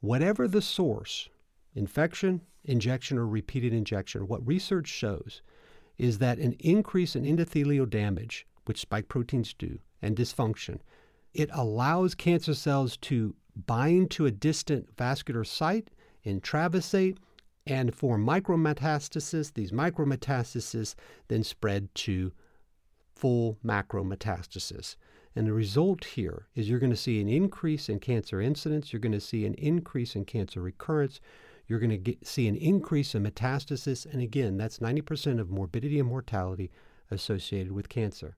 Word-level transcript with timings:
whatever 0.00 0.48
the 0.48 0.62
source, 0.62 1.28
infection, 1.74 2.40
injection, 2.64 3.18
or 3.18 3.26
repeated 3.26 3.72
injection, 3.72 4.26
what 4.26 4.46
research 4.46 4.88
shows 4.88 5.42
is 5.98 6.18
that 6.18 6.38
an 6.38 6.54
increase 6.60 7.14
in 7.14 7.24
endothelial 7.24 7.88
damage, 7.88 8.46
which 8.64 8.80
spike 8.80 9.08
proteins 9.08 9.54
do, 9.54 9.78
and 10.00 10.16
dysfunction, 10.16 10.78
it 11.34 11.50
allows 11.52 12.14
cancer 12.14 12.54
cells 12.54 12.96
to 12.96 13.34
bind 13.66 14.10
to 14.10 14.26
a 14.26 14.30
distant 14.30 14.88
vascular 14.96 15.44
site, 15.44 15.90
intravasate, 16.24 17.18
and 17.66 17.94
form 17.94 18.24
micrometastasis. 18.26 19.52
These 19.54 19.72
micrometastases 19.72 20.94
then 21.28 21.44
spread 21.44 21.94
to 21.96 22.32
full 23.14 23.58
macrometastasis. 23.64 24.96
And 25.36 25.46
the 25.46 25.52
result 25.52 26.04
here 26.04 26.48
is 26.56 26.68
you're 26.68 26.80
going 26.80 26.90
to 26.90 26.96
see 26.96 27.20
an 27.20 27.28
increase 27.28 27.88
in 27.88 28.00
cancer 28.00 28.40
incidence, 28.40 28.92
you're 28.92 29.00
going 29.00 29.12
to 29.12 29.20
see 29.20 29.46
an 29.46 29.54
increase 29.54 30.16
in 30.16 30.24
cancer 30.24 30.60
recurrence, 30.60 31.20
you're 31.68 31.78
going 31.78 31.90
to 31.90 31.96
get, 31.96 32.26
see 32.26 32.48
an 32.48 32.56
increase 32.56 33.14
in 33.14 33.22
metastasis. 33.22 34.12
And 34.12 34.20
again, 34.20 34.56
that's 34.56 34.80
90% 34.80 35.38
of 35.38 35.48
morbidity 35.48 36.00
and 36.00 36.08
mortality 36.08 36.72
associated 37.12 37.70
with 37.70 37.88
cancer. 37.88 38.36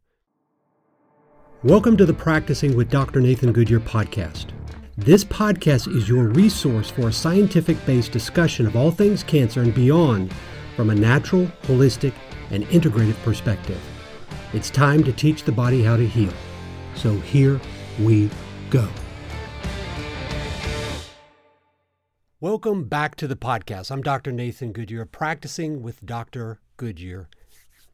Welcome 1.62 1.96
to 1.96 2.04
the 2.04 2.12
Practicing 2.12 2.76
with 2.76 2.90
Dr. 2.90 3.22
Nathan 3.22 3.52
Goodyear 3.52 3.80
podcast. 3.80 4.50
This 4.98 5.24
podcast 5.24 5.96
is 5.96 6.10
your 6.10 6.24
resource 6.24 6.90
for 6.90 7.08
a 7.08 7.12
scientific 7.12 7.84
based 7.86 8.12
discussion 8.12 8.66
of 8.66 8.76
all 8.76 8.90
things 8.90 9.22
cancer 9.22 9.62
and 9.62 9.74
beyond 9.74 10.30
from 10.76 10.90
a 10.90 10.94
natural, 10.94 11.46
holistic, 11.62 12.12
and 12.50 12.64
integrative 12.64 13.16
perspective. 13.22 13.80
It's 14.52 14.68
time 14.68 15.02
to 15.04 15.12
teach 15.12 15.44
the 15.44 15.52
body 15.52 15.82
how 15.82 15.96
to 15.96 16.06
heal. 16.06 16.32
So 16.96 17.16
here 17.18 17.60
we 17.98 18.30
go. 18.70 18.88
Welcome 22.40 22.84
back 22.84 23.16
to 23.16 23.26
the 23.26 23.36
podcast. 23.36 23.90
I'm 23.90 24.02
Dr. 24.02 24.30
Nathan 24.30 24.72
Goodyear, 24.72 25.04
practicing 25.04 25.82
with 25.82 26.04
Dr. 26.04 26.60
Goodyear. 26.76 27.28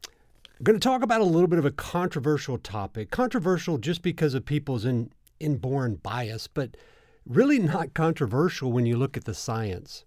I'm 0.05 0.63
going 0.63 0.79
to 0.79 0.83
talk 0.83 1.01
about 1.01 1.21
a 1.21 1.25
little 1.25 1.47
bit 1.47 1.59
of 1.59 1.65
a 1.65 1.71
controversial 1.71 2.57
topic. 2.57 3.09
Controversial 3.11 3.77
just 3.77 4.01
because 4.01 4.33
of 4.33 4.45
people's 4.45 4.85
in, 4.85 5.11
inborn 5.39 5.95
bias, 5.95 6.47
but 6.47 6.75
really 7.25 7.59
not 7.59 7.93
controversial 7.93 8.71
when 8.71 8.85
you 8.85 8.97
look 8.97 9.15
at 9.15 9.25
the 9.25 9.33
science. 9.33 10.03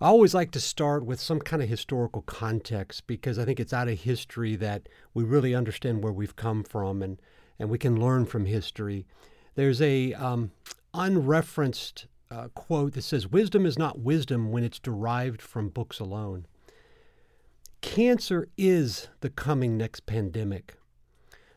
I 0.00 0.06
always 0.06 0.34
like 0.34 0.52
to 0.52 0.60
start 0.60 1.04
with 1.04 1.18
some 1.18 1.40
kind 1.40 1.60
of 1.60 1.68
historical 1.68 2.22
context 2.22 3.06
because 3.06 3.38
I 3.38 3.44
think 3.44 3.58
it's 3.58 3.72
out 3.72 3.88
of 3.88 3.98
history 3.98 4.54
that 4.56 4.88
we 5.12 5.24
really 5.24 5.54
understand 5.54 6.04
where 6.04 6.12
we've 6.12 6.36
come 6.36 6.62
from 6.62 7.02
and, 7.02 7.20
and 7.58 7.70
we 7.70 7.78
can 7.78 8.00
learn 8.00 8.26
from 8.26 8.46
history. 8.46 9.06
There's 9.54 9.82
a 9.82 10.14
um, 10.14 10.52
unreferenced 10.94 12.06
uh, 12.30 12.48
quote 12.48 12.92
that 12.94 13.02
says, 13.02 13.26
Wisdom 13.26 13.66
is 13.66 13.78
not 13.78 13.98
wisdom 13.98 14.50
when 14.50 14.64
it's 14.64 14.78
derived 14.78 15.42
from 15.42 15.68
books 15.68 15.98
alone. 15.98 16.46
Cancer 17.80 18.48
is 18.56 19.08
the 19.20 19.30
coming 19.30 19.76
next 19.76 20.06
pandemic. 20.06 20.76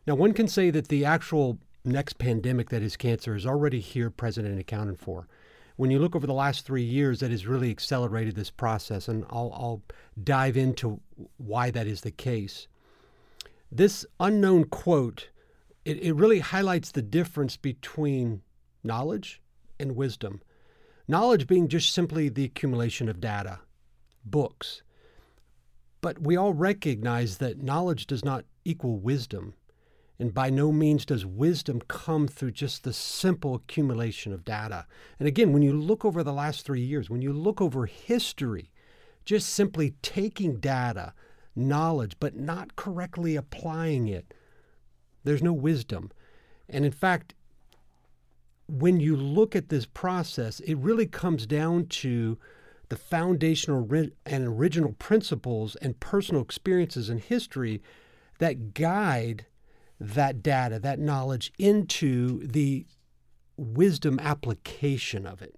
Now, 0.06 0.14
one 0.14 0.32
can 0.32 0.48
say 0.48 0.70
that 0.70 0.88
the 0.88 1.04
actual 1.04 1.58
next 1.84 2.18
pandemic 2.18 2.70
that 2.70 2.82
is 2.82 2.96
cancer 2.96 3.34
is 3.34 3.46
already 3.46 3.80
here, 3.80 4.10
present, 4.10 4.46
and 4.46 4.58
accounted 4.58 4.98
for. 4.98 5.28
When 5.76 5.90
you 5.90 5.98
look 5.98 6.14
over 6.14 6.26
the 6.26 6.32
last 6.32 6.64
three 6.64 6.82
years, 6.82 7.20
that 7.20 7.30
has 7.30 7.46
really 7.46 7.70
accelerated 7.70 8.36
this 8.36 8.50
process, 8.50 9.08
and 9.08 9.24
I'll, 9.30 9.52
I'll 9.54 9.82
dive 10.22 10.56
into 10.56 11.00
why 11.38 11.70
that 11.70 11.86
is 11.86 12.02
the 12.02 12.10
case. 12.10 12.68
This 13.70 14.04
unknown 14.20 14.64
quote, 14.64 15.28
it, 15.84 16.02
it 16.02 16.12
really 16.12 16.40
highlights 16.40 16.90
the 16.90 17.02
difference 17.02 17.56
between 17.56 18.42
knowledge 18.84 19.40
and 19.78 19.96
wisdom. 19.96 20.40
Knowledge 21.08 21.46
being 21.46 21.68
just 21.68 21.92
simply 21.92 22.28
the 22.28 22.44
accumulation 22.44 23.08
of 23.08 23.20
data, 23.20 23.60
books. 24.24 24.82
But 26.00 26.20
we 26.20 26.36
all 26.36 26.52
recognize 26.52 27.38
that 27.38 27.62
knowledge 27.62 28.06
does 28.06 28.24
not 28.24 28.44
equal 28.64 28.98
wisdom. 28.98 29.54
And 30.18 30.32
by 30.32 30.50
no 30.50 30.70
means 30.70 31.04
does 31.04 31.26
wisdom 31.26 31.80
come 31.88 32.28
through 32.28 32.52
just 32.52 32.84
the 32.84 32.92
simple 32.92 33.56
accumulation 33.56 34.32
of 34.32 34.44
data. 34.44 34.86
And 35.18 35.26
again, 35.26 35.52
when 35.52 35.62
you 35.62 35.72
look 35.72 36.04
over 36.04 36.22
the 36.22 36.32
last 36.32 36.64
three 36.64 36.80
years, 36.80 37.10
when 37.10 37.22
you 37.22 37.32
look 37.32 37.60
over 37.60 37.86
history, 37.86 38.70
just 39.24 39.48
simply 39.48 39.94
taking 40.02 40.58
data, 40.58 41.12
knowledge, 41.56 42.16
but 42.20 42.36
not 42.36 42.76
correctly 42.76 43.34
applying 43.34 44.06
it, 44.06 44.32
there's 45.24 45.42
no 45.42 45.52
wisdom. 45.52 46.10
And 46.68 46.84
in 46.84 46.92
fact, 46.92 47.34
when 48.68 49.00
you 49.00 49.16
look 49.16 49.54
at 49.54 49.68
this 49.68 49.86
process, 49.86 50.60
it 50.60 50.76
really 50.76 51.06
comes 51.06 51.46
down 51.46 51.86
to 51.86 52.38
the 52.88 52.96
foundational 52.96 53.88
and 54.26 54.46
original 54.46 54.92
principles 54.98 55.76
and 55.76 55.98
personal 56.00 56.42
experiences 56.42 57.08
and 57.08 57.20
history 57.20 57.82
that 58.38 58.74
guide 58.74 59.46
that 60.02 60.42
data, 60.42 60.78
that 60.80 60.98
knowledge 60.98 61.52
into 61.58 62.44
the 62.46 62.84
wisdom 63.56 64.18
application 64.18 65.26
of 65.26 65.40
it. 65.40 65.54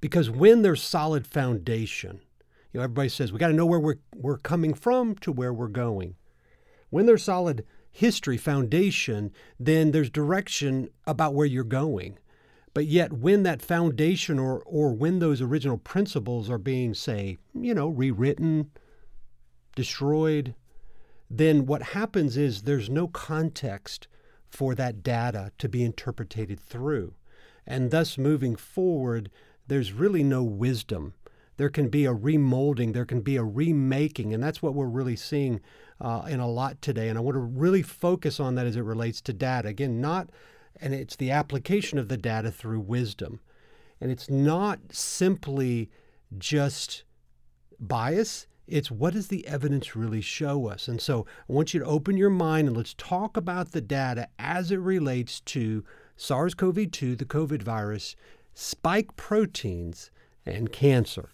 Because 0.00 0.30
when 0.30 0.62
there's 0.62 0.82
solid 0.82 1.26
foundation, 1.26 2.20
you 2.72 2.78
know, 2.78 2.84
everybody 2.84 3.10
says 3.10 3.32
we 3.32 3.38
got 3.38 3.48
to 3.48 3.52
know 3.52 3.66
where 3.66 3.80
we're, 3.80 3.98
we're 4.16 4.38
coming 4.38 4.72
from 4.72 5.14
to 5.16 5.30
where 5.30 5.52
we're 5.52 5.68
going. 5.68 6.14
When 6.88 7.06
there's 7.06 7.24
solid 7.24 7.66
history, 7.90 8.36
foundation, 8.36 9.32
then 9.58 9.90
there's 9.90 10.10
direction 10.10 10.88
about 11.06 11.34
where 11.34 11.46
you're 11.46 11.64
going. 11.64 12.18
But 12.72 12.86
yet, 12.86 13.12
when 13.12 13.42
that 13.42 13.62
foundation 13.62 14.38
or, 14.38 14.62
or 14.64 14.92
when 14.92 15.18
those 15.18 15.42
original 15.42 15.78
principles 15.78 16.48
are 16.48 16.58
being, 16.58 16.94
say, 16.94 17.38
you 17.52 17.74
know, 17.74 17.88
rewritten, 17.88 18.70
destroyed, 19.74 20.54
then 21.28 21.66
what 21.66 21.82
happens 21.82 22.36
is 22.36 22.62
there's 22.62 22.88
no 22.88 23.08
context 23.08 24.06
for 24.48 24.74
that 24.74 25.02
data 25.02 25.52
to 25.58 25.68
be 25.68 25.84
interpreted 25.84 26.60
through. 26.60 27.14
And 27.66 27.90
thus, 27.90 28.18
moving 28.18 28.56
forward, 28.56 29.30
there's 29.66 29.92
really 29.92 30.24
no 30.24 30.42
wisdom. 30.42 31.14
There 31.60 31.68
can 31.68 31.90
be 31.90 32.06
a 32.06 32.14
remolding, 32.14 32.94
there 32.94 33.04
can 33.04 33.20
be 33.20 33.36
a 33.36 33.44
remaking, 33.44 34.32
and 34.32 34.42
that's 34.42 34.62
what 34.62 34.72
we're 34.72 34.86
really 34.86 35.14
seeing 35.14 35.60
uh, 36.00 36.22
in 36.26 36.40
a 36.40 36.48
lot 36.48 36.80
today. 36.80 37.10
And 37.10 37.18
I 37.18 37.20
want 37.20 37.34
to 37.34 37.40
really 37.40 37.82
focus 37.82 38.40
on 38.40 38.54
that 38.54 38.64
as 38.64 38.76
it 38.76 38.80
relates 38.80 39.20
to 39.20 39.34
data. 39.34 39.68
Again, 39.68 40.00
not, 40.00 40.30
and 40.80 40.94
it's 40.94 41.16
the 41.16 41.30
application 41.30 41.98
of 41.98 42.08
the 42.08 42.16
data 42.16 42.50
through 42.50 42.80
wisdom. 42.80 43.40
And 44.00 44.10
it's 44.10 44.30
not 44.30 44.78
simply 44.90 45.90
just 46.38 47.04
bias, 47.78 48.46
it's 48.66 48.90
what 48.90 49.12
does 49.12 49.28
the 49.28 49.46
evidence 49.46 49.94
really 49.94 50.22
show 50.22 50.66
us? 50.66 50.88
And 50.88 50.98
so 50.98 51.26
I 51.46 51.52
want 51.52 51.74
you 51.74 51.80
to 51.80 51.86
open 51.86 52.16
your 52.16 52.30
mind 52.30 52.68
and 52.68 52.76
let's 52.78 52.94
talk 52.94 53.36
about 53.36 53.72
the 53.72 53.82
data 53.82 54.28
as 54.38 54.72
it 54.72 54.80
relates 54.80 55.40
to 55.40 55.84
SARS 56.16 56.54
CoV 56.54 56.90
2, 56.90 57.16
the 57.16 57.26
COVID 57.26 57.62
virus, 57.62 58.16
spike 58.54 59.14
proteins, 59.16 60.10
and 60.46 60.72
cancer. 60.72 61.28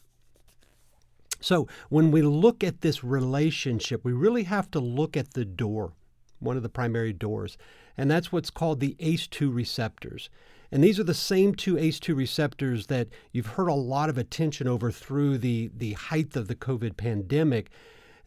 So 1.41 1.69
when 1.88 2.10
we 2.10 2.22
look 2.22 2.64
at 2.64 2.80
this 2.80 3.04
relationship, 3.04 4.04
we 4.04 4.12
really 4.12 4.44
have 4.44 4.70
to 4.72 4.80
look 4.80 5.16
at 5.16 5.34
the 5.34 5.44
door, 5.44 5.92
one 6.38 6.56
of 6.56 6.62
the 6.62 6.69
primary 6.69 7.12
doors, 7.12 7.56
and 7.97 8.10
that's 8.10 8.32
what's 8.32 8.50
called 8.50 8.80
the 8.80 8.97
ACE2 8.98 9.54
receptors. 9.54 10.28
And 10.72 10.82
these 10.82 10.98
are 10.98 11.04
the 11.04 11.14
same 11.14 11.54
two 11.54 11.76
ACE2 11.76 12.16
receptors 12.16 12.88
that 12.88 13.08
you've 13.32 13.47
heard 13.47 13.69
a 13.69 13.74
lot 13.74 14.10
of 14.10 14.19
attention 14.19 14.66
over 14.66 14.91
through 14.91 15.38
the, 15.38 15.70
the 15.76 15.92
height 15.92 16.34
of 16.36 16.48
the 16.48 16.56
COVID 16.56 16.97
pandemic 16.97 17.70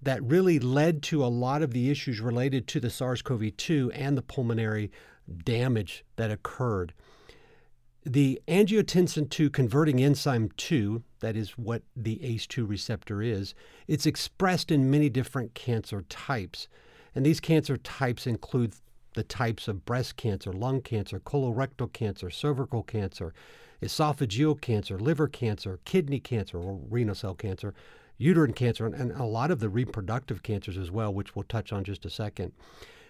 that 0.02 0.24
really 0.24 0.60
led 0.60 1.04
to 1.04 1.24
a 1.24 1.28
lot 1.28 1.62
of 1.62 1.74
the 1.74 1.90
issues 1.90 2.22
related 2.22 2.68
to 2.68 2.80
the 2.80 2.90
SARS 2.90 3.22
CoV 3.22 3.56
2 3.58 3.92
and 3.94 4.18
the 4.18 4.22
pulmonary 4.22 4.92
damage 5.44 6.06
that 6.16 6.32
occurred. 6.32 6.94
The 8.12 8.42
angiotensin 8.48 9.30
2 9.30 9.52
converting 9.52 10.02
enzyme 10.02 10.50
2, 10.58 11.04
that 11.20 11.36
is 11.36 11.60
what 11.60 11.84
the 11.96 12.16
ACE2 12.24 12.68
receptor 12.68 13.22
is, 13.22 13.54
it's 13.88 14.08
expressed 14.08 14.72
in 14.72 14.90
many 14.90 15.12
different 15.12 15.54
cancer 15.54 16.02
types. 16.10 16.68
And 17.14 17.24
these 17.24 17.40
cancer 17.40 17.78
types 17.78 18.26
include 18.26 18.74
the 19.14 19.22
types 19.22 19.68
of 19.68 19.86
breast 19.86 20.18
cancer, 20.18 20.52
lung 20.52 20.82
cancer, 20.82 21.20
colorectal 21.20 21.94
cancer, 21.94 22.32
cervical 22.32 22.82
cancer, 22.82 23.32
esophageal 23.80 24.60
cancer, 24.60 24.98
liver 24.98 25.28
cancer, 25.28 25.80
kidney 25.86 26.20
cancer, 26.20 26.58
or 26.58 26.80
renal 26.90 27.14
cell 27.14 27.36
cancer, 27.36 27.76
uterine 28.18 28.54
cancer, 28.54 28.88
and, 28.88 28.96
and 28.96 29.12
a 29.12 29.24
lot 29.24 29.52
of 29.52 29.60
the 29.60 29.70
reproductive 29.70 30.42
cancers 30.42 30.80
as 30.80 30.90
well, 30.90 31.14
which 31.14 31.36
we'll 31.36 31.44
touch 31.44 31.72
on 31.72 31.84
just 31.84 32.06
a 32.06 32.10
second. 32.10 32.54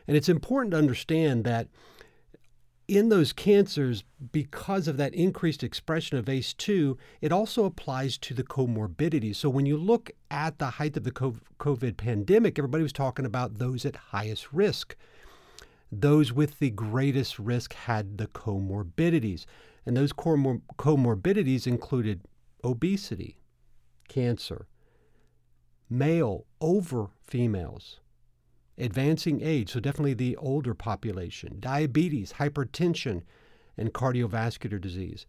And 0.10 0.18
it's 0.18 0.28
important 0.28 0.72
to 0.72 0.78
understand 0.78 1.46
that 1.46 1.70
in 2.90 3.10
those 3.10 3.34
cancers, 3.34 4.04
because 4.32 4.88
of 4.88 4.98
that 4.98 5.14
increased 5.14 5.64
expression 5.64 6.18
of 6.18 6.26
ACE2, 6.26 6.98
it 7.22 7.32
also 7.32 7.66
applies 7.66 8.18
to 8.18 8.34
the 8.34 8.44
comorbidities. 8.44 9.36
So 9.36 9.50
when 9.50 9.66
you 9.66 9.78
look 9.78 10.12
at 10.32 10.58
the 10.58 10.72
height 10.72 10.98
of 10.98 11.04
the 11.04 11.12
COVID 11.12 11.98
pandemic, 11.98 12.58
everybody 12.58 12.82
was 12.82 12.92
talking 12.92 13.26
about 13.26 13.60
those 13.60 13.86
at 13.86 13.96
highest 13.96 14.52
risk. 14.52 14.96
Those 15.92 16.34
with 16.34 16.60
the 16.60 16.72
greatest 16.72 17.38
risk 17.38 17.74
had 17.74 18.18
the 18.18 18.28
comorbidities. 18.28 19.46
And 19.86 19.96
those 19.96 20.12
comor- 20.12 20.62
comorbidities 20.78 21.68
included 21.68 22.22
obesity, 22.64 23.38
cancer, 24.08 24.68
male 25.90 26.46
over 26.60 27.10
females, 27.22 28.00
advancing 28.80 29.42
age, 29.42 29.72
so 29.72 29.80
definitely 29.80 30.14
the 30.14 30.36
older 30.38 30.74
population, 30.74 31.58
diabetes, 31.60 32.34
hypertension, 32.34 33.24
and 33.78 33.94
cardiovascular 33.94 34.80
disease. 34.80 35.26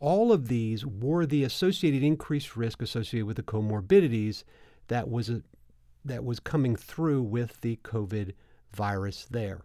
All 0.00 0.32
of 0.32 0.48
these 0.48 0.84
were 0.84 1.26
the 1.26 1.44
associated 1.44 2.02
increased 2.02 2.56
risk 2.56 2.82
associated 2.82 3.26
with 3.26 3.36
the 3.36 3.42
comorbidities 3.42 4.44
that 4.88 5.08
was 5.08 5.30
a, 5.30 5.42
that 6.04 6.24
was 6.24 6.40
coming 6.40 6.74
through 6.74 7.22
with 7.22 7.60
the 7.60 7.78
COVID 7.84 8.32
virus 8.72 9.26
there. 9.30 9.62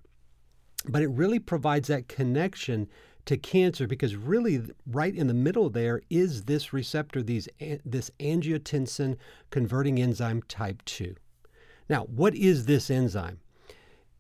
But 0.88 1.02
it 1.02 1.08
really 1.08 1.40
provides 1.40 1.88
that 1.88 2.08
connection 2.08 2.88
to 3.26 3.36
cancer 3.36 3.88
because 3.88 4.16
really 4.16 4.62
right 4.86 5.14
in 5.14 5.28
the 5.28 5.34
middle 5.34 5.70
there 5.70 6.02
is 6.10 6.44
this 6.44 6.72
receptor 6.72 7.22
these 7.22 7.50
this 7.84 8.10
angiotensin 8.22 9.18
converting 9.50 10.00
enzyme 10.00 10.42
type 10.44 10.82
2 10.86 11.14
now 11.90 12.04
what 12.04 12.36
is 12.36 12.66
this 12.66 12.90
enzyme 12.90 13.40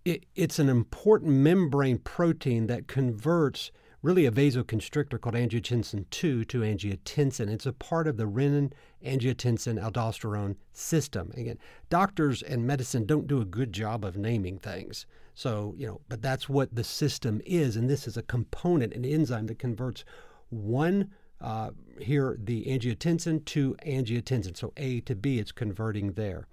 it, 0.06 0.26
it's 0.36 0.58
an 0.58 0.70
important 0.70 1.34
membrane 1.34 1.98
protein 1.98 2.68
that 2.68 2.88
converts 2.88 3.72
really 4.02 4.26
a 4.26 4.32
vasoconstrictor 4.32 5.20
called 5.20 5.36
angiotensin 5.36 6.06
2 6.10 6.46
to 6.46 6.60
angiotensin. 6.60 7.50
It's 7.50 7.66
a 7.66 7.74
part 7.74 8.08
of 8.08 8.16
the 8.16 8.24
renin 8.24 8.72
angiotensin 9.06 9.82
aldosterone 9.84 10.56
system. 10.72 11.34
Again, 11.36 11.58
doctors 11.90 12.42
and 12.42 12.66
medicine 12.66 13.06
don't 13.06 13.28
do 13.28 13.42
a 13.42 13.46
good 13.46 13.74
job 13.74 14.06
of 14.06 14.16
naming 14.16 14.60
things. 14.60 15.06
So, 15.36 15.74
you 15.78 15.88
know, 15.88 16.02
but 16.08 16.22
that's 16.22 16.48
what 16.48 16.74
the 16.74 16.86
system 16.86 17.42
is. 17.46 17.76
And 17.76 17.90
this 17.90 18.08
is 18.08 18.16
a 18.16 18.24
component, 18.24 18.94
an 18.94 19.04
enzyme 19.04 19.48
that 19.48 19.60
converts 19.60 20.06
one, 20.50 21.12
uh, 21.42 21.72
here, 22.00 22.38
the 22.42 22.64
angiotensin 22.66 23.44
to 23.46 23.76
angiotensin. 23.86 24.56
So 24.56 24.74
A 24.78 25.02
to 25.02 25.16
B, 25.16 25.38
it's 25.38 25.52
converting 25.52 26.14
there. 26.14 26.48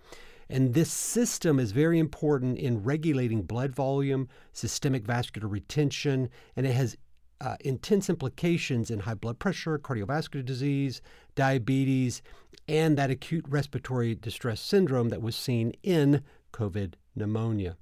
And 0.48 0.74
this 0.74 0.90
system 0.90 1.58
is 1.58 1.72
very 1.72 1.98
important 1.98 2.58
in 2.58 2.82
regulating 2.82 3.42
blood 3.42 3.74
volume, 3.74 4.28
systemic 4.52 5.04
vascular 5.04 5.48
retention, 5.48 6.28
and 6.56 6.66
it 6.66 6.72
has 6.74 6.96
uh, 7.40 7.56
intense 7.60 8.08
implications 8.08 8.90
in 8.90 9.00
high 9.00 9.14
blood 9.14 9.38
pressure, 9.38 9.78
cardiovascular 9.78 10.44
disease, 10.44 11.02
diabetes, 11.34 12.22
and 12.68 12.96
that 12.96 13.10
acute 13.10 13.44
respiratory 13.48 14.14
distress 14.14 14.60
syndrome 14.60 15.08
that 15.10 15.22
was 15.22 15.36
seen 15.36 15.72
in 15.82 16.22
COVID 16.52 16.94
pneumonia. 17.14 17.76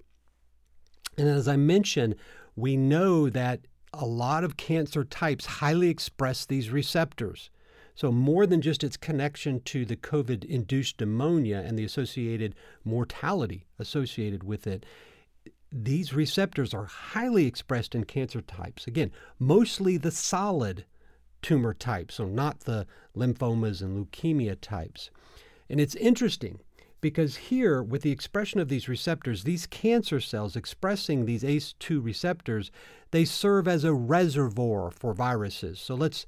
And 1.19 1.29
as 1.29 1.47
I 1.47 1.57
mentioned, 1.57 2.17
we 2.57 2.77
know 2.77 3.29
that 3.29 3.61
a 3.93 4.07
lot 4.07 4.43
of 4.43 4.57
cancer 4.57 5.05
types 5.05 5.45
highly 5.45 5.91
express 5.91 6.47
these 6.47 6.71
receptors. 6.71 7.51
So, 7.95 8.11
more 8.11 8.47
than 8.47 8.63
just 8.63 8.83
its 8.83 8.97
connection 8.97 9.61
to 9.61 9.85
the 9.85 9.97
COVID 9.97 10.45
induced 10.45 11.01
pneumonia 11.01 11.63
and 11.67 11.79
the 11.79 11.85
associated 11.85 12.55
mortality 12.85 13.67
associated 13.79 14.43
with 14.43 14.67
it, 14.67 14.87
these 15.71 16.13
receptors 16.13 16.75
are 16.75 16.85
highly 16.85 17.47
expressed 17.47 17.95
in 17.95 18.05
cancer 18.05 18.41
types. 18.41 18.87
Again, 18.87 19.11
mostly 19.39 19.97
the 19.97 20.11
solid 20.11 20.85
tumor 21.41 21.75
types, 21.75 22.17
so 22.17 22.27
not 22.27 22.61
the 22.61 22.87
lymphomas 23.17 23.83
and 23.83 24.07
leukemia 24.07 24.57
types. 24.61 25.11
And 25.69 25.81
it's 25.81 25.95
interesting 25.97 26.61
because 27.01 27.37
here, 27.37 27.83
with 27.83 28.03
the 28.03 28.13
expression 28.13 28.61
of 28.61 28.69
these 28.69 28.89
receptors, 28.89 29.43
these 29.43 29.67
cancer 29.67 30.21
cells 30.21 30.55
expressing 30.55 31.25
these 31.25 31.43
ACE2 31.43 32.03
receptors, 32.03 32.71
they 33.11 33.25
serve 33.25 33.67
as 33.67 33.83
a 33.83 33.93
reservoir 33.93 34.91
for 34.91 35.13
viruses. 35.13 35.81
So 35.81 35.95
let's 35.95 36.27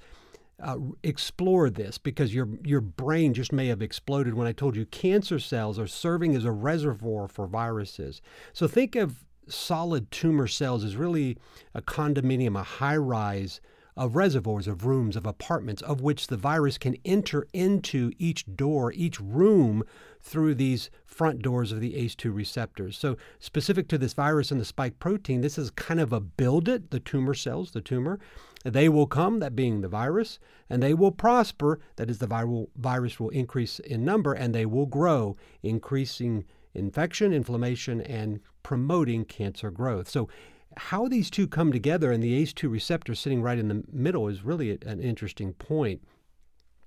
uh, 0.62 0.76
explore 1.02 1.68
this 1.68 1.98
because 1.98 2.34
your 2.34 2.48
your 2.64 2.80
brain 2.80 3.34
just 3.34 3.52
may 3.52 3.66
have 3.68 3.82
exploded 3.82 4.34
when 4.34 4.46
I 4.46 4.52
told 4.52 4.76
you 4.76 4.86
cancer 4.86 5.38
cells 5.38 5.78
are 5.78 5.86
serving 5.86 6.36
as 6.36 6.44
a 6.44 6.52
reservoir 6.52 7.28
for 7.28 7.46
viruses. 7.46 8.22
So 8.52 8.68
think 8.68 8.94
of 8.94 9.24
solid 9.48 10.10
tumor 10.10 10.46
cells 10.46 10.84
as 10.84 10.96
really 10.96 11.36
a 11.74 11.82
condominium, 11.82 12.58
a 12.58 12.62
high 12.62 12.96
rise 12.96 13.60
of 13.96 14.16
reservoirs, 14.16 14.66
of 14.66 14.84
rooms, 14.84 15.14
of 15.16 15.24
apartments, 15.24 15.80
of 15.82 16.00
which 16.00 16.26
the 16.26 16.36
virus 16.36 16.78
can 16.78 16.96
enter 17.04 17.46
into 17.52 18.10
each 18.18 18.44
door, 18.56 18.92
each 18.92 19.20
room 19.20 19.84
through 20.20 20.54
these 20.54 20.90
front 21.04 21.42
doors 21.42 21.70
of 21.70 21.80
the 21.80 21.94
ACE2 21.94 22.34
receptors. 22.34 22.98
So, 22.98 23.16
specific 23.38 23.86
to 23.88 23.98
this 23.98 24.14
virus 24.14 24.50
and 24.50 24.60
the 24.60 24.64
spike 24.64 24.98
protein, 24.98 25.42
this 25.42 25.58
is 25.58 25.70
kind 25.70 26.00
of 26.00 26.12
a 26.12 26.20
build 26.20 26.68
it, 26.68 26.90
the 26.90 27.00
tumor 27.00 27.34
cells, 27.34 27.70
the 27.70 27.80
tumor. 27.80 28.18
They 28.64 28.88
will 28.88 29.06
come, 29.06 29.40
that 29.40 29.54
being 29.54 29.82
the 29.82 29.88
virus, 29.88 30.38
and 30.70 30.82
they 30.82 30.94
will 30.94 31.12
prosper, 31.12 31.80
that 31.96 32.08
is, 32.08 32.18
the 32.18 32.26
viral 32.26 32.68
virus 32.76 33.20
will 33.20 33.28
increase 33.28 33.78
in 33.78 34.04
number, 34.04 34.32
and 34.32 34.54
they 34.54 34.64
will 34.64 34.86
grow, 34.86 35.36
increasing 35.62 36.44
infection, 36.72 37.32
inflammation, 37.32 38.00
and 38.00 38.40
promoting 38.62 39.26
cancer 39.26 39.70
growth. 39.70 40.08
So, 40.08 40.28
how 40.76 41.06
these 41.06 41.30
two 41.30 41.46
come 41.46 41.70
together 41.70 42.10
and 42.10 42.22
the 42.22 42.42
ACE2 42.42 42.68
receptor 42.68 43.14
sitting 43.14 43.42
right 43.42 43.58
in 43.58 43.68
the 43.68 43.84
middle 43.92 44.26
is 44.26 44.42
really 44.42 44.76
an 44.84 44.98
interesting 44.98 45.52
point. 45.52 46.02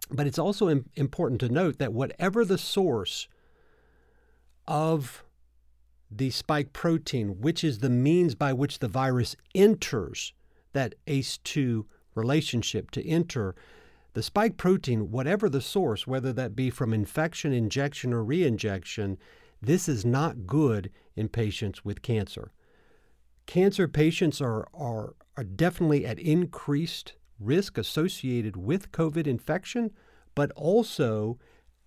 But 0.10 0.28
it's 0.28 0.40
also 0.40 0.68
Im- 0.68 0.90
important 0.96 1.40
to 1.42 1.50
note 1.50 1.78
that 1.78 1.94
whatever 1.94 2.44
the 2.44 2.58
source 2.58 3.30
of 4.68 5.24
the 6.12 6.32
spike 6.32 6.74
protein, 6.74 7.40
which 7.40 7.64
is 7.64 7.80
the 7.80 7.90
means 7.90 8.36
by 8.36 8.52
which 8.52 8.80
the 8.80 8.90
virus 8.90 9.38
enters 9.56 10.34
that 10.78 10.94
ACE2 11.08 11.86
relationship 12.14 12.92
to 12.92 13.04
enter, 13.04 13.56
the 14.14 14.22
spike 14.22 14.58
protein, 14.58 15.10
whatever 15.10 15.50
the 15.50 15.60
source, 15.60 16.06
whether 16.06 16.32
that 16.32 16.56
be 16.56 16.70
from 16.70 16.94
infection, 16.94 17.52
injection, 17.52 18.14
or 18.14 18.24
reinjection, 18.24 19.18
this 19.60 19.90
is 19.90 20.06
not 20.06 20.46
good 20.46 20.92
in 21.16 21.30
patients 21.30 21.84
with 21.84 22.04
cancer. 22.04 22.52
Cancer 23.48 23.88
patients 23.88 24.40
are, 24.40 24.68
are, 24.72 25.16
are 25.36 25.44
definitely 25.44 26.06
at 26.06 26.20
increased 26.20 27.14
risk 27.40 27.80
associated 27.80 28.56
with 28.56 28.92
COVID 28.92 29.26
infection, 29.26 29.90
but 30.36 30.52
also 30.52 31.40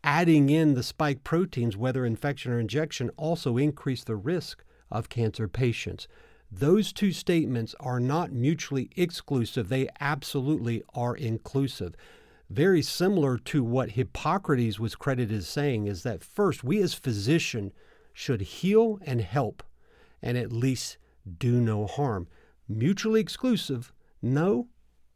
adding 0.02 0.50
in 0.50 0.74
the 0.74 0.82
spike 0.82 1.22
proteins, 1.22 1.76
whether 1.76 2.04
infection 2.04 2.50
or 2.50 2.58
injection, 2.58 3.08
also 3.16 3.56
increase 3.56 4.02
the 4.02 4.16
risk 4.16 4.64
of 4.90 5.08
cancer 5.08 5.46
patients. 5.46 6.08
Those 6.50 6.92
two 6.92 7.12
statements 7.12 7.74
are 7.80 8.00
not 8.00 8.32
mutually 8.32 8.90
exclusive, 8.96 9.68
they 9.68 9.88
absolutely 10.00 10.82
are 10.94 11.16
inclusive 11.16 11.94
very 12.50 12.82
similar 12.82 13.38
to 13.38 13.62
what 13.62 13.92
Hippocrates 13.92 14.80
was 14.80 14.96
credited 14.96 15.38
as 15.38 15.48
saying 15.48 15.86
is 15.86 16.02
that 16.02 16.24
first, 16.24 16.64
we 16.64 16.82
as 16.82 16.94
physician 16.94 17.72
should 18.12 18.40
heal 18.40 18.98
and 19.06 19.20
help 19.20 19.62
and 20.20 20.36
at 20.36 20.52
least 20.52 20.98
do 21.38 21.60
no 21.60 21.86
harm. 21.86 22.26
Mutually 22.68 23.20
exclusive, 23.20 23.92
no, 24.20 24.66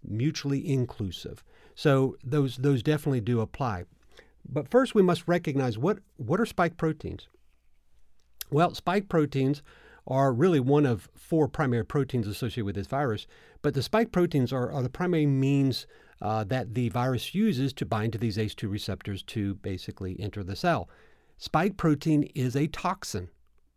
mutually 0.02 0.66
inclusive. 0.66 1.42
So 1.75 2.16
those 2.23 2.56
those 2.56 2.85
definitely 2.85 3.20
do 3.20 3.40
apply. 3.40 3.85
But 4.49 4.70
first 4.70 4.94
we 4.94 5.02
must 5.02 5.26
recognize 5.26 5.76
what 5.76 5.99
what 6.16 6.40
are 6.40 6.47
spike 6.47 6.76
proteins? 6.76 7.28
Well, 8.50 8.75
spike 8.75 9.09
proteins 9.09 9.62
are 10.06 10.32
really 10.32 10.61
one 10.61 10.87
of 10.87 11.08
four 11.14 11.49
primary 11.49 11.84
proteins 11.84 12.26
associated 12.26 12.66
with 12.66 12.75
this 12.75 12.87
virus, 12.87 13.26
but 13.62 13.75
the 13.75 13.82
spike 13.82 14.12
proteins 14.12 14.52
are, 14.52 14.70
are 14.70 14.82
the 14.82 14.88
primary 14.88 15.26
means 15.26 15.87
uh, 16.20 16.44
that 16.44 16.75
the 16.75 16.88
virus 16.90 17.34
uses 17.34 17.73
to 17.73 17.87
bind 17.87 18.12
to 18.12 18.18
these 18.18 18.37
ACE2 18.37 18.70
receptors 18.70 19.23
to 19.23 19.54
basically 19.56 20.16
enter 20.20 20.44
the 20.44 20.56
cell. 20.56 20.88
Spike 21.38 21.76
protein 21.76 22.25
is 22.34 22.54
a 22.54 22.66
toxin 22.68 23.28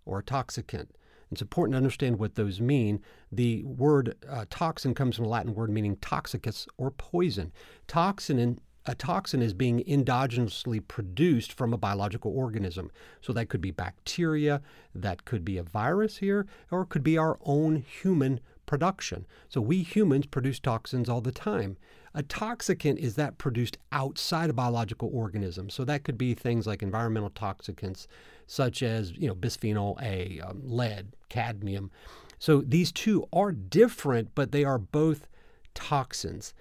or 0.05 0.19
a 0.19 0.23
toxicant. 0.23 0.87
It's 1.31 1.41
important 1.41 1.73
to 1.73 1.77
understand 1.77 2.19
what 2.19 2.35
those 2.35 2.61
mean. 2.61 3.01
The 3.31 3.63
word 3.63 4.15
uh, 4.29 4.45
toxin 4.49 4.93
comes 4.93 5.15
from 5.15 5.25
a 5.25 5.29
Latin 5.29 5.53
word 5.53 5.69
meaning 5.69 5.97
toxicus 5.97 6.67
or 6.77 6.91
poison. 6.91 7.51
Toxin 7.87 8.39
in, 8.39 8.59
a 8.87 8.95
toxin 8.95 9.41
is 9.41 9.53
being 9.53 9.83
endogenously 9.83 10.81
produced 10.87 11.51
from 11.51 11.73
a 11.73 11.77
biological 11.77 12.31
organism. 12.35 12.89
So 13.21 13.33
that 13.33 13.49
could 13.49 13.59
be 13.59 13.71
bacteria, 13.71 14.61
that 14.95 15.25
could 15.25 15.43
be 15.43 15.57
a 15.57 15.63
virus 15.63 16.17
here, 16.17 16.47
or 16.71 16.83
it 16.83 16.89
could 16.89 17.03
be 17.03 17.17
our 17.17 17.37
own 17.43 17.75
human 17.75 18.39
production. 18.65 19.25
So 19.49 19.59
we 19.59 19.83
humans 19.83 20.25
produce 20.25 20.59
toxins 20.59 21.09
all 21.09 21.21
the 21.21 21.33
time. 21.33 21.77
A 22.13 22.23
toxicant 22.23 22.97
is 22.97 23.15
that 23.15 23.37
produced 23.37 23.77
outside 23.91 24.49
a 24.49 24.53
biological 24.53 25.09
organism. 25.13 25.69
So 25.69 25.83
that 25.83 26.03
could 26.03 26.17
be 26.17 26.33
things 26.33 26.65
like 26.65 26.81
environmental 26.81 27.29
toxicants, 27.29 28.07
such 28.47 28.81
as 28.81 29.11
you 29.11 29.27
know 29.27 29.35
bisphenol 29.35 30.01
A, 30.01 30.39
um, 30.39 30.61
lead, 30.63 31.13
cadmium. 31.29 31.91
So 32.39 32.61
these 32.61 32.91
two 32.91 33.27
are 33.33 33.51
different, 33.51 34.29
but 34.33 34.51
they 34.51 34.63
are 34.63 34.79
both 34.79 35.27
toxins. 35.75 36.53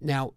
Now, 0.00 0.34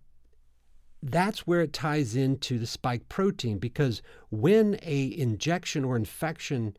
that's 1.04 1.48
where 1.48 1.62
it 1.62 1.74
ties 1.74 2.16
into 2.16 2.60
the 2.60 2.68
spike 2.68 3.10
protein 3.10 3.58
because 3.58 4.02
when 4.30 4.78
a 4.84 5.18
injection 5.18 5.84
or 5.84 5.96
infection 5.96 6.76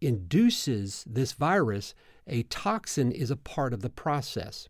induces 0.00 1.04
this 1.06 1.32
virus, 1.32 1.94
a 2.26 2.42
toxin 2.44 3.12
is 3.12 3.30
a 3.30 3.36
part 3.36 3.72
of 3.72 3.82
the 3.82 3.90
process. 3.90 4.68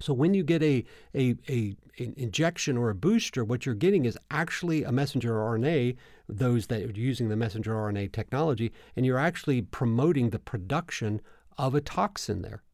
So 0.00 0.12
when 0.12 0.34
you 0.34 0.42
get 0.42 0.62
a, 0.62 0.84
a, 1.14 1.36
a 1.48 1.76
an 1.98 2.14
injection 2.16 2.76
or 2.76 2.90
a 2.90 2.94
booster, 2.94 3.44
what 3.44 3.64
you're 3.64 3.74
getting 3.76 4.04
is 4.04 4.18
actually 4.30 4.82
a 4.82 4.90
messenger 4.90 5.34
RNA, 5.34 5.96
those 6.28 6.66
that 6.66 6.82
are 6.82 6.90
using 6.90 7.28
the 7.28 7.36
messenger 7.36 7.72
RNA 7.72 8.12
technology, 8.12 8.72
and 8.96 9.06
you're 9.06 9.18
actually 9.18 9.62
promoting 9.62 10.30
the 10.30 10.40
production 10.40 11.20
of 11.56 11.74
a 11.74 11.80
toxin 11.80 12.42
there. 12.42 12.64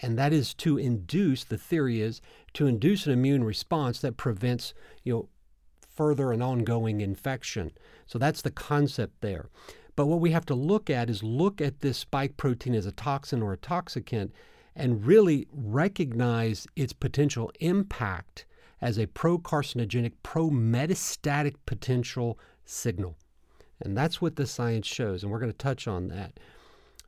And 0.00 0.18
that 0.18 0.32
is 0.32 0.54
to 0.54 0.78
induce, 0.78 1.44
the 1.44 1.58
theory 1.58 2.00
is, 2.00 2.20
to 2.54 2.66
induce 2.66 3.06
an 3.06 3.12
immune 3.12 3.44
response 3.44 4.00
that 4.00 4.16
prevents, 4.16 4.74
you 5.02 5.12
know, 5.12 5.28
further 5.80 6.30
and 6.32 6.42
ongoing 6.42 7.00
infection. 7.00 7.72
So 8.06 8.18
that's 8.18 8.42
the 8.42 8.50
concept 8.50 9.20
there. 9.20 9.48
But 9.96 10.06
what 10.06 10.20
we 10.20 10.30
have 10.30 10.46
to 10.46 10.54
look 10.54 10.88
at 10.88 11.10
is 11.10 11.24
look 11.24 11.60
at 11.60 11.80
this 11.80 11.98
spike 11.98 12.36
protein 12.36 12.74
as 12.74 12.86
a 12.86 12.92
toxin 12.92 13.42
or 13.42 13.52
a 13.52 13.58
toxicant 13.58 14.30
and 14.76 15.04
really 15.04 15.48
recognize 15.52 16.68
its 16.76 16.92
potential 16.92 17.50
impact 17.58 18.46
as 18.80 18.96
a 18.96 19.06
pro-carcinogenic, 19.06 20.12
pro-metastatic 20.22 21.56
potential 21.66 22.38
signal. 22.64 23.16
And 23.80 23.96
that's 23.96 24.22
what 24.22 24.36
the 24.36 24.46
science 24.46 24.86
shows, 24.86 25.24
and 25.24 25.32
we're 25.32 25.40
going 25.40 25.50
to 25.50 25.58
touch 25.58 25.88
on 25.88 26.06
that. 26.08 26.38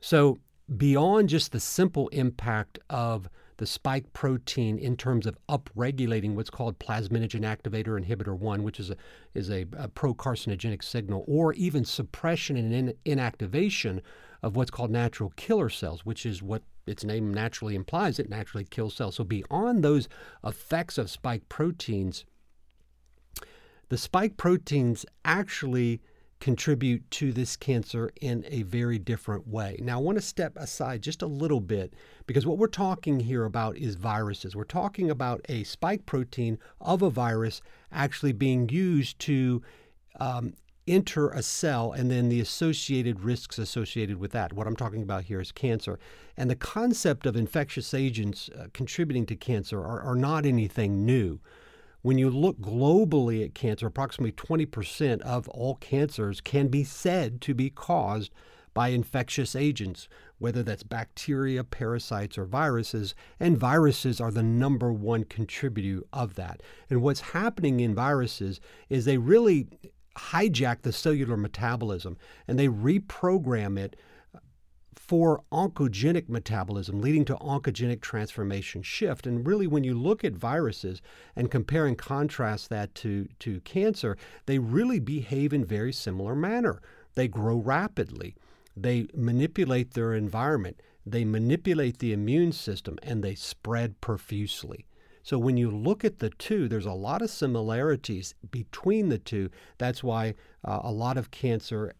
So 0.01 0.39
beyond 0.77 1.29
just 1.29 1.51
the 1.51 1.59
simple 1.59 2.07
impact 2.09 2.79
of 2.89 3.29
the 3.57 3.65
spike 3.67 4.11
protein 4.13 4.79
in 4.79 4.97
terms 4.97 5.27
of 5.27 5.37
upregulating 5.47 6.33
what's 6.33 6.49
called 6.49 6.79
plasminogen 6.79 7.41
activator 7.41 7.99
inhibitor 7.99 8.35
1, 8.35 8.63
which 8.63 8.79
is 8.79 8.89
a, 8.89 8.95
is 9.35 9.51
a, 9.51 9.67
a 9.77 9.87
pro-carcinogenic 9.87 10.83
signal, 10.83 11.23
or 11.27 11.53
even 11.53 11.85
suppression 11.85 12.57
and 12.57 12.73
in, 12.73 12.93
inactivation 13.05 14.01
of 14.41 14.55
what's 14.55 14.71
called 14.71 14.89
natural 14.89 15.31
killer 15.35 15.69
cells, 15.69 16.05
which 16.05 16.25
is 16.25 16.41
what 16.41 16.63
its 16.87 17.03
name 17.03 17.31
naturally 17.31 17.75
implies 17.75 18.17
it 18.17 18.29
naturally 18.29 18.63
kills 18.63 18.95
cells. 18.95 19.15
So 19.15 19.23
beyond 19.23 19.83
those 19.83 20.09
effects 20.43 20.97
of 20.97 21.11
spike 21.11 21.47
proteins, 21.47 22.25
the 23.89 23.97
spike 23.97 24.37
proteins 24.37 25.05
actually 25.23 26.01
contribute 26.41 27.09
to 27.11 27.31
this 27.31 27.55
cancer 27.55 28.11
in 28.19 28.43
a 28.49 28.63
very 28.63 28.99
different 28.99 29.47
way. 29.47 29.77
Now, 29.79 29.99
I 29.99 30.01
want 30.01 30.17
to 30.17 30.21
step 30.21 30.53
aside 30.57 31.01
just 31.01 31.21
a 31.21 31.27
little 31.27 31.61
bit 31.61 31.93
because 32.27 32.45
what 32.45 32.57
we're 32.57 32.67
talking 32.67 33.21
here 33.21 33.45
about 33.45 33.77
is 33.77 33.95
viruses. 33.95 34.55
We're 34.55 34.63
talking 34.65 35.09
about 35.09 35.45
a 35.47 35.63
spike 35.63 36.05
protein 36.05 36.57
of 36.81 37.03
a 37.03 37.09
virus 37.09 37.61
actually 37.91 38.33
being 38.33 38.67
used 38.67 39.19
to 39.19 39.61
um, 40.19 40.53
enter 40.87 41.29
a 41.29 41.43
cell 41.43 41.91
and 41.91 42.09
then 42.09 42.27
the 42.27 42.41
associated 42.41 43.21
risks 43.21 43.59
associated 43.59 44.17
with 44.17 44.31
that. 44.31 44.51
What 44.51 44.65
I'm 44.65 44.75
talking 44.75 45.03
about 45.03 45.25
here 45.25 45.39
is 45.39 45.51
cancer. 45.51 45.99
And 46.35 46.49
the 46.49 46.55
concept 46.55 47.27
of 47.27 47.35
infectious 47.35 47.93
agents 47.93 48.49
uh, 48.57 48.65
contributing 48.73 49.27
to 49.27 49.35
cancer 49.35 49.79
are, 49.79 50.01
are 50.01 50.15
not 50.15 50.45
anything 50.45 51.05
new. 51.05 51.39
When 52.01 52.17
you 52.17 52.29
look 52.29 52.59
globally 52.59 53.45
at 53.45 53.53
cancer, 53.53 53.87
approximately 53.87 54.31
20% 54.31 55.21
of 55.21 55.47
all 55.49 55.75
cancers 55.75 56.41
can 56.41 56.67
be 56.67 56.83
said 56.83 57.41
to 57.41 57.53
be 57.53 57.69
caused 57.69 58.31
by 58.73 58.89
infectious 58.89 59.55
agents, 59.55 60.07
whether 60.39 60.63
that's 60.63 60.83
bacteria, 60.83 61.63
parasites, 61.63 62.37
or 62.37 62.45
viruses. 62.45 63.13
And 63.39 63.57
viruses 63.57 64.19
are 64.19 64.31
the 64.31 64.43
number 64.43 64.91
one 64.91 65.25
contributor 65.25 66.03
of 66.11 66.35
that. 66.35 66.63
And 66.89 67.01
what's 67.01 67.21
happening 67.21 67.79
in 67.79 67.93
viruses 67.93 68.59
is 68.89 69.05
they 69.05 69.17
really 69.17 69.67
hijack 70.17 70.81
the 70.81 70.91
cellular 70.91 71.37
metabolism 71.37 72.17
and 72.47 72.57
they 72.57 72.67
reprogram 72.67 73.77
it 73.77 73.95
for 75.11 75.43
oncogenic 75.51 76.29
metabolism, 76.29 77.01
leading 77.01 77.25
to 77.25 77.35
oncogenic 77.35 77.99
transformation 77.99 78.81
shift. 78.81 79.27
And 79.27 79.45
really, 79.45 79.67
when 79.67 79.83
you 79.83 79.93
look 79.93 80.23
at 80.23 80.31
viruses 80.31 81.01
and 81.35 81.51
compare 81.51 81.85
and 81.85 81.97
contrast 81.97 82.69
that 82.69 82.95
to, 82.95 83.27
to 83.39 83.59
cancer, 83.59 84.15
they 84.45 84.57
really 84.57 85.01
behave 85.01 85.51
in 85.51 85.65
very 85.65 85.91
similar 85.91 86.33
manner. 86.33 86.81
They 87.15 87.27
grow 87.27 87.57
rapidly, 87.57 88.35
they 88.77 89.07
manipulate 89.13 89.95
their 89.95 90.13
environment, 90.13 90.79
they 91.05 91.25
manipulate 91.25 91.97
the 91.97 92.13
immune 92.13 92.53
system, 92.53 92.97
and 93.03 93.21
they 93.21 93.35
spread 93.35 93.99
profusely. 93.99 94.85
So 95.23 95.37
when 95.37 95.57
you 95.57 95.69
look 95.69 96.05
at 96.05 96.19
the 96.19 96.29
two, 96.29 96.69
there's 96.69 96.85
a 96.85 96.93
lot 96.93 97.21
of 97.21 97.29
similarities 97.29 98.33
between 98.49 99.09
the 99.09 99.19
two. 99.19 99.49
That's 99.77 100.05
why 100.05 100.35
uh, 100.63 100.79
a 100.83 100.91
lot 100.93 101.17
of 101.17 101.31
cancer 101.31 101.95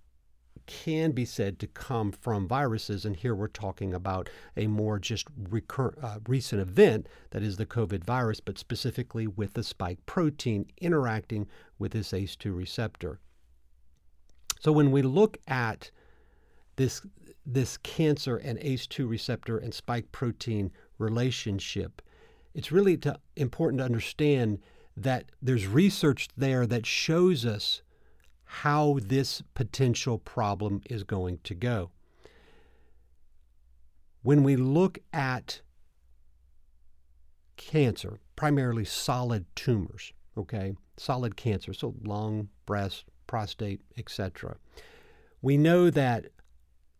can 0.72 1.12
be 1.12 1.26
said 1.26 1.60
to 1.60 1.68
come 1.68 2.14
from 2.14 2.48
viruses. 2.48 3.04
And 3.04 3.16
here 3.16 3.36
we're 3.36 3.50
talking 3.50 3.94
about 3.94 4.30
a 4.56 4.68
more 4.68 5.00
just 5.00 5.28
recur- 5.50 5.98
uh, 6.02 6.20
recent 6.28 6.62
event 6.62 7.08
that 7.32 7.44
is 7.44 7.58
the 7.58 7.66
COVID 7.66 8.06
virus, 8.06 8.40
but 8.40 8.58
specifically 8.58 9.28
with 9.28 9.54
the 9.54 9.64
spike 9.64 10.00
protein 10.06 10.66
interacting 10.80 11.48
with 11.78 11.92
this 11.92 12.14
ACE2 12.14 12.56
receptor. 12.56 13.20
So 14.62 14.72
when 14.72 14.92
we 14.92 15.02
look 15.02 15.38
at 15.46 15.92
this, 16.78 17.02
this 17.46 17.76
cancer 17.78 18.38
and 18.38 18.58
ACE2 18.60 19.10
receptor 19.10 19.58
and 19.58 19.74
spike 19.74 20.10
protein 20.14 20.72
relationship, 20.98 22.02
it's 22.54 22.72
really 22.72 22.96
to, 22.98 23.20
important 23.36 23.80
to 23.80 23.86
understand 23.86 24.60
that 24.96 25.26
there's 25.42 25.68
research 25.68 26.30
there 26.38 26.66
that 26.66 26.86
shows 26.86 27.46
us 27.46 27.82
how 28.56 29.00
this 29.02 29.42
potential 29.54 30.18
problem 30.18 30.82
is 30.90 31.06
going 31.06 31.40
to 31.42 31.56
go. 31.56 31.90
When 34.24 34.44
we 34.44 34.58
look 34.58 35.00
at 35.14 35.62
cancer, 37.56 38.20
primarily 38.36 38.84
solid 38.84 39.46
tumors, 39.56 40.12
okay, 40.38 40.74
solid 40.98 41.38
cancer, 41.38 41.74
so 41.74 41.96
lung, 42.04 42.50
breast, 42.66 43.06
prostate, 43.26 43.80
etc., 43.98 44.58
we 45.42 45.56
know 45.56 45.90
that 45.90 46.26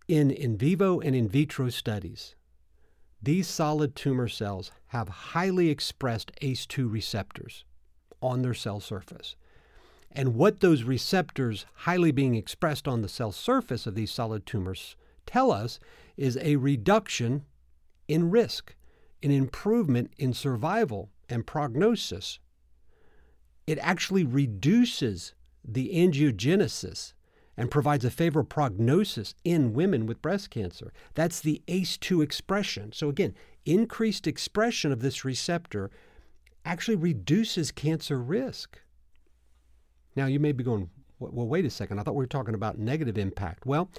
in 0.08 0.32
in 0.32 0.58
vivo 0.58 1.02
and 1.02 1.14
in 1.14 1.28
vitro 1.28 1.70
studies, 1.70 2.34
these 3.22 3.48
solid 3.48 3.94
tumor 3.94 4.30
cells 4.30 4.72
have 4.88 5.10
highly 5.10 5.70
expressed 5.70 6.32
ACE2 6.42 6.90
receptors 6.90 7.66
on 8.22 8.42
their 8.42 8.54
cell 8.54 8.80
surface. 8.80 9.36
And 10.14 10.36
what 10.36 10.60
those 10.60 10.84
receptors 10.84 11.66
highly 11.74 12.12
being 12.12 12.36
expressed 12.36 12.88
on 12.88 13.02
the 13.02 13.10
cell 13.10 13.32
surface 13.32 13.88
of 13.88 13.96
these 13.96 14.12
solid 14.12 14.46
tumors 14.46 14.96
tell 15.26 15.52
us 15.52 15.80
is 16.18 16.38
a 16.42 16.58
reduction 16.58 17.46
in 18.08 18.30
risk, 18.30 18.76
an 19.24 19.32
improvement 19.32 20.12
in 20.18 20.34
survival 20.34 21.10
and 21.30 21.48
prognosis. 21.48 22.40
It 23.66 23.80
actually 23.80 24.26
reduces 24.26 25.34
the 25.64 25.92
angiogenesis 25.94 27.14
and 27.56 27.72
provides 27.72 28.04
a 28.04 28.12
favorable 28.12 28.48
prognosis 28.48 29.36
in 29.44 29.74
women 29.74 30.06
with 30.06 30.22
breast 30.22 30.50
cancer. 30.50 30.92
That's 31.14 31.40
the 31.40 31.62
ACE2 31.68 32.24
expression. 32.24 32.92
So, 32.92 33.08
again, 33.08 33.36
increased 33.66 34.28
expression 34.28 34.92
of 34.92 35.02
this 35.02 35.24
receptor 35.24 35.92
actually 36.66 36.96
reduces 36.96 37.72
cancer 37.72 38.20
risk. 38.20 38.80
Now, 40.16 40.26
you 40.26 40.40
may 40.40 40.52
be 40.52 40.64
going, 40.64 40.90
well, 41.20 41.48
wait 41.48 41.66
a 41.66 41.70
second. 41.70 42.00
I 42.00 42.04
thought 42.04 42.16
we 42.16 42.24
were 42.24 42.28
talking 42.28 42.56
about 42.56 42.80
negative 42.80 43.18
impact. 43.18 43.66
Well, 43.66 43.90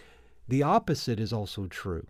the 0.49 0.63
opposite 0.63 1.21
is 1.21 1.33
also 1.33 1.67
true. 1.67 2.07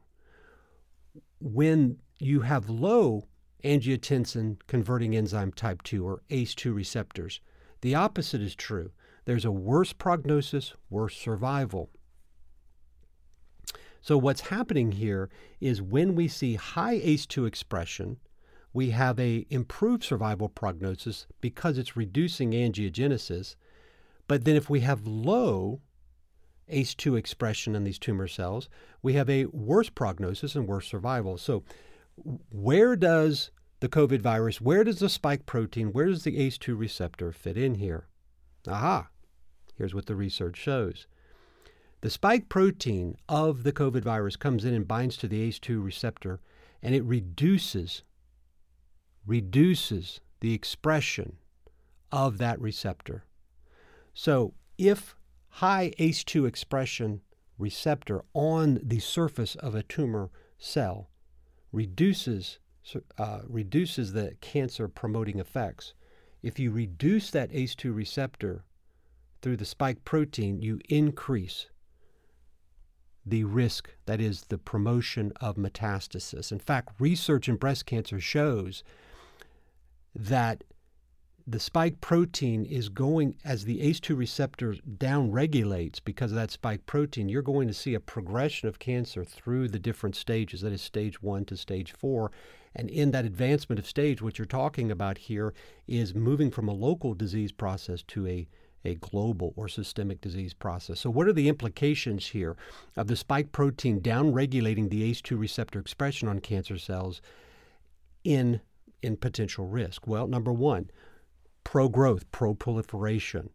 When 1.40 1.98
you 2.18 2.40
have 2.40 2.70
low 2.70 3.28
angiotensin 3.64 4.58
converting 4.66 5.14
enzyme 5.14 5.52
type 5.52 5.82
2 5.82 6.06
or 6.06 6.22
ACE2 6.30 6.74
receptors, 6.74 7.40
the 7.80 7.94
opposite 7.94 8.40
is 8.40 8.54
true. 8.54 8.90
There's 9.24 9.44
a 9.44 9.52
worse 9.52 9.92
prognosis, 9.92 10.74
worse 10.90 11.16
survival. 11.16 11.90
So, 14.00 14.18
what's 14.18 14.40
happening 14.40 14.92
here 14.92 15.30
is 15.60 15.80
when 15.80 16.16
we 16.16 16.26
see 16.26 16.54
high 16.54 16.98
ACE2 16.98 17.46
expression, 17.46 18.18
we 18.72 18.90
have 18.90 19.20
a 19.20 19.46
improved 19.50 20.02
survival 20.02 20.48
prognosis 20.48 21.26
because 21.40 21.78
it's 21.78 21.96
reducing 21.96 22.50
angiogenesis 22.50 23.54
but 24.32 24.46
then 24.46 24.56
if 24.56 24.70
we 24.70 24.80
have 24.80 25.06
low 25.06 25.82
ACE2 26.70 27.18
expression 27.18 27.76
in 27.76 27.84
these 27.84 27.98
tumor 27.98 28.26
cells, 28.26 28.70
we 29.02 29.12
have 29.12 29.28
a 29.28 29.44
worse 29.44 29.90
prognosis 29.90 30.54
and 30.54 30.66
worse 30.66 30.88
survival. 30.88 31.36
So, 31.36 31.64
where 32.50 32.96
does 32.96 33.50
the 33.80 33.90
COVID 33.90 34.22
virus, 34.22 34.58
where 34.58 34.84
does 34.84 35.00
the 35.00 35.10
spike 35.10 35.44
protein, 35.44 35.92
where 35.92 36.06
does 36.06 36.24
the 36.24 36.38
ACE2 36.38 36.78
receptor 36.78 37.30
fit 37.30 37.58
in 37.58 37.74
here? 37.74 38.06
Aha, 38.66 39.10
here's 39.76 39.94
what 39.94 40.06
the 40.06 40.16
research 40.16 40.56
shows. 40.56 41.06
The 42.00 42.08
spike 42.08 42.48
protein 42.48 43.18
of 43.28 43.64
the 43.64 43.72
COVID 43.72 44.02
virus 44.02 44.36
comes 44.36 44.64
in 44.64 44.72
and 44.72 44.88
binds 44.88 45.18
to 45.18 45.28
the 45.28 45.46
ACE2 45.46 45.84
receptor 45.84 46.40
and 46.82 46.94
it 46.94 47.04
reduces 47.04 48.02
reduces 49.26 50.20
the 50.40 50.54
expression 50.54 51.36
of 52.10 52.38
that 52.38 52.58
receptor. 52.62 53.26
So 54.14 54.54
if 54.78 55.14
high 55.48 55.92
ACE2 55.98 56.46
expression 56.46 57.20
receptor 57.58 58.22
on 58.34 58.80
the 58.82 58.98
surface 58.98 59.54
of 59.56 59.74
a 59.74 59.82
tumor 59.82 60.30
cell 60.58 61.10
reduces 61.70 62.58
uh, 63.16 63.40
reduces 63.46 64.12
the 64.12 64.34
cancer 64.40 64.88
promoting 64.88 65.38
effects. 65.38 65.94
If 66.42 66.58
you 66.58 66.72
reduce 66.72 67.30
that 67.30 67.52
ACE2 67.52 67.94
receptor 67.94 68.64
through 69.40 69.58
the 69.58 69.64
spike 69.64 70.04
protein, 70.04 70.60
you 70.60 70.80
increase 70.88 71.66
the 73.24 73.44
risk, 73.44 73.90
that 74.06 74.20
is, 74.20 74.42
the 74.48 74.58
promotion 74.58 75.32
of 75.40 75.56
metastasis. 75.56 76.50
In 76.50 76.58
fact, 76.58 77.00
research 77.00 77.48
in 77.48 77.54
breast 77.54 77.86
cancer 77.86 78.18
shows 78.18 78.82
that 80.14 80.64
the 81.46 81.60
spike 81.60 82.00
protein 82.00 82.64
is 82.64 82.88
going, 82.88 83.36
as 83.44 83.64
the 83.64 83.80
ACE2 83.80 84.16
receptor 84.16 84.74
downregulates 84.98 86.00
because 86.04 86.30
of 86.32 86.36
that 86.36 86.50
spike 86.50 86.86
protein, 86.86 87.28
you're 87.28 87.42
going 87.42 87.68
to 87.68 87.74
see 87.74 87.94
a 87.94 88.00
progression 88.00 88.68
of 88.68 88.78
cancer 88.78 89.24
through 89.24 89.68
the 89.68 89.78
different 89.78 90.16
stages, 90.16 90.60
that 90.60 90.72
is, 90.72 90.82
stage 90.82 91.22
one 91.22 91.44
to 91.46 91.56
stage 91.56 91.92
four. 91.92 92.30
And 92.74 92.88
in 92.88 93.10
that 93.10 93.24
advancement 93.24 93.78
of 93.78 93.86
stage, 93.86 94.22
what 94.22 94.38
you're 94.38 94.46
talking 94.46 94.90
about 94.90 95.18
here 95.18 95.52
is 95.86 96.14
moving 96.14 96.50
from 96.50 96.68
a 96.68 96.72
local 96.72 97.14
disease 97.14 97.52
process 97.52 98.02
to 98.08 98.26
a 98.26 98.48
a 98.84 98.96
global 98.96 99.52
or 99.56 99.68
systemic 99.68 100.20
disease 100.20 100.54
process. 100.54 100.98
So, 100.98 101.10
what 101.10 101.28
are 101.28 101.32
the 101.32 101.48
implications 101.48 102.26
here 102.26 102.56
of 102.96 103.06
the 103.06 103.14
spike 103.14 103.52
protein 103.52 104.00
downregulating 104.00 104.90
the 104.90 105.08
ACE2 105.08 105.38
receptor 105.38 105.78
expression 105.78 106.26
on 106.26 106.40
cancer 106.40 106.78
cells 106.78 107.22
in, 108.24 108.60
in 109.00 109.16
potential 109.16 109.68
risk? 109.68 110.06
Well, 110.08 110.26
number 110.26 110.52
one, 110.52 110.90
pro 111.64 111.88
growth, 111.88 112.30
pro 112.32 112.54
proliferation. 112.54 113.50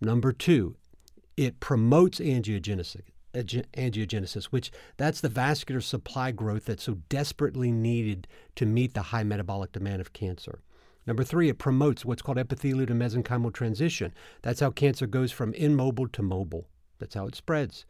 Number 0.00 0.32
two, 0.32 0.76
it 1.36 1.60
promotes 1.60 2.18
angiogenesis, 2.18 3.02
angiogenesis, 3.34 4.44
which 4.46 4.70
that's 4.96 5.20
the 5.20 5.28
vascular 5.28 5.80
supply 5.80 6.30
growth 6.30 6.66
that's 6.66 6.82
so 6.82 6.98
desperately 7.08 7.70
needed 7.70 8.26
to 8.56 8.66
meet 8.66 8.94
the 8.94 9.02
high 9.02 9.24
metabolic 9.24 9.72
demand 9.72 10.00
of 10.00 10.12
cancer. 10.12 10.60
Number 11.06 11.24
three, 11.24 11.48
it 11.48 11.58
promotes 11.58 12.04
what's 12.04 12.22
called 12.22 12.38
epithelial 12.38 12.86
to 12.86 12.94
mesenchymal 12.94 13.52
transition. 13.52 14.12
That's 14.42 14.60
how 14.60 14.70
cancer 14.70 15.06
goes 15.06 15.32
from 15.32 15.54
immobile 15.54 16.08
to 16.08 16.22
mobile. 16.22 16.68
That's 16.98 17.14
how 17.14 17.26
it 17.26 17.34
spreads. 17.34 17.84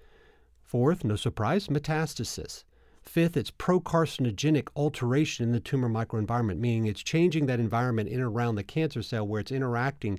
Fourth, 0.62 1.04
no 1.04 1.16
surprise, 1.16 1.68
metastasis. 1.68 2.64
Fifth, 3.02 3.36
it's 3.36 3.50
procarcinogenic 3.50 4.68
alteration 4.74 5.44
in 5.44 5.52
the 5.52 5.60
tumor 5.60 5.88
microenvironment, 5.88 6.58
meaning 6.58 6.86
it's 6.86 7.02
changing 7.02 7.46
that 7.46 7.60
environment 7.60 8.08
in 8.08 8.20
and 8.20 8.24
around 8.24 8.54
the 8.54 8.62
cancer 8.62 9.02
cell 9.02 9.26
where 9.26 9.40
it's 9.40 9.52
interacting 9.52 10.18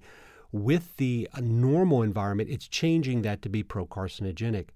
with 0.51 0.95
the 0.97 1.27
uh, 1.33 1.39
normal 1.41 2.03
environment. 2.03 2.49
It's 2.49 2.67
changing 2.67 3.23
that 3.23 3.41
to 3.41 3.49
be 3.49 3.63
procarcinogenic. 3.63 4.67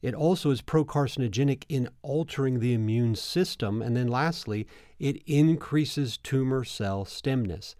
It 0.00 0.14
also 0.14 0.50
is 0.50 0.62
procarcinogenic 0.62 1.64
in 1.68 1.88
altering 2.02 2.60
the 2.60 2.72
immune 2.72 3.14
system. 3.16 3.82
And 3.82 3.96
then 3.96 4.08
lastly, 4.08 4.66
it 4.98 5.22
increases 5.26 6.16
tumor 6.16 6.64
cell 6.64 7.04
stemness. 7.04 7.74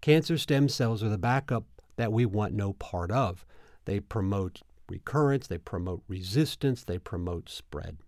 Cancer 0.00 0.36
stem 0.36 0.68
cells 0.68 1.02
are 1.02 1.08
the 1.08 1.18
backup 1.18 1.64
that 1.96 2.12
we 2.12 2.26
want 2.26 2.54
no 2.54 2.72
part 2.74 3.10
of. 3.10 3.46
They 3.84 4.00
promote 4.00 4.62
recurrence, 4.88 5.46
they 5.46 5.58
promote 5.58 6.02
resistance, 6.08 6.84
they 6.84 6.98
promote 6.98 7.48
spread. 7.48 7.98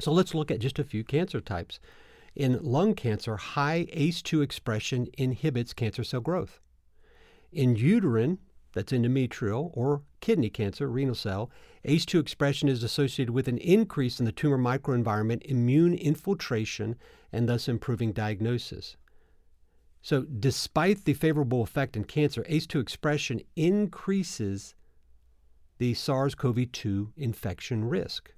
So 0.00 0.12
let's 0.12 0.34
look 0.34 0.50
at 0.50 0.60
just 0.60 0.78
a 0.78 0.84
few 0.84 1.04
cancer 1.04 1.40
types. 1.40 1.80
In 2.36 2.62
lung 2.62 2.94
cancer, 2.94 3.36
high 3.36 3.86
ACE2 3.92 4.42
expression 4.42 5.08
inhibits 5.18 5.72
cancer 5.72 6.04
cell 6.04 6.20
growth. 6.20 6.60
In 7.50 7.74
uterine, 7.74 8.38
that's 8.74 8.92
endometrial, 8.92 9.70
or 9.72 10.02
kidney 10.20 10.50
cancer, 10.50 10.88
renal 10.88 11.14
cell, 11.14 11.50
ACE2 11.84 12.20
expression 12.20 12.68
is 12.68 12.84
associated 12.84 13.32
with 13.32 13.48
an 13.48 13.58
increase 13.58 14.20
in 14.20 14.26
the 14.26 14.32
tumor 14.32 14.58
microenvironment, 14.58 15.42
immune 15.46 15.94
infiltration, 15.94 16.94
and 17.32 17.48
thus 17.48 17.66
improving 17.66 18.12
diagnosis. 18.12 18.96
So, 20.00 20.22
despite 20.22 21.04
the 21.04 21.14
favorable 21.14 21.62
effect 21.62 21.96
in 21.96 22.04
cancer, 22.04 22.44
ACE2 22.48 22.80
expression 22.80 23.40
increases 23.56 24.74
the 25.78 25.94
SARS 25.94 26.34
CoV 26.36 26.70
2 26.70 27.14
infection 27.16 27.84
risk. 27.84 28.32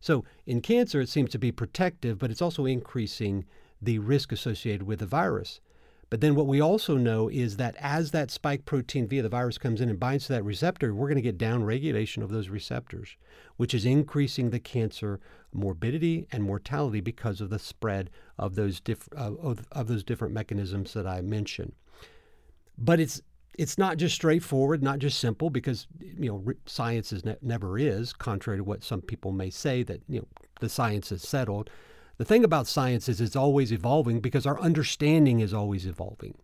So, 0.00 0.24
in 0.46 0.60
cancer, 0.60 1.00
it 1.00 1.08
seems 1.08 1.30
to 1.30 1.38
be 1.38 1.52
protective, 1.52 2.18
but 2.18 2.30
it's 2.30 2.42
also 2.42 2.66
increasing 2.66 3.44
the 3.80 3.98
risk 3.98 4.32
associated 4.32 4.84
with 4.84 5.00
the 5.00 5.06
virus. 5.06 5.60
But 6.10 6.22
then 6.22 6.34
what 6.34 6.46
we 6.46 6.60
also 6.60 6.96
know 6.96 7.28
is 7.28 7.56
that 7.58 7.76
as 7.78 8.12
that 8.12 8.30
spike 8.30 8.64
protein 8.64 9.06
via 9.06 9.22
the 9.22 9.28
virus 9.28 9.58
comes 9.58 9.80
in 9.80 9.90
and 9.90 10.00
binds 10.00 10.26
to 10.26 10.32
that 10.32 10.44
receptor, 10.44 10.94
we're 10.94 11.08
going 11.08 11.16
to 11.16 11.22
get 11.22 11.36
down 11.36 11.64
regulation 11.64 12.22
of 12.22 12.30
those 12.30 12.48
receptors, 12.48 13.16
which 13.56 13.74
is 13.74 13.84
increasing 13.84 14.48
the 14.48 14.58
cancer 14.58 15.20
morbidity 15.52 16.26
and 16.32 16.42
mortality 16.42 17.00
because 17.00 17.40
of 17.40 17.50
the 17.50 17.58
spread 17.58 18.08
of 18.38 18.54
those 18.54 18.80
diff- 18.80 19.12
of, 19.12 19.66
of 19.70 19.86
those 19.88 20.02
different 20.02 20.32
mechanisms 20.32 20.94
that 20.94 21.06
I 21.06 21.20
mentioned. 21.20 21.72
But 22.78 23.00
it's 23.00 23.20
it's 23.58 23.76
not 23.76 23.96
just 23.96 24.14
straightforward, 24.14 24.82
not 24.82 25.00
just 25.00 25.18
simple, 25.18 25.50
because 25.50 25.88
you 26.00 26.30
know 26.30 26.54
science 26.64 27.12
is 27.12 27.24
ne- 27.24 27.36
never 27.42 27.76
is, 27.76 28.12
contrary 28.12 28.58
to 28.58 28.64
what 28.64 28.84
some 28.84 29.02
people 29.02 29.32
may 29.32 29.50
say 29.50 29.82
that 29.82 30.00
you 30.08 30.20
know 30.20 30.28
the 30.60 30.68
science 30.68 31.12
is 31.12 31.22
settled. 31.22 31.68
The 32.16 32.24
thing 32.24 32.44
about 32.44 32.66
science 32.66 33.08
is 33.08 33.20
it's 33.20 33.36
always 33.36 33.72
evolving 33.72 34.20
because 34.20 34.46
our 34.46 34.60
understanding 34.60 35.40
is 35.40 35.52
always 35.52 35.86
evolving. 35.86 36.36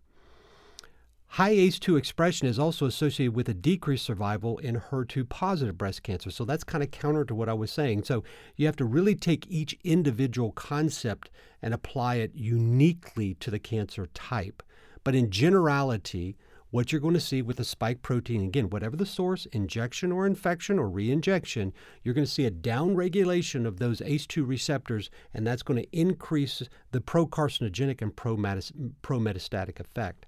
High 1.28 1.54
ACE2 1.54 1.98
expression 1.98 2.46
is 2.46 2.60
also 2.60 2.86
associated 2.86 3.34
with 3.34 3.48
a 3.48 3.54
decreased 3.54 4.04
survival 4.04 4.58
in 4.58 4.76
HER2 4.76 5.28
positive 5.28 5.76
breast 5.76 6.04
cancer. 6.04 6.30
So 6.30 6.44
that's 6.44 6.62
kind 6.62 6.84
of 6.84 6.92
counter 6.92 7.24
to 7.24 7.34
what 7.34 7.48
I 7.48 7.54
was 7.54 7.72
saying. 7.72 8.04
So 8.04 8.22
you 8.54 8.66
have 8.66 8.76
to 8.76 8.84
really 8.84 9.16
take 9.16 9.44
each 9.48 9.76
individual 9.82 10.52
concept 10.52 11.30
and 11.60 11.74
apply 11.74 12.16
it 12.16 12.30
uniquely 12.36 13.34
to 13.34 13.50
the 13.50 13.58
cancer 13.58 14.06
type. 14.14 14.62
But 15.02 15.16
in 15.16 15.32
generality, 15.32 16.36
what 16.74 16.90
you're 16.90 17.00
going 17.00 17.14
to 17.14 17.20
see 17.20 17.40
with 17.40 17.58
the 17.58 17.62
spike 17.62 18.02
protein, 18.02 18.42
again, 18.42 18.68
whatever 18.68 18.96
the 18.96 19.06
source, 19.06 19.46
injection 19.52 20.10
or 20.10 20.26
infection 20.26 20.76
or 20.76 20.90
reinjection, 20.90 21.70
you're 22.02 22.16
going 22.16 22.26
to 22.26 22.30
see 22.30 22.46
a 22.46 22.50
downregulation 22.50 23.64
of 23.64 23.78
those 23.78 24.00
ACE2 24.00 24.44
receptors, 24.44 25.08
and 25.32 25.46
that's 25.46 25.62
going 25.62 25.80
to 25.80 25.96
increase 25.96 26.64
the 26.90 27.00
procarcinogenic 27.00 28.02
and 28.02 28.16
pro-metastatic 28.16 29.78
effect. 29.78 30.26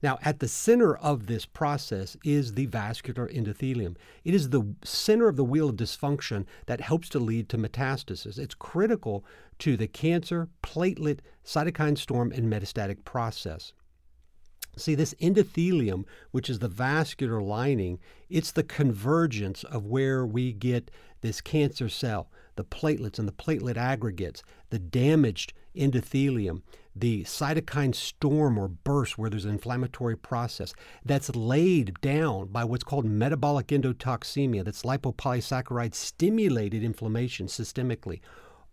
Now, 0.00 0.20
at 0.22 0.38
the 0.38 0.46
center 0.46 0.96
of 0.98 1.26
this 1.26 1.44
process 1.44 2.16
is 2.22 2.54
the 2.54 2.66
vascular 2.66 3.26
endothelium. 3.26 3.96
It 4.22 4.34
is 4.34 4.50
the 4.50 4.72
center 4.84 5.26
of 5.26 5.34
the 5.34 5.42
wheel 5.42 5.70
of 5.70 5.74
dysfunction 5.74 6.46
that 6.66 6.80
helps 6.80 7.08
to 7.08 7.18
lead 7.18 7.48
to 7.48 7.58
metastasis. 7.58 8.38
It's 8.38 8.54
critical 8.54 9.24
to 9.58 9.76
the 9.76 9.88
cancer, 9.88 10.48
platelet, 10.62 11.18
cytokine 11.44 11.98
storm, 11.98 12.30
and 12.30 12.44
metastatic 12.52 13.04
process. 13.04 13.72
See, 14.76 14.94
this 14.94 15.14
endothelium, 15.14 16.04
which 16.30 16.48
is 16.48 16.60
the 16.60 16.68
vascular 16.68 17.42
lining, 17.42 17.98
it's 18.28 18.52
the 18.52 18.62
convergence 18.62 19.64
of 19.64 19.86
where 19.86 20.24
we 20.24 20.52
get 20.52 20.90
this 21.20 21.40
cancer 21.40 21.88
cell, 21.88 22.30
the 22.56 22.64
platelets 22.64 23.18
and 23.18 23.26
the 23.26 23.32
platelet 23.32 23.76
aggregates, 23.76 24.42
the 24.70 24.78
damaged 24.78 25.52
endothelium, 25.76 26.62
the 26.94 27.22
cytokine 27.24 27.94
storm 27.94 28.58
or 28.58 28.68
burst 28.68 29.16
where 29.16 29.30
there's 29.30 29.44
an 29.44 29.52
inflammatory 29.52 30.16
process 30.16 30.74
that's 31.04 31.34
laid 31.34 32.00
down 32.00 32.48
by 32.48 32.64
what's 32.64 32.84
called 32.84 33.04
metabolic 33.04 33.68
endotoxemia, 33.68 34.64
that's 34.64 34.82
lipopolysaccharide 34.82 35.94
stimulated 35.94 36.82
inflammation 36.82 37.46
systemically. 37.46 38.20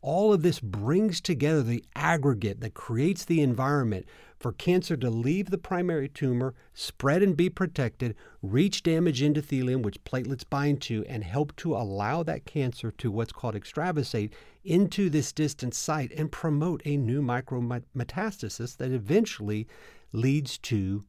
All 0.07 0.31
of 0.31 0.43
this 0.43 0.59
brings 0.59 1.19
together 1.19 1.63
the 1.63 1.83
aggregate 1.95 2.59
that 2.59 2.75
creates 2.75 3.25
the 3.25 3.41
environment 3.41 4.05
for 4.37 4.53
cancer 4.53 4.95
to 4.95 5.09
leave 5.09 5.49
the 5.49 5.57
primary 5.57 6.07
tumor, 6.07 6.53
spread 6.75 7.23
and 7.23 7.35
be 7.35 7.49
protected, 7.49 8.15
reach 8.43 8.83
damaged 8.83 9.23
endothelium, 9.23 9.81
which 9.81 10.03
platelets 10.03 10.47
bind 10.47 10.79
to, 10.83 11.03
and 11.05 11.23
help 11.23 11.55
to 11.55 11.75
allow 11.75 12.21
that 12.21 12.45
cancer 12.45 12.91
to 12.91 13.09
what's 13.09 13.31
called 13.31 13.55
extravasate 13.55 14.31
into 14.63 15.09
this 15.09 15.31
distant 15.31 15.73
site 15.73 16.11
and 16.11 16.31
promote 16.31 16.83
a 16.85 16.97
new 16.97 17.23
micrometastasis 17.23 18.77
that 18.77 18.91
eventually 18.91 19.67
leads 20.13 20.59
to 20.59 21.03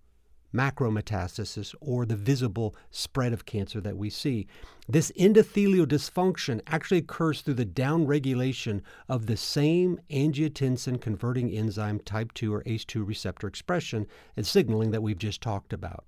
macrometastasis 0.57 1.75
or 1.81 2.07
the 2.07 2.17
visible 2.17 2.75
spread 2.91 3.33
of 3.33 3.45
cancer 3.45 3.81
that 3.81 3.97
we 3.97 4.09
see. 4.09 4.47
This 4.89 5.13
endothelial 5.19 5.87
dysfunction 5.87 6.61
actually 6.67 6.99
occurs 6.99 7.43
through 7.43 7.55
the 7.55 7.67
downregulation 7.67 8.81
of 9.09 9.27
the 9.27 9.37
same 9.37 10.01
angiotensin 10.11 11.01
converting 11.01 11.51
enzyme 11.51 12.01
type 12.01 12.33
2 12.35 12.55
or 12.55 12.63
ACE2 12.65 13.07
receptor 13.07 13.47
expression 13.47 14.07
and 14.37 14.47
signaling 14.47 14.93
that 14.93 15.03
we've 15.03 15.19
just 15.19 15.41
talked 15.41 15.73
about. 15.73 16.05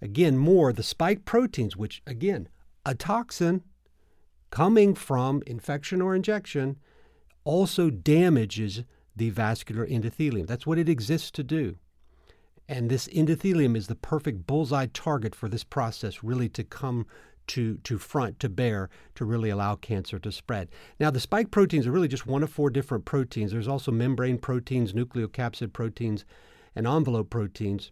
Again, 0.00 0.38
more 0.38 0.72
the 0.72 0.82
spike 0.82 1.24
proteins, 1.24 1.76
which 1.76 2.02
again, 2.06 2.48
a 2.86 2.94
toxin 2.94 3.62
coming 4.50 4.94
from 4.94 5.42
infection 5.46 6.00
or 6.00 6.14
injection, 6.14 6.78
also 7.44 7.90
damages 7.90 8.84
the 9.14 9.30
vascular 9.30 9.86
endothelium. 9.86 10.46
That's 10.46 10.66
what 10.66 10.78
it 10.78 10.88
exists 10.88 11.30
to 11.32 11.42
do. 11.42 11.76
And 12.68 12.90
this 12.90 13.08
endothelium 13.08 13.76
is 13.76 13.86
the 13.86 13.94
perfect 13.94 14.46
bullseye 14.46 14.88
target 14.92 15.34
for 15.34 15.48
this 15.48 15.64
process 15.64 16.22
really 16.22 16.48
to 16.50 16.62
come 16.62 17.06
to, 17.48 17.78
to 17.78 17.98
front, 17.98 18.38
to 18.40 18.48
bear, 18.50 18.90
to 19.14 19.24
really 19.24 19.48
allow 19.48 19.74
cancer 19.74 20.18
to 20.18 20.30
spread. 20.30 20.68
Now, 21.00 21.10
the 21.10 21.18
spike 21.18 21.50
proteins 21.50 21.86
are 21.86 21.92
really 21.92 22.08
just 22.08 22.26
one 22.26 22.42
of 22.42 22.50
four 22.50 22.68
different 22.68 23.06
proteins. 23.06 23.52
There's 23.52 23.68
also 23.68 23.90
membrane 23.90 24.36
proteins, 24.36 24.92
nucleocapsid 24.92 25.72
proteins, 25.72 26.26
and 26.76 26.86
envelope 26.86 27.30
proteins. 27.30 27.90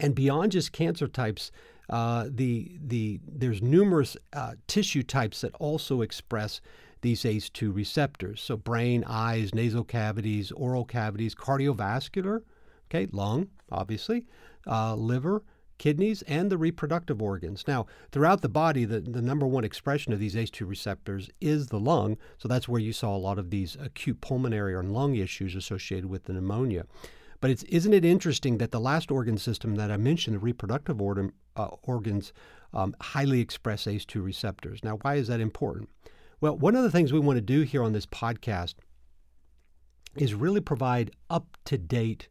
And 0.00 0.14
beyond 0.14 0.52
just 0.52 0.72
cancer 0.72 1.08
types, 1.08 1.50
uh, 1.90 2.28
the, 2.30 2.78
the, 2.82 3.20
there's 3.26 3.60
numerous 3.60 4.16
uh, 4.32 4.54
tissue 4.66 5.02
types 5.02 5.42
that 5.42 5.54
also 5.56 6.00
express 6.00 6.60
these 7.02 7.22
ACE2 7.22 7.74
receptors. 7.74 8.40
So, 8.40 8.56
brain, 8.56 9.04
eyes, 9.06 9.54
nasal 9.54 9.84
cavities, 9.84 10.52
oral 10.52 10.84
cavities, 10.84 11.34
cardiovascular, 11.34 12.42
okay, 12.90 13.08
lung, 13.12 13.48
obviously, 13.70 14.26
uh, 14.66 14.94
liver, 14.94 15.44
kidneys, 15.78 16.22
and 16.22 16.50
the 16.50 16.58
reproductive 16.58 17.22
organs. 17.22 17.64
Now, 17.66 17.86
throughout 18.10 18.42
the 18.42 18.48
body, 18.48 18.84
the, 18.84 19.00
the 19.00 19.22
number 19.22 19.46
one 19.46 19.64
expression 19.64 20.12
of 20.12 20.18
these 20.18 20.34
ACE2 20.34 20.68
receptors 20.68 21.30
is 21.40 21.68
the 21.68 21.78
lung. 21.78 22.16
So 22.38 22.48
that's 22.48 22.68
where 22.68 22.80
you 22.80 22.92
saw 22.92 23.16
a 23.16 23.18
lot 23.18 23.38
of 23.38 23.50
these 23.50 23.76
acute 23.80 24.20
pulmonary 24.20 24.74
or 24.74 24.82
lung 24.82 25.14
issues 25.14 25.54
associated 25.54 26.06
with 26.06 26.24
the 26.24 26.32
pneumonia. 26.32 26.84
But 27.40 27.50
it's, 27.50 27.62
isn't 27.64 27.94
it 27.94 28.04
interesting 28.04 28.58
that 28.58 28.72
the 28.72 28.80
last 28.80 29.10
organ 29.10 29.38
system 29.38 29.76
that 29.76 29.92
I 29.92 29.96
mentioned, 29.96 30.34
the 30.34 30.40
reproductive 30.40 31.00
uh, 31.00 31.68
organs, 31.82 32.32
um, 32.74 32.94
highly 33.00 33.40
express 33.40 33.84
ACE2 33.84 34.22
receptors? 34.22 34.82
Now, 34.82 34.98
why 35.02 35.14
is 35.14 35.28
that 35.28 35.40
important? 35.40 35.88
Well, 36.40 36.56
one 36.56 36.74
of 36.74 36.82
the 36.82 36.90
things 36.90 37.12
we 37.12 37.20
want 37.20 37.36
to 37.36 37.40
do 37.42 37.62
here 37.62 37.82
on 37.82 37.92
this 37.92 38.06
podcast 38.06 38.74
is 40.16 40.34
really 40.34 40.60
provide 40.60 41.12
up 41.30 41.56
to 41.64 41.78
date 41.78 42.28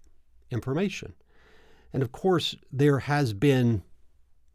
information. 0.51 1.13
And 1.93 2.03
of 2.03 2.11
course, 2.11 2.55
there 2.71 2.99
has 2.99 3.33
been, 3.33 3.83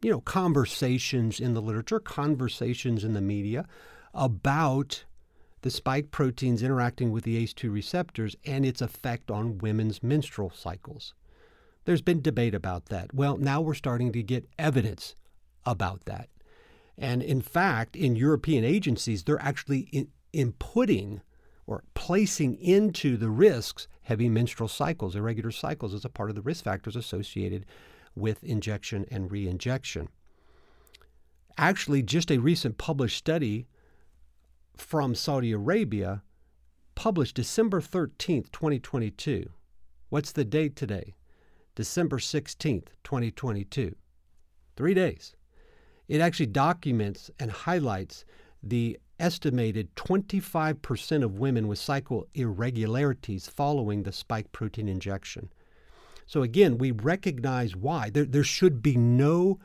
you 0.01 0.11
know, 0.11 0.21
conversations 0.21 1.39
in 1.39 1.53
the 1.53 1.61
literature, 1.61 1.99
conversations 1.99 3.03
in 3.03 3.13
the 3.13 3.21
media 3.21 3.65
about 4.13 5.05
the 5.61 5.71
spike 5.71 6.11
proteins 6.11 6.61
interacting 6.61 7.11
with 7.11 7.23
the 7.23 7.41
ACE2 7.43 7.71
receptors 7.73 8.35
and 8.45 8.65
its 8.65 8.81
effect 8.81 9.31
on 9.31 9.57
women's 9.57 10.03
menstrual 10.03 10.51
cycles. 10.51 11.13
There's 11.85 12.01
been 12.01 12.21
debate 12.21 12.53
about 12.53 12.87
that. 12.87 13.13
Well, 13.13 13.37
now 13.37 13.61
we're 13.61 13.73
starting 13.73 14.11
to 14.13 14.23
get 14.23 14.47
evidence 14.59 15.15
about 15.65 16.05
that. 16.05 16.29
And 16.97 17.23
in 17.23 17.41
fact, 17.41 17.95
in 17.95 18.15
European 18.15 18.63
agencies, 18.63 19.23
they're 19.23 19.41
actually 19.41 19.89
in, 19.91 20.09
inputting 20.33 21.21
or 21.65 21.83
placing 21.93 22.55
into 22.55 23.17
the 23.17 23.29
risks 23.29 23.87
heavy 24.03 24.29
menstrual 24.29 24.67
cycles, 24.67 25.15
irregular 25.15 25.51
cycles, 25.51 25.93
as 25.93 26.05
a 26.05 26.09
part 26.09 26.29
of 26.29 26.35
the 26.35 26.41
risk 26.41 26.63
factors 26.63 26.95
associated 26.95 27.65
with 28.15 28.43
injection 28.43 29.05
and 29.09 29.29
reinjection. 29.29 30.07
Actually, 31.57 32.01
just 32.01 32.31
a 32.31 32.37
recent 32.39 32.77
published 32.77 33.17
study 33.17 33.67
from 34.75 35.15
Saudi 35.15 35.51
Arabia, 35.51 36.23
published 36.95 37.35
December 37.35 37.81
13th, 37.81 38.51
2022. 38.51 39.49
What's 40.09 40.31
the 40.31 40.45
date 40.45 40.75
today? 40.75 41.15
December 41.75 42.17
16th, 42.17 42.87
2022. 43.03 43.95
Three 44.75 44.93
days. 44.93 45.35
It 46.07 46.21
actually 46.21 46.47
documents 46.47 47.31
and 47.39 47.49
highlights 47.49 48.25
the 48.61 48.99
estimated 49.23 49.95
25% 49.95 51.23
of 51.23 51.39
women 51.39 51.69
with 51.69 51.79
cycle 51.79 52.27
irregularities 52.33 53.47
following 53.47 54.03
the 54.03 54.11
spike 54.11 54.51
protein 54.51 54.89
injection. 54.89 55.49
So, 56.25 56.41
again, 56.43 56.77
we 56.77 56.91
recognize 56.91 57.73
why. 57.73 58.09
There, 58.09 58.25
there 58.25 58.43
should 58.43 58.81
be 58.81 58.97
no 58.97 59.59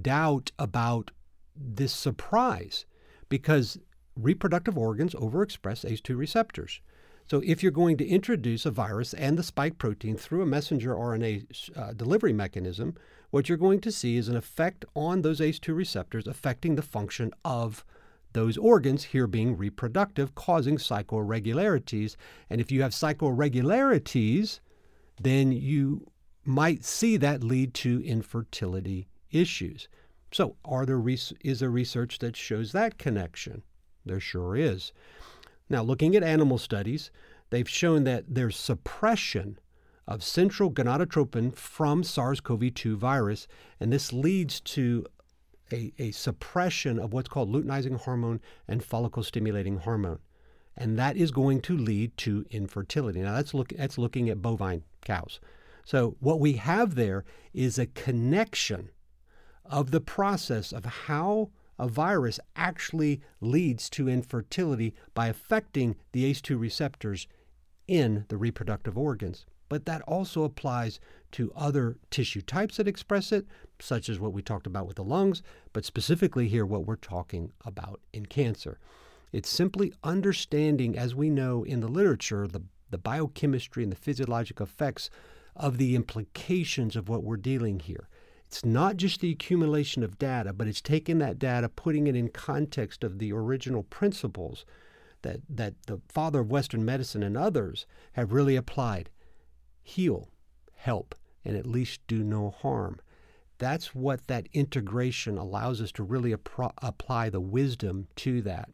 doubt 0.00 0.52
about 0.60 1.10
this 1.56 1.92
surprise 1.92 2.86
because 3.28 3.78
reproductive 4.14 4.78
organs 4.78 5.14
overexpress 5.14 5.84
ACE2 5.84 6.16
receptors. 6.16 6.80
So, 7.28 7.42
if 7.44 7.64
you're 7.64 7.72
going 7.72 7.96
to 7.96 8.06
introduce 8.06 8.64
a 8.64 8.70
virus 8.70 9.12
and 9.14 9.36
the 9.36 9.42
spike 9.42 9.78
protein 9.78 10.16
through 10.16 10.42
a 10.42 10.46
messenger 10.46 10.94
RNA 10.94 11.76
uh, 11.76 11.92
delivery 11.94 12.32
mechanism, 12.32 12.94
what 13.30 13.48
you're 13.48 13.58
going 13.58 13.80
to 13.80 13.92
see 13.92 14.16
is 14.16 14.28
an 14.28 14.36
effect 14.36 14.84
on 14.94 15.22
those 15.22 15.40
ACE2 15.40 15.74
receptors 15.74 16.28
affecting 16.28 16.76
the 16.76 16.82
function 16.82 17.32
of 17.44 17.84
those 18.32 18.56
organs, 18.56 19.04
here 19.04 19.26
being 19.26 19.56
reproductive, 19.56 20.34
causing 20.34 20.78
cycle 20.78 21.18
irregularities. 21.18 22.16
And 22.48 22.60
if 22.60 22.70
you 22.70 22.82
have 22.82 22.94
cycle 22.94 23.28
irregularities, 23.28 24.60
then 25.20 25.52
you 25.52 26.06
might 26.44 26.84
see 26.84 27.16
that 27.18 27.44
lead 27.44 27.74
to 27.74 28.02
infertility 28.04 29.08
issues. 29.30 29.88
So, 30.32 30.56
are 30.64 30.86
there 30.86 31.02
is 31.08 31.60
there 31.60 31.70
research 31.70 32.18
that 32.20 32.36
shows 32.36 32.72
that 32.72 32.98
connection? 32.98 33.62
There 34.06 34.20
sure 34.20 34.56
is. 34.56 34.92
Now, 35.68 35.82
looking 35.82 36.14
at 36.16 36.22
animal 36.22 36.58
studies, 36.58 37.10
they've 37.50 37.68
shown 37.68 38.04
that 38.04 38.24
there's 38.28 38.56
suppression 38.56 39.58
of 40.06 40.24
central 40.24 40.70
gonadotropin 40.70 41.54
from 41.54 42.02
SARS 42.02 42.40
CoV 42.40 42.74
2 42.74 42.96
virus, 42.96 43.46
and 43.78 43.92
this 43.92 44.12
leads 44.12 44.60
to 44.60 45.06
a, 45.72 45.92
a 45.98 46.10
suppression 46.12 46.98
of 46.98 47.12
what's 47.12 47.28
called 47.28 47.52
luteinizing 47.52 47.98
hormone 48.00 48.40
and 48.68 48.82
follicle 48.82 49.22
stimulating 49.22 49.78
hormone. 49.78 50.18
And 50.76 50.98
that 50.98 51.16
is 51.16 51.30
going 51.30 51.60
to 51.62 51.76
lead 51.76 52.16
to 52.18 52.46
infertility. 52.50 53.20
Now, 53.20 53.34
that's, 53.34 53.54
look, 53.54 53.70
that's 53.70 53.98
looking 53.98 54.30
at 54.30 54.42
bovine 54.42 54.82
cows. 55.04 55.40
So, 55.84 56.16
what 56.20 56.40
we 56.40 56.54
have 56.54 56.94
there 56.94 57.24
is 57.52 57.78
a 57.78 57.86
connection 57.86 58.90
of 59.64 59.90
the 59.90 60.00
process 60.00 60.72
of 60.72 60.84
how 60.84 61.50
a 61.78 61.88
virus 61.88 62.38
actually 62.56 63.20
leads 63.40 63.88
to 63.90 64.08
infertility 64.08 64.94
by 65.14 65.28
affecting 65.28 65.96
the 66.12 66.30
ACE2 66.30 66.60
receptors 66.60 67.26
in 67.88 68.26
the 68.28 68.36
reproductive 68.36 68.98
organs. 68.98 69.46
But 69.68 69.86
that 69.86 70.02
also 70.02 70.44
applies 70.44 71.00
to 71.32 71.52
other 71.56 71.96
tissue 72.10 72.42
types 72.42 72.76
that 72.76 72.88
express 72.88 73.32
it, 73.32 73.46
such 73.82 74.08
as 74.08 74.18
what 74.18 74.32
we 74.32 74.42
talked 74.42 74.66
about 74.66 74.86
with 74.86 74.96
the 74.96 75.04
lungs, 75.04 75.42
but 75.72 75.84
specifically 75.84 76.48
here, 76.48 76.66
what 76.66 76.86
we're 76.86 76.96
talking 76.96 77.52
about 77.64 78.00
in 78.12 78.26
cancer. 78.26 78.78
It's 79.32 79.48
simply 79.48 79.92
understanding, 80.02 80.98
as 80.98 81.14
we 81.14 81.30
know 81.30 81.62
in 81.62 81.80
the 81.80 81.88
literature, 81.88 82.46
the, 82.46 82.62
the 82.90 82.98
biochemistry 82.98 83.82
and 83.82 83.92
the 83.92 83.96
physiologic 83.96 84.60
effects 84.60 85.10
of 85.54 85.78
the 85.78 85.94
implications 85.94 86.96
of 86.96 87.08
what 87.08 87.22
we're 87.22 87.36
dealing 87.36 87.80
here. 87.80 88.08
It's 88.46 88.64
not 88.64 88.96
just 88.96 89.20
the 89.20 89.30
accumulation 89.30 90.02
of 90.02 90.18
data, 90.18 90.52
but 90.52 90.66
it's 90.66 90.80
taking 90.80 91.18
that 91.18 91.38
data, 91.38 91.68
putting 91.68 92.08
it 92.08 92.16
in 92.16 92.28
context 92.30 93.04
of 93.04 93.18
the 93.18 93.32
original 93.32 93.84
principles 93.84 94.64
that, 95.22 95.40
that 95.48 95.74
the 95.86 96.00
father 96.08 96.40
of 96.40 96.50
Western 96.50 96.84
medicine 96.84 97.22
and 97.22 97.36
others 97.36 97.86
have 98.14 98.32
really 98.32 98.56
applied 98.56 99.10
heal, 99.82 100.30
help, 100.74 101.14
and 101.44 101.56
at 101.56 101.66
least 101.66 102.00
do 102.06 102.24
no 102.24 102.50
harm. 102.50 103.00
That's 103.60 103.94
what 103.94 104.26
that 104.26 104.48
integration 104.54 105.36
allows 105.36 105.80
us 105.82 105.92
to 105.92 106.02
really 106.02 106.32
ap- 106.32 106.74
apply 106.78 107.28
the 107.28 107.40
wisdom 107.40 108.08
to 108.16 108.40
that. 108.42 108.70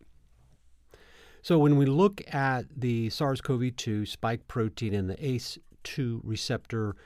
So, 1.42 1.58
when 1.58 1.76
we 1.76 1.86
look 1.86 2.22
at 2.32 2.64
the 2.74 3.10
SARS 3.10 3.40
CoV 3.40 3.74
2 3.76 4.06
spike 4.06 4.48
protein 4.48 4.94
and 4.94 5.10
the 5.10 5.16
ACE2 5.16 6.20
receptor 6.22 6.96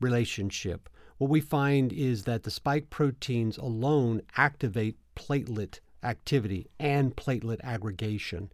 relationship, 0.00 0.88
what 1.18 1.30
we 1.30 1.40
find 1.40 1.92
is 1.92 2.24
that 2.24 2.44
the 2.44 2.50
spike 2.50 2.90
proteins 2.90 3.58
alone 3.58 4.22
activate 4.36 4.96
platelet 5.16 5.80
activity 6.04 6.68
and 6.78 7.16
platelet 7.16 7.60
aggregation. 7.64 8.52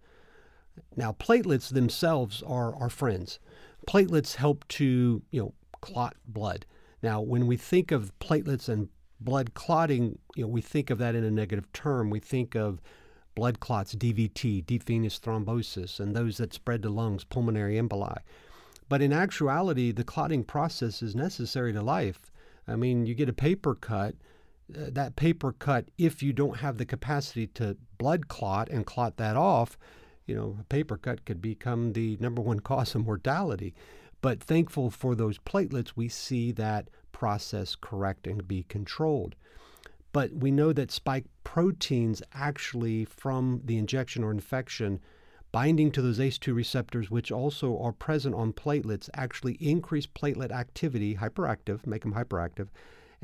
Now, 0.97 1.13
platelets 1.13 1.69
themselves 1.69 2.43
are 2.43 2.75
our 2.77 2.91
friends. 2.91 3.39
Platelets 3.87 4.37
help 4.37 4.67
to, 4.69 5.23
you 5.31 5.41
know, 5.41 5.55
clot 5.83 6.17
blood. 6.27 6.65
Now, 7.05 7.21
when 7.21 7.47
we 7.47 7.59
think 7.59 7.93
of 7.93 8.19
platelets 8.19 8.67
and 8.67 8.89
blood 9.21 9.53
clotting, 9.53 10.19
you 10.37 10.45
know, 10.45 10.49
we 10.49 10.63
think 10.63 10.89
of 10.89 10.97
that 10.97 11.15
in 11.15 11.23
a 11.23 11.31
negative 11.31 11.71
term. 11.75 12.09
We 12.09 12.19
think 12.19 12.57
of 12.57 12.81
blood 13.35 13.61
clots, 13.61 13.95
DVT, 13.95 14.65
deep 14.65 14.85
venous 14.85 15.19
thrombosis, 15.19 16.01
and 16.01 16.17
those 16.17 16.39
that 16.39 16.55
spread 16.55 16.83
to 16.83 16.89
lungs, 16.89 17.23
pulmonary 17.23 17.75
emboli. 17.77 18.17
But 18.89 19.03
in 19.03 19.13
actuality, 19.13 19.93
the 19.93 20.03
clotting 20.03 20.45
process 20.45 21.03
is 21.03 21.15
necessary 21.15 21.75
to 21.75 21.83
life. 21.83 22.33
I 22.67 22.75
mean, 22.75 23.05
you 23.05 23.15
get 23.15 23.29
a 23.29 23.35
paper 23.35 23.75
cut. 23.75 24.15
Uh, 24.75 24.89
that 24.93 25.15
paper 25.15 25.53
cut, 25.53 25.91
if 25.99 26.23
you 26.23 26.33
don't 26.33 26.57
have 26.61 26.79
the 26.79 26.87
capacity 26.87 27.49
to 27.49 27.77
blood 27.99 28.29
clot 28.29 28.71
and 28.71 28.87
clot 28.87 29.19
that 29.19 29.37
off, 29.37 29.77
you 30.25 30.35
know, 30.35 30.57
a 30.59 30.65
paper 30.65 30.97
cut 30.97 31.27
could 31.27 31.43
become 31.43 31.93
the 31.93 32.17
number 32.19 32.41
one 32.41 32.61
cause 32.71 32.95
of 32.95 33.05
mortality. 33.05 33.75
But 34.25 34.43
thankful 34.43 34.89
for 34.89 35.15
those 35.15 35.37
platelets, 35.37 35.93
we 35.97 36.09
see 36.09 36.51
that 36.53 36.89
process 37.13 37.77
correct 37.79 38.27
and 38.27 38.49
be 38.49 38.63
controlled. 38.63 39.35
But 40.15 40.33
we 40.33 40.51
know 40.51 40.73
that 40.73 40.91
spike 40.91 41.27
proteins 41.45 42.23
actually, 42.33 43.05
from 43.05 43.61
the 43.67 43.77
injection 43.77 44.25
or 44.25 44.31
infection, 44.31 45.01
binding 45.53 45.91
to 45.91 46.01
those 46.01 46.21
ACE2 46.21 46.55
receptors, 46.55 47.11
which 47.11 47.31
also 47.31 47.79
are 47.79 47.93
present 47.93 48.35
on 48.35 48.55
platelets, 48.55 49.11
actually 49.13 49.59
increase 49.61 50.07
platelet 50.07 50.53
activity, 50.53 51.17
hyperactive, 51.17 51.87
make 51.87 52.01
them 52.01 52.15
hyperactive, 52.15 52.69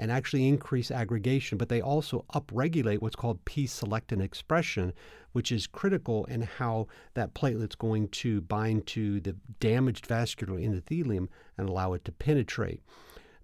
and 0.01 0.11
actually 0.11 0.49
increase 0.49 0.91
aggregation, 0.91 1.59
but 1.59 1.69
they 1.69 1.83
also 1.83 2.25
upregulate 2.35 3.03
what's 3.03 3.15
called 3.15 3.45
P 3.45 3.67
selectin 3.67 4.23
expression, 4.23 4.95
which 5.33 5.53
is 5.53 5.67
critical 5.67 6.25
in 6.25 6.41
how 6.41 6.87
that 7.13 7.35
platelet's 7.35 7.75
going 7.75 8.09
to 8.09 8.41
bind 8.41 8.87
to 8.87 9.21
the 9.21 9.37
damaged 9.61 10.07
vascular 10.07 10.59
endothelium 10.59 11.29
and 11.59 11.69
allow 11.69 11.93
it 11.93 12.03
to 12.07 12.13
penetrate. 12.13 12.81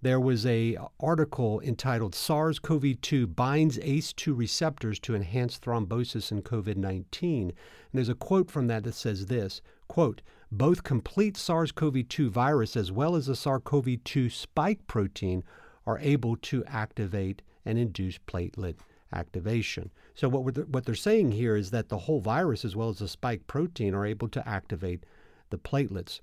There 0.01 0.19
was 0.19 0.47
a 0.47 0.77
article 0.99 1.59
entitled 1.61 2.15
SARS-CoV-2 2.15 3.35
binds 3.35 3.77
ACE2 3.77 4.35
receptors 4.35 4.99
to 5.01 5.15
enhance 5.15 5.59
thrombosis 5.59 6.31
in 6.31 6.41
COVID-19. 6.41 7.41
And 7.41 7.53
there's 7.93 8.09
a 8.09 8.15
quote 8.15 8.49
from 8.49 8.65
that 8.67 8.83
that 8.83 8.95
says 8.95 9.27
this, 9.27 9.61
quote, 9.87 10.23
both 10.51 10.83
complete 10.83 11.37
SARS-CoV-2 11.37 12.29
virus 12.29 12.75
as 12.75 12.91
well 12.91 13.15
as 13.15 13.27
the 13.27 13.35
SARS-CoV-2 13.35 14.31
spike 14.31 14.87
protein 14.87 15.43
are 15.87 15.97
able 15.99 16.35
to 16.35 16.63
activate 16.65 17.41
and 17.65 17.79
induce 17.79 18.19
platelet 18.19 18.75
activation. 19.13 19.89
So 20.13 20.27
what 20.27 20.67
what 20.67 20.85
they're 20.85 20.95
saying 20.95 21.31
here 21.31 21.55
is 21.55 21.71
that 21.71 21.89
the 21.89 21.97
whole 21.97 22.19
virus 22.19 22.65
as 22.65 22.75
well 22.75 22.89
as 22.89 22.99
the 22.99 23.07
spike 23.07 23.47
protein 23.47 23.95
are 23.95 24.05
able 24.05 24.27
to 24.29 24.47
activate 24.47 25.05
the 25.49 25.57
platelets. 25.57 26.19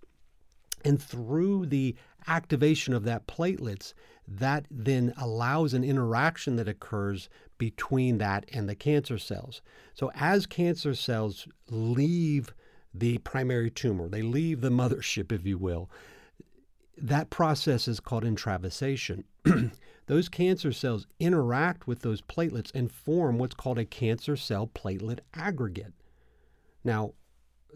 And 0.84 1.02
through 1.02 1.66
the 1.66 1.96
activation 2.28 2.92
of 2.92 3.04
that 3.04 3.26
platelets, 3.26 3.94
that 4.28 4.66
then 4.70 5.14
allows 5.16 5.72
an 5.72 5.82
interaction 5.82 6.56
that 6.56 6.68
occurs 6.68 7.30
between 7.56 8.18
that 8.18 8.44
and 8.52 8.68
the 8.68 8.74
cancer 8.74 9.16
cells. 9.16 9.62
So 9.94 10.10
as 10.14 10.44
cancer 10.44 10.94
cells 10.94 11.48
leave 11.70 12.52
the 12.92 13.16
primary 13.18 13.70
tumor, 13.70 14.08
they 14.08 14.20
leave 14.20 14.60
the 14.60 14.70
mothership, 14.82 15.32
if 15.32 15.46
you 15.46 15.56
will, 15.56 15.90
that 16.98 17.30
process 17.30 17.88
is 17.88 17.98
called 17.98 18.24
intravasation. 18.24 19.24
those 20.06 20.28
cancer 20.28 20.72
cells 20.72 21.06
interact 21.18 21.86
with 21.86 22.00
those 22.00 22.20
platelets 22.22 22.70
and 22.74 22.90
form 22.90 23.38
what's 23.38 23.54
called 23.54 23.78
a 23.78 23.84
cancer 23.84 24.36
cell 24.36 24.66
platelet 24.66 25.20
aggregate. 25.34 25.92
Now, 26.82 27.14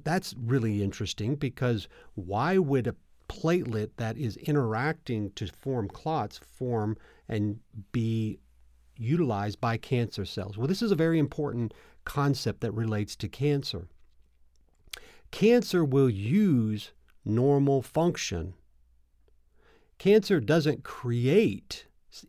that's 0.04 0.34
really 0.38 0.82
interesting 0.82 1.34
because 1.34 1.88
why 2.14 2.58
would 2.58 2.86
a 2.86 2.94
platelet 3.28 3.90
that 3.96 4.16
is 4.16 4.36
interacting 4.38 5.30
to 5.32 5.46
form 5.48 5.88
clots 5.88 6.38
form 6.38 6.96
and 7.28 7.60
be 7.92 8.38
utilized 8.96 9.60
by 9.60 9.76
cancer 9.76 10.24
cells? 10.24 10.56
Well, 10.56 10.66
this 10.66 10.82
is 10.82 10.92
a 10.92 10.96
very 10.96 11.18
important 11.18 11.74
concept 12.04 12.60
that 12.60 12.72
relates 12.72 13.16
to 13.16 13.28
cancer. 13.28 13.88
Cancer 15.30 15.84
will 15.84 16.08
use 16.08 16.92
normal 17.24 17.82
function 17.82 18.54
Cancer 19.98 20.38
doesn't 20.38 20.84
create 20.84 21.86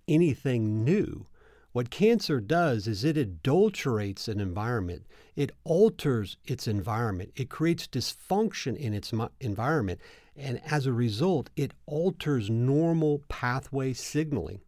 anything 0.08 0.84
new. 0.84 1.27
What 1.71 1.91
cancer 1.91 2.41
does 2.41 2.88
is 2.88 3.03
it 3.03 3.15
adulterates 3.15 4.27
an 4.27 4.39
environment. 4.39 5.05
It 5.36 5.51
alters 5.63 6.38
its 6.45 6.67
environment. 6.67 7.32
It 7.36 7.49
creates 7.51 7.88
dysfunction 7.88 8.75
in 8.75 8.95
its 8.95 9.13
environment. 9.39 10.01
And 10.36 10.60
as 10.65 10.88
a 10.88 10.93
result, 10.93 11.51
it 11.55 11.73
alters 11.86 12.49
normal 12.49 13.21
pathway 13.29 13.93
signaling. 13.93 14.62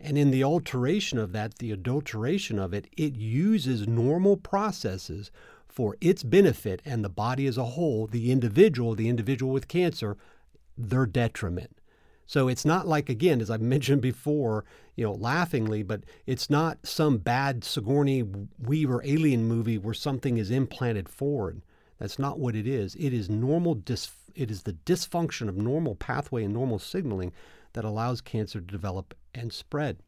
And 0.00 0.16
in 0.16 0.30
the 0.30 0.42
alteration 0.44 1.18
of 1.18 1.32
that, 1.32 1.58
the 1.58 1.72
adulteration 1.72 2.58
of 2.58 2.72
it, 2.72 2.86
it 2.96 3.16
uses 3.16 3.86
normal 3.86 4.38
processes 4.38 5.30
for 5.68 5.96
its 6.00 6.22
benefit 6.22 6.80
and 6.86 7.04
the 7.04 7.10
body 7.10 7.46
as 7.46 7.58
a 7.58 7.64
whole, 7.64 8.06
the 8.06 8.32
individual, 8.32 8.94
the 8.94 9.08
individual 9.08 9.52
with 9.52 9.68
cancer, 9.68 10.16
their 10.76 11.06
detriment. 11.06 11.76
So 12.26 12.48
it's 12.48 12.64
not 12.64 12.86
like, 12.86 13.08
again, 13.08 13.40
as 13.40 13.50
I 13.50 13.56
mentioned 13.58 14.02
before, 14.02 14.64
you 14.96 15.04
know, 15.04 15.12
laughingly, 15.12 15.82
but 15.82 16.04
it's 16.26 16.48
not 16.48 16.78
some 16.86 17.18
bad 17.18 17.64
Sigourney 17.64 18.24
Weaver 18.58 19.02
alien 19.04 19.44
movie 19.44 19.78
where 19.78 19.94
something 19.94 20.36
is 20.36 20.50
implanted 20.50 21.08
forward. 21.08 21.62
That's 21.98 22.18
not 22.18 22.38
what 22.38 22.56
it 22.56 22.66
is. 22.66 22.94
It 22.96 23.12
is 23.12 23.30
normal. 23.30 23.74
Dis- 23.74 24.10
it 24.34 24.50
is 24.50 24.62
the 24.62 24.72
dysfunction 24.72 25.48
of 25.48 25.56
normal 25.56 25.94
pathway 25.94 26.44
and 26.44 26.52
normal 26.52 26.78
signaling 26.78 27.32
that 27.72 27.84
allows 27.84 28.20
cancer 28.20 28.60
to 28.60 28.66
develop 28.66 29.14
and 29.34 29.52
spread. 29.52 29.98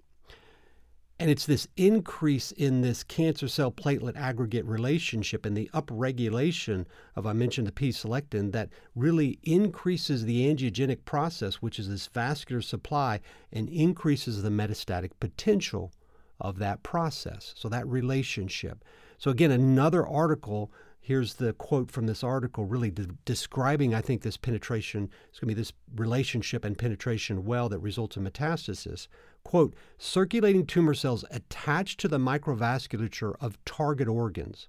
And 1.19 1.31
it's 1.31 1.47
this 1.47 1.67
increase 1.77 2.53
in 2.53 2.83
this 2.83 3.03
cancer 3.03 3.49
cell 3.49 3.73
platelet 3.73 4.17
aggregate 4.17 4.67
relationship 4.67 5.47
and 5.47 5.57
the 5.57 5.71
upregulation 5.73 6.85
of, 7.15 7.27
I 7.27 7.33
mentioned 7.33 7.67
the 7.67 7.73
P 7.73 7.89
selectin, 7.89 8.53
that 8.53 8.69
really 8.95 9.39
increases 9.43 10.25
the 10.25 10.47
angiogenic 10.55 11.07
process, 11.07 11.57
which 11.57 11.79
is 11.79 11.89
this 11.89 12.07
vascular 12.09 12.61
supply, 12.61 13.21
and 13.51 13.71
increases 13.71 14.43
the 14.43 14.51
metastatic 14.51 15.13
potential 15.19 15.91
of 16.39 16.59
that 16.59 16.83
process. 16.83 17.55
So 17.57 17.71
that 17.71 17.87
relationship. 17.89 18.85
So, 19.17 19.31
again, 19.31 19.51
another 19.51 20.07
article. 20.07 20.71
Here's 21.01 21.35
the 21.35 21.53
quote 21.55 21.91
from 21.91 22.07
this 22.07 22.25
article, 22.25 22.67
really 22.67 22.91
de- 22.91 23.07
describing, 23.25 23.95
I 23.95 24.01
think, 24.03 24.21
this 24.21 24.37
penetration. 24.37 25.09
It's 25.31 25.39
going 25.39 25.49
to 25.49 25.55
be 25.55 25.61
this 25.61 25.73
relationship 25.95 26.65
and 26.65 26.77
penetration 26.77 27.45
well 27.45 27.69
that 27.71 27.79
results 27.79 28.17
in 28.17 28.25
metastasis 28.25 29.07
quote, 29.47 29.77
circulating 29.97 30.67
tumor 30.67 30.93
cells 30.93 31.25
attach 31.31 31.97
to 31.97 32.09
the 32.09 32.19
microvasculature 32.19 33.33
of 33.41 33.65
target 33.65 34.09
organs 34.09 34.67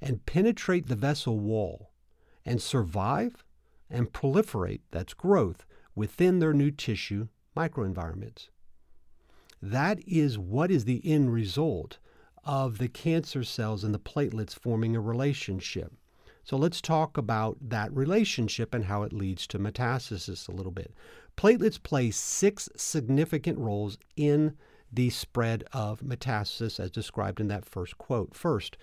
and 0.00 0.24
penetrate 0.24 0.86
the 0.86 0.96
vessel 0.96 1.38
wall 1.38 1.90
and 2.42 2.62
survive 2.62 3.44
and 3.90 4.10
proliferate, 4.10 4.80
that's 4.90 5.12
growth, 5.12 5.66
within 5.94 6.38
their 6.38 6.54
new 6.54 6.70
tissue 6.70 7.28
microenvironments. 7.54 8.48
That 9.60 10.00
is 10.06 10.38
what 10.38 10.70
is 10.70 10.86
the 10.86 11.02
end 11.04 11.34
result 11.34 11.98
of 12.44 12.78
the 12.78 12.88
cancer 12.88 13.44
cells 13.44 13.84
and 13.84 13.92
the 13.92 13.98
platelets 13.98 14.58
forming 14.58 14.96
a 14.96 15.00
relationship. 15.02 15.92
So 16.44 16.56
let's 16.56 16.80
talk 16.80 17.18
about 17.18 17.58
that 17.60 17.92
relationship 17.92 18.72
and 18.72 18.86
how 18.86 19.02
it 19.02 19.12
leads 19.12 19.46
to 19.48 19.58
metastasis 19.58 20.48
a 20.48 20.52
little 20.52 20.72
bit. 20.72 20.94
Platelets 21.38 21.80
play 21.80 22.10
six 22.10 22.68
significant 22.74 23.60
roles 23.60 23.96
in 24.16 24.56
the 24.92 25.08
spread 25.08 25.62
of 25.72 26.00
metastasis 26.00 26.80
as 26.80 26.90
described 26.90 27.38
in 27.38 27.46
that 27.46 27.64
first 27.64 27.96
quote. 27.96 28.34
First, 28.34 28.76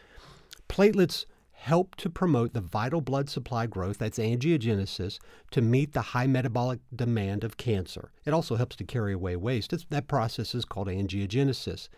platelets 0.69 1.25
help 1.51 1.95
to 1.95 2.09
promote 2.09 2.53
the 2.53 2.61
vital 2.61 3.01
blood 3.01 3.29
supply 3.29 3.65
growth, 3.65 3.97
that's 3.97 4.19
angiogenesis, 4.19 5.19
to 5.51 5.61
meet 5.61 5.91
the 5.91 6.01
high 6.01 6.27
metabolic 6.27 6.79
demand 6.95 7.43
of 7.43 7.57
cancer. 7.57 8.13
It 8.25 8.33
also 8.33 8.55
helps 8.55 8.77
to 8.77 8.85
carry 8.85 9.11
away 9.11 9.35
waste. 9.35 9.73
It's, 9.73 9.85
that 9.89 10.07
process 10.07 10.55
is 10.55 10.63
called 10.63 10.87
angiogenesis. 10.87 11.89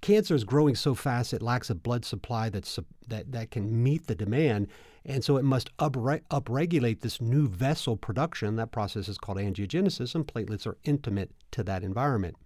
Cancer 0.00 0.34
is 0.34 0.44
growing 0.44 0.74
so 0.74 0.94
fast 0.94 1.34
it 1.34 1.42
lacks 1.42 1.68
a 1.68 1.74
blood 1.74 2.06
supply 2.06 2.48
that's, 2.48 2.78
that, 3.08 3.32
that 3.32 3.50
can 3.50 3.82
meet 3.82 4.06
the 4.06 4.14
demand, 4.14 4.68
and 5.08 5.24
so 5.24 5.38
it 5.38 5.44
must 5.44 5.74
upre- 5.78 6.20
upregulate 6.30 7.00
this 7.00 7.20
new 7.20 7.48
vessel 7.48 7.96
production. 7.96 8.56
That 8.56 8.70
process 8.70 9.08
is 9.08 9.16
called 9.16 9.38
angiogenesis, 9.38 10.14
and 10.14 10.26
platelets 10.26 10.66
are 10.66 10.76
intimate 10.84 11.30
to 11.52 11.64
that 11.64 11.82
environment. 11.82 12.36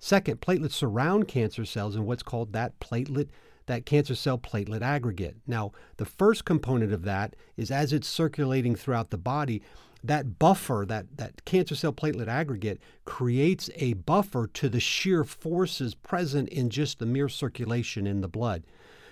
Second, 0.00 0.40
platelets 0.40 0.72
surround 0.72 1.28
cancer 1.28 1.64
cells 1.64 1.94
in 1.94 2.04
what's 2.04 2.24
called 2.24 2.52
that 2.52 2.78
platelet, 2.80 3.28
that 3.66 3.86
cancer 3.86 4.16
cell 4.16 4.36
platelet 4.36 4.82
aggregate. 4.82 5.36
Now, 5.46 5.70
the 5.96 6.04
first 6.04 6.44
component 6.44 6.92
of 6.92 7.04
that 7.04 7.36
is 7.56 7.70
as 7.70 7.92
it's 7.92 8.08
circulating 8.08 8.74
throughout 8.74 9.10
the 9.10 9.16
body, 9.16 9.62
that 10.02 10.38
buffer, 10.38 10.84
that, 10.88 11.16
that 11.16 11.44
cancer 11.44 11.76
cell 11.76 11.92
platelet 11.92 12.28
aggregate, 12.28 12.80
creates 13.04 13.70
a 13.76 13.94
buffer 13.94 14.48
to 14.48 14.68
the 14.68 14.80
sheer 14.80 15.22
forces 15.24 15.94
present 15.94 16.48
in 16.50 16.70
just 16.70 16.98
the 16.98 17.06
mere 17.06 17.28
circulation 17.28 18.06
in 18.06 18.20
the 18.20 18.28
blood. 18.28 18.64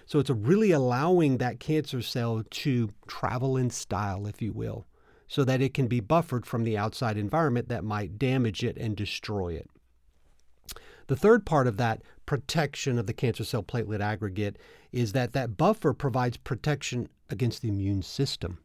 So 0.07 0.19
it's 0.19 0.31
really 0.31 0.73
allowing 0.73 1.39
that 1.39 1.61
cancer 1.61 2.03
cell 2.03 2.43
to 2.49 2.91
travel 3.07 3.57
in 3.57 3.71
style, 3.71 4.27
if 4.27 4.43
you 4.43 4.53
will, 4.53 4.87
so 5.29 5.45
that 5.45 5.63
it 5.63 5.75
can 5.75 5.87
be 5.87 6.01
buffered 6.01 6.45
from 6.45 6.65
the 6.65 6.77
outside 6.77 7.17
environment 7.17 7.69
that 7.69 7.85
might 7.85 8.19
damage 8.19 8.63
it 8.63 8.77
and 8.77 8.97
destroy 8.97 9.55
it. 9.55 9.69
The 11.07 11.17
third 11.17 11.45
part 11.45 11.67
of 11.67 11.77
that 11.79 12.03
protection 12.27 12.99
of 12.99 13.07
the 13.07 13.13
cancer 13.13 13.45
cell 13.45 13.63
platelet 13.63 14.01
aggregate 14.01 14.59
is 14.93 15.13
that 15.13 15.33
that 15.33 15.57
buffer 15.57 15.93
provides 15.93 16.37
protection 16.37 17.09
against 17.29 17.63
the 17.63 17.69
immune 17.69 18.03
system. 18.03 18.59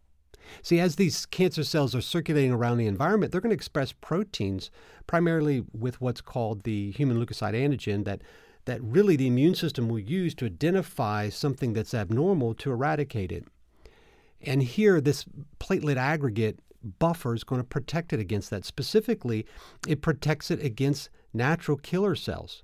See, 0.62 0.80
as 0.80 0.96
these 0.96 1.26
cancer 1.26 1.64
cells 1.64 1.94
are 1.96 2.02
circulating 2.02 2.52
around 2.52 2.78
the 2.78 2.88
environment, 2.88 3.32
they're 3.32 3.42
going 3.42 3.50
to 3.50 3.56
express 3.56 3.92
proteins, 3.92 4.72
primarily 5.06 5.66
with 5.74 6.00
what's 6.00 6.22
called 6.22 6.64
the 6.64 6.92
human 6.92 7.18
leukocyte 7.18 7.54
antigen, 7.54 8.06
that 8.06 8.22
that 8.68 8.84
really 8.84 9.16
the 9.16 9.28
immune 9.28 9.56
system 9.56 9.90
will 9.90 10.00
use 10.00 10.36
to 10.36 10.46
identify 10.46 11.30
something 11.30 11.74
that's 11.74 11.94
abnormal 11.94 12.54
to 12.54 12.72
eradicate 12.72 13.32
it. 13.32 13.46
And 14.42 14.62
here, 14.62 15.02
this 15.02 15.26
platelet 15.60 15.98
aggregate 15.98 16.60
buffer 17.00 17.34
is 17.34 17.44
going 17.44 17.60
to 17.60 17.68
protect 17.68 18.14
it 18.14 18.20
against 18.20 18.50
that. 18.52 18.66
Specifically, 18.66 19.46
it 19.88 20.02
protects 20.02 20.52
it 20.52 20.64
against 20.64 21.10
natural 21.34 21.78
killer 21.78 22.16
cells. 22.16 22.64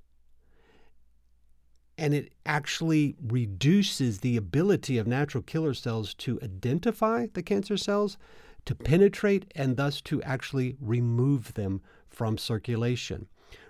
And 1.96 2.14
it 2.14 2.32
actually 2.44 3.16
reduces 3.22 4.20
the 4.20 4.36
ability 4.36 4.98
of 4.98 5.06
natural 5.06 5.42
killer 5.42 5.74
cells 5.74 6.14
to 6.14 6.40
identify 6.42 7.26
the 7.32 7.42
cancer 7.42 7.76
cells, 7.76 8.16
to 8.66 8.74
penetrate, 8.74 9.52
and 9.54 9.76
thus 9.76 10.00
to 10.02 10.22
actually 10.22 10.76
remove 10.80 11.54
them 11.54 11.80
from 12.08 12.38
circulation. 12.38 13.26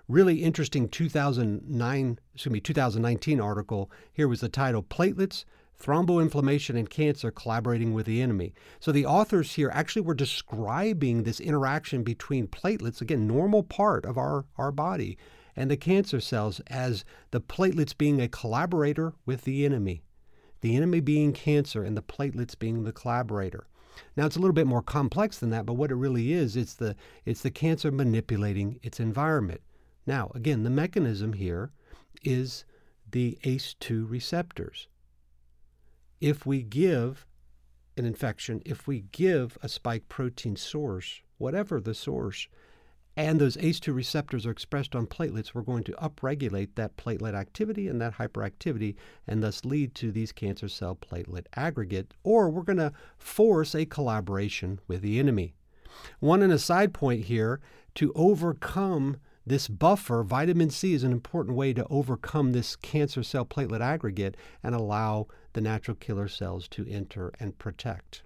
Really 0.08 0.42
interesting 0.42 0.88
2009, 0.88 2.18
excuse 2.34 2.52
me, 2.52 2.60
2019 2.60 3.40
article. 3.40 3.90
Here 4.12 4.28
was 4.28 4.40
the 4.40 4.48
title 4.48 4.82
Platelets, 4.82 5.44
Thromboinflammation 5.80 6.78
and 6.78 6.88
Cancer 6.88 7.30
Collaborating 7.30 7.92
with 7.92 8.06
the 8.06 8.22
Enemy. 8.22 8.54
So 8.80 8.92
the 8.92 9.06
authors 9.06 9.54
here 9.54 9.70
actually 9.72 10.02
were 10.02 10.14
describing 10.14 11.22
this 11.22 11.40
interaction 11.40 12.02
between 12.02 12.46
platelets, 12.46 13.00
again, 13.00 13.26
normal 13.26 13.62
part 13.62 14.04
of 14.04 14.16
our, 14.16 14.46
our 14.56 14.72
body, 14.72 15.18
and 15.56 15.70
the 15.70 15.76
cancer 15.76 16.20
cells 16.20 16.60
as 16.68 17.04
the 17.30 17.40
platelets 17.40 17.96
being 17.96 18.20
a 18.20 18.28
collaborator 18.28 19.14
with 19.26 19.42
the 19.42 19.64
enemy. 19.64 20.02
The 20.60 20.76
enemy 20.76 21.00
being 21.00 21.32
cancer 21.32 21.82
and 21.82 21.96
the 21.96 22.02
platelets 22.02 22.58
being 22.58 22.84
the 22.84 22.92
collaborator. 22.92 23.66
Now 24.16 24.26
it's 24.26 24.36
a 24.36 24.40
little 24.40 24.54
bit 24.54 24.66
more 24.66 24.82
complex 24.82 25.38
than 25.38 25.50
that, 25.50 25.66
but 25.66 25.74
what 25.74 25.90
it 25.90 25.96
really 25.96 26.32
is, 26.32 26.56
it's 26.56 26.74
the 26.74 26.96
it's 27.24 27.42
the 27.42 27.50
cancer 27.50 27.92
manipulating 27.92 28.80
its 28.82 28.98
environment. 28.98 29.60
Now, 30.06 30.30
again, 30.34 30.62
the 30.62 30.70
mechanism 30.70 31.32
here 31.34 31.72
is 32.22 32.64
the 33.10 33.38
ACE2 33.44 34.08
receptors. 34.10 34.88
If 36.20 36.44
we 36.46 36.62
give 36.62 37.26
an 37.96 38.04
infection, 38.04 38.62
if 38.64 38.86
we 38.86 39.04
give 39.12 39.56
a 39.62 39.68
spike 39.68 40.08
protein 40.08 40.56
source, 40.56 41.20
whatever 41.38 41.80
the 41.80 41.94
source, 41.94 42.48
and 43.16 43.40
those 43.40 43.56
ACE2 43.58 43.94
receptors 43.94 44.44
are 44.44 44.50
expressed 44.50 44.96
on 44.96 45.06
platelets, 45.06 45.54
we're 45.54 45.62
going 45.62 45.84
to 45.84 45.92
upregulate 45.92 46.70
that 46.74 46.96
platelet 46.96 47.34
activity 47.34 47.86
and 47.86 48.00
that 48.00 48.14
hyperactivity 48.14 48.96
and 49.28 49.42
thus 49.42 49.64
lead 49.64 49.94
to 49.94 50.10
these 50.10 50.32
cancer 50.32 50.68
cell 50.68 50.96
platelet 50.96 51.46
aggregate, 51.54 52.12
or 52.24 52.50
we're 52.50 52.62
going 52.62 52.78
to 52.78 52.92
force 53.16 53.74
a 53.74 53.86
collaboration 53.86 54.80
with 54.88 55.00
the 55.00 55.20
enemy. 55.20 55.54
One 56.18 56.42
and 56.42 56.52
a 56.52 56.58
side 56.58 56.92
point 56.92 57.26
here 57.26 57.60
to 57.94 58.12
overcome 58.16 59.18
this 59.46 59.68
buffer, 59.68 60.22
vitamin 60.22 60.70
C 60.70 60.94
is 60.94 61.04
an 61.04 61.12
important 61.12 61.56
way 61.56 61.74
to 61.74 61.86
overcome 61.90 62.52
this 62.52 62.76
cancer 62.76 63.22
cell 63.22 63.44
platelet 63.44 63.80
aggregate 63.80 64.36
and 64.62 64.74
allow 64.74 65.26
the 65.52 65.60
natural 65.60 65.96
killer 65.96 66.28
cells 66.28 66.66
to 66.68 66.86
enter 66.88 67.32
and 67.38 67.58
protect. 67.58 68.22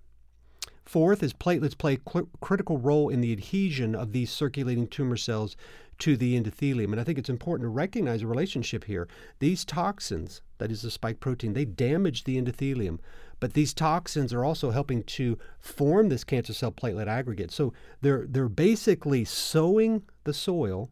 Fourth 0.85 1.22
is 1.22 1.35
platelets 1.35 1.76
play 1.76 1.94
a 1.94 2.22
critical 2.40 2.78
role 2.78 3.09
in 3.09 3.20
the 3.20 3.33
adhesion 3.33 3.94
of 3.94 4.12
these 4.12 4.31
circulating 4.31 4.87
tumor 4.87 5.16
cells 5.16 5.57
to 5.98 6.16
the 6.16 6.40
endothelium. 6.40 6.92
And 6.92 7.00
I 7.00 7.04
think 7.04 7.18
it's 7.18 7.28
important 7.28 7.66
to 7.66 7.70
recognize 7.70 8.22
a 8.22 8.26
relationship 8.26 8.85
here. 8.85 9.09
These 9.40 9.64
toxins, 9.64 10.40
that 10.59 10.70
is 10.70 10.83
the 10.83 10.90
spike 10.90 11.20
protein, 11.20 11.52
they 11.52 11.64
damage 11.64 12.24
the 12.24 12.40
endothelium. 12.40 13.00
But 13.40 13.52
these 13.52 13.74
toxins 13.74 14.33
are 14.33 14.44
also 14.44 14.70
helping 14.70 15.02
to 15.02 15.37
form 15.61 16.09
this 16.09 16.24
cancer 16.24 16.54
cell 16.54 16.72
platelet 16.72 17.07
aggregate. 17.07 17.50
So 17.50 17.72
they're, 18.00 18.26
they're 18.28 18.48
basically 18.48 19.24
sowing 19.24 20.04
the 20.24 20.33
soil 20.33 20.90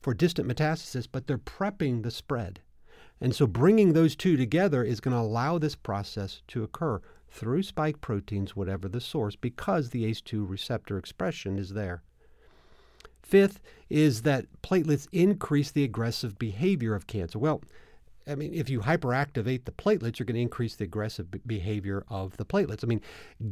for 0.00 0.14
distant 0.14 0.48
metastasis, 0.48 1.06
but 1.10 1.26
they're 1.26 1.38
prepping 1.38 2.02
the 2.02 2.10
spread. 2.10 2.60
And 3.20 3.34
so 3.34 3.46
bringing 3.46 3.92
those 3.92 4.14
two 4.14 4.36
together 4.36 4.84
is 4.84 5.00
going 5.00 5.12
to 5.14 5.20
allow 5.20 5.58
this 5.58 5.74
process 5.74 6.42
to 6.48 6.62
occur 6.62 7.00
through 7.30 7.62
spike 7.62 8.00
proteins, 8.00 8.56
whatever 8.56 8.88
the 8.88 9.00
source, 9.00 9.36
because 9.36 9.90
the 9.90 10.04
ACE2 10.04 10.48
receptor 10.48 10.96
expression 10.98 11.58
is 11.58 11.70
there. 11.70 12.02
Fifth 13.22 13.60
is 13.90 14.22
that 14.22 14.46
platelets 14.62 15.08
increase 15.12 15.70
the 15.70 15.84
aggressive 15.84 16.38
behavior 16.38 16.94
of 16.94 17.06
cancer. 17.06 17.38
Well, 17.38 17.60
I 18.28 18.34
mean, 18.34 18.52
if 18.52 18.68
you 18.68 18.80
hyperactivate 18.80 19.64
the 19.64 19.72
platelets, 19.72 20.18
you're 20.18 20.26
going 20.26 20.34
to 20.34 20.42
increase 20.42 20.76
the 20.76 20.84
aggressive 20.84 21.30
b- 21.30 21.40
behavior 21.46 22.04
of 22.08 22.36
the 22.36 22.44
platelets. 22.44 22.84
I 22.84 22.86
mean, 22.86 23.00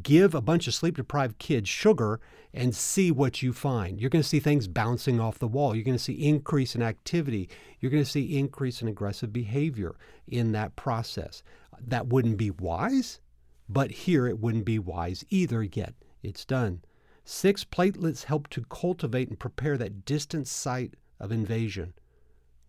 give 0.03 0.35
a 0.35 0.41
bunch 0.41 0.67
of 0.67 0.75
sleep 0.75 0.97
deprived 0.97 1.39
kids 1.39 1.69
sugar 1.69 2.21
and 2.53 2.75
see 2.75 3.11
what 3.11 3.43
you 3.43 3.53
find. 3.53 4.01
You're 4.01 4.11
going 4.11 4.23
to 4.23 4.29
see 4.29 4.41
things 4.41 4.69
bouncing 4.69 5.19
off 5.19 5.39
the 5.39 5.49
wall. 5.49 5.75
You're 5.75 5.85
going 5.85 5.97
to 5.97 6.03
see 6.03 6.13
increase 6.13 6.75
in 6.75 6.83
activity. 6.83 7.49
You're 7.81 7.91
going 7.91 8.05
to 8.05 8.11
see 8.11 8.39
increase 8.39 8.83
in 8.83 8.89
aggressive 8.89 9.33
behavior 9.33 9.97
in 10.27 10.53
that 10.53 10.77
process. 10.77 11.43
That 11.81 12.09
wouldn't 12.09 12.37
be 12.37 12.51
wise, 12.51 13.21
but 13.69 13.91
here 13.91 14.27
it 14.27 14.39
wouldn't 14.39 14.65
be 14.65 14.79
wise 14.79 15.25
either 15.31 15.63
yet. 15.63 15.95
It's 16.23 16.45
done. 16.45 16.83
Six 17.25 17.65
platelets 17.65 18.25
help 18.25 18.49
to 18.51 18.65
cultivate 18.65 19.29
and 19.29 19.39
prepare 19.39 19.77
that 19.79 20.05
distant 20.05 20.47
site 20.47 20.95
of 21.19 21.33
invasion, 21.33 21.95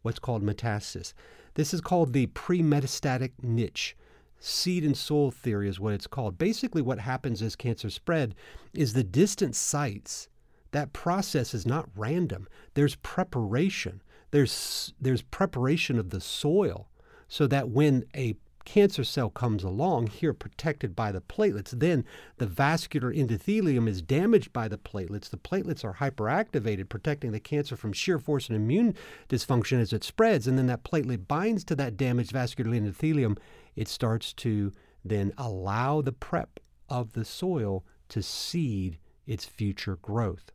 what's 0.01 0.19
called 0.19 0.43
metastasis. 0.43 1.13
This 1.57 1.73
is 1.73 1.81
called 1.81 2.13
the 2.13 2.27
pre-metastatic 2.27 3.31
niche. 3.41 3.97
Seed 4.37 4.83
and 4.83 4.95
soil 4.95 5.31
theory 5.31 5.67
is 5.67 5.79
what 5.79 5.95
it's 5.95 6.05
called. 6.05 6.37
Basically, 6.37 6.83
what 6.83 6.99
happens 6.99 7.41
as 7.41 7.55
cancer 7.55 7.89
spread 7.89 8.35
is 8.75 8.93
the 8.93 9.03
distant 9.03 9.55
sites. 9.55 10.29
That 10.69 10.93
process 10.93 11.55
is 11.55 11.65
not 11.65 11.89
random. 11.95 12.47
There's 12.75 12.93
preparation. 12.97 14.03
There's 14.29 14.93
there's 15.01 15.23
preparation 15.23 15.97
of 15.97 16.11
the 16.11 16.21
soil 16.21 16.89
so 17.27 17.47
that 17.47 17.69
when 17.69 18.03
a 18.15 18.35
cancer 18.67 19.05
cell 19.05 19.29
comes 19.29 19.63
along, 19.63 20.07
here 20.07 20.33
protected 20.33 20.93
by 20.93 21.09
the 21.09 21.21
platelets, 21.21 21.71
then 21.71 22.03
the 22.35 22.45
vascular 22.45 23.13
endothelium 23.13 23.87
is 23.87 24.01
damaged 24.01 24.51
by 24.51 24.67
the 24.67 24.77
platelets. 24.77 25.29
The 25.29 25.37
platelets 25.37 25.85
are 25.85 25.93
hyperactivated, 25.93 26.89
protecting 26.89 27.31
the 27.31 27.39
cancer 27.39 27.77
from 27.77 27.93
shear 27.93 28.19
force 28.19 28.49
and 28.49 28.57
immune 28.57 28.93
dysfunction 29.29 29.79
as 29.79 29.93
it 29.93 30.03
spreads. 30.03 30.47
And 30.47 30.57
then 30.57 30.67
that 30.67 30.83
platelet 30.83 31.29
binds 31.29 31.63
to 31.63 31.77
that 31.77 31.95
damaged 31.95 32.33
vascular 32.33 32.71
endothelium. 32.71 33.37
It 33.77 33.87
starts 33.87 34.33
to 34.33 34.73
then 35.03 35.31
allow 35.37 36.01
the 36.01 36.11
prep 36.11 36.59
of 36.89 37.13
the 37.13 37.23
soil 37.23 37.85
to 38.09 38.21
seed 38.21 38.97
its 39.25 39.45
future 39.45 39.95
growth. 39.95 40.51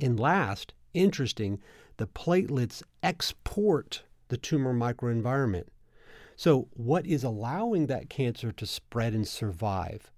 And 0.00 0.20
last, 0.20 0.74
interesting, 0.94 1.60
the 1.96 2.06
platelets 2.06 2.84
export 3.02 4.04
the 4.28 4.36
tumor 4.36 4.72
microenvironment. 4.72 5.64
So, 6.36 6.68
what 6.72 7.06
is 7.06 7.22
allowing 7.22 7.86
that 7.86 8.10
cancer 8.10 8.50
to 8.52 8.66
spread 8.66 9.14
and 9.14 9.26
survive? 9.26 10.10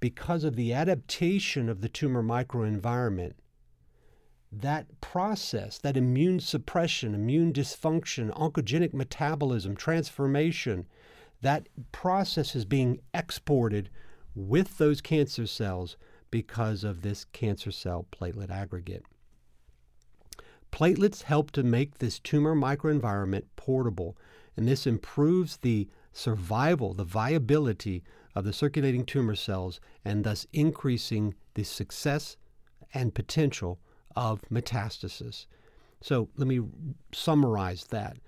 Because 0.00 0.44
of 0.44 0.56
the 0.56 0.72
adaptation 0.72 1.68
of 1.68 1.80
the 1.80 1.88
tumor 1.88 2.22
microenvironment, 2.22 3.34
that 4.52 5.00
process, 5.00 5.78
that 5.78 5.96
immune 5.96 6.38
suppression, 6.38 7.14
immune 7.14 7.52
dysfunction, 7.52 8.30
oncogenic 8.36 8.94
metabolism, 8.94 9.74
transformation, 9.74 10.86
that 11.40 11.68
process 11.90 12.54
is 12.54 12.64
being 12.64 13.00
exported 13.12 13.90
with 14.34 14.78
those 14.78 15.00
cancer 15.00 15.46
cells 15.46 15.96
because 16.30 16.84
of 16.84 17.02
this 17.02 17.24
cancer 17.26 17.70
cell 17.70 18.06
platelet 18.12 18.50
aggregate. 18.50 19.04
Platelets 20.72 21.22
help 21.22 21.50
to 21.52 21.62
make 21.62 21.98
this 21.98 22.18
tumor 22.18 22.54
microenvironment 22.54 23.44
portable 23.56 24.16
and 24.56 24.68
this 24.68 24.86
improves 24.86 25.58
the 25.58 25.88
survival, 26.12 26.94
the 26.94 27.04
viability 27.04 28.02
of 28.34 28.44
the 28.44 28.52
circulating 28.52 29.04
tumor 29.04 29.34
cells, 29.34 29.80
and 30.04 30.24
thus 30.24 30.46
increasing 30.52 31.34
the 31.54 31.64
success 31.64 32.36
and 32.92 33.14
potential 33.14 33.80
of 34.16 34.42
metastasis. 34.50 35.46
So 36.00 36.28
let 36.36 36.46
me 36.46 36.60
summarize 37.12 37.84
that. 37.86 38.18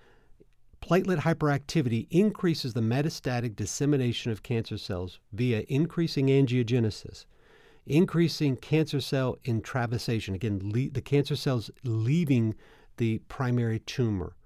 Platelet 0.80 1.18
hyperactivity 1.18 2.06
increases 2.10 2.74
the 2.74 2.80
metastatic 2.80 3.56
dissemination 3.56 4.30
of 4.30 4.42
cancer 4.42 4.78
cells 4.78 5.18
via 5.32 5.64
increasing 5.68 6.28
angiogenesis, 6.28 7.24
increasing 7.86 8.56
cancer 8.56 9.00
cell 9.00 9.36
intravasation, 9.44 10.34
again, 10.34 10.60
le- 10.62 10.90
the 10.90 11.00
cancer 11.00 11.36
cells 11.36 11.70
leaving 11.82 12.54
the 12.98 13.18
primary 13.28 13.80
tumor, 13.80 14.36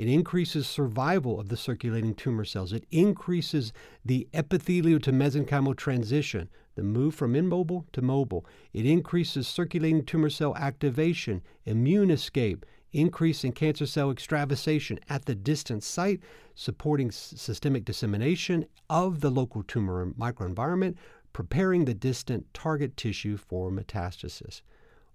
it 0.00 0.08
increases 0.08 0.66
survival 0.66 1.38
of 1.38 1.50
the 1.50 1.58
circulating 1.58 2.14
tumor 2.14 2.46
cells. 2.46 2.72
It 2.72 2.86
increases 2.90 3.70
the 4.02 4.26
epithelial 4.32 4.98
to 5.00 5.12
mesenchymal 5.12 5.76
transition, 5.76 6.48
the 6.74 6.82
move 6.82 7.14
from 7.14 7.36
immobile 7.36 7.84
to 7.92 8.00
mobile. 8.00 8.46
It 8.72 8.86
increases 8.86 9.46
circulating 9.46 10.06
tumor 10.06 10.30
cell 10.30 10.56
activation, 10.56 11.42
immune 11.66 12.10
escape, 12.10 12.64
increase 12.94 13.44
in 13.44 13.52
cancer 13.52 13.84
cell 13.84 14.10
extravasation 14.10 15.00
at 15.10 15.26
the 15.26 15.34
distant 15.34 15.84
site, 15.84 16.20
supporting 16.54 17.10
systemic 17.10 17.84
dissemination 17.84 18.64
of 18.88 19.20
the 19.20 19.30
local 19.30 19.62
tumor 19.62 20.06
microenvironment, 20.18 20.94
preparing 21.34 21.84
the 21.84 21.92
distant 21.92 22.46
target 22.54 22.96
tissue 22.96 23.36
for 23.36 23.70
metastasis. 23.70 24.62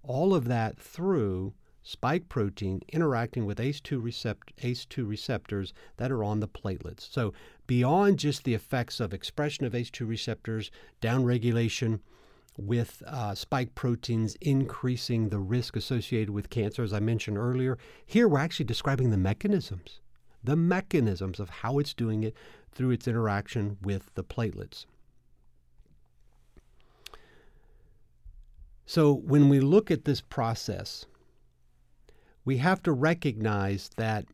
All 0.04 0.32
of 0.32 0.44
that 0.44 0.78
through 0.78 1.54
spike 1.86 2.28
protein 2.28 2.82
interacting 2.92 3.46
with 3.46 3.58
ACE2, 3.58 4.02
recept- 4.02 4.52
ACE2 4.60 5.08
receptors 5.08 5.72
that 5.98 6.10
are 6.10 6.24
on 6.24 6.40
the 6.40 6.48
platelets. 6.48 7.08
So, 7.08 7.32
beyond 7.68 8.18
just 8.18 8.42
the 8.42 8.54
effects 8.54 8.98
of 8.98 9.14
expression 9.14 9.64
of 9.64 9.72
ACE2 9.72 10.06
receptors, 10.08 10.72
downregulation 11.00 12.00
with 12.58 13.04
uh, 13.06 13.36
spike 13.36 13.76
proteins 13.76 14.36
increasing 14.40 15.28
the 15.28 15.38
risk 15.38 15.76
associated 15.76 16.30
with 16.30 16.50
cancer, 16.50 16.82
as 16.82 16.92
I 16.92 16.98
mentioned 16.98 17.38
earlier, 17.38 17.78
here 18.04 18.26
we're 18.26 18.40
actually 18.40 18.66
describing 18.66 19.10
the 19.10 19.16
mechanisms, 19.16 20.00
the 20.42 20.56
mechanisms 20.56 21.38
of 21.38 21.50
how 21.50 21.78
it's 21.78 21.94
doing 21.94 22.24
it 22.24 22.34
through 22.72 22.90
its 22.90 23.06
interaction 23.06 23.76
with 23.80 24.12
the 24.16 24.24
platelets. 24.24 24.86
So, 28.86 29.12
when 29.12 29.48
we 29.48 29.60
look 29.60 29.92
at 29.92 30.04
this 30.04 30.20
process, 30.20 31.06
we 32.46 32.58
have 32.58 32.82
to 32.84 32.92
recognize 32.92 33.90
that 33.96 34.24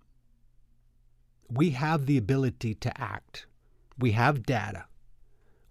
we 1.50 1.70
have 1.70 2.06
the 2.06 2.18
ability 2.18 2.74
to 2.74 3.00
act. 3.00 3.46
We 3.98 4.12
have 4.12 4.44
data. 4.44 4.84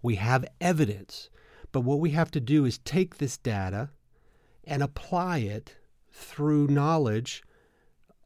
We 0.02 0.16
have 0.16 0.44
evidence. 0.60 1.30
But 1.70 1.80
what 1.82 2.00
we 2.00 2.10
have 2.10 2.30
to 2.32 2.40
do 2.40 2.64
is 2.64 2.78
take 2.78 3.16
this 3.16 3.38
data 3.38 3.90
and 4.64 4.82
apply 4.82 5.38
it 5.38 5.76
through 6.10 6.66
knowledge, 6.66 7.44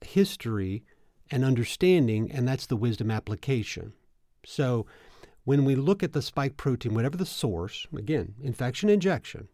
history, 0.00 0.82
and 1.30 1.44
understanding, 1.44 2.32
and 2.32 2.48
that's 2.48 2.66
the 2.66 2.76
wisdom 2.76 3.10
application. 3.10 3.92
So 4.44 4.86
when 5.44 5.64
we 5.64 5.74
look 5.74 6.02
at 6.02 6.14
the 6.14 6.22
spike 6.22 6.56
protein, 6.56 6.94
whatever 6.94 7.18
the 7.18 7.26
source, 7.26 7.86
again, 7.94 8.34
infection 8.42 8.88
injection, 8.88 9.48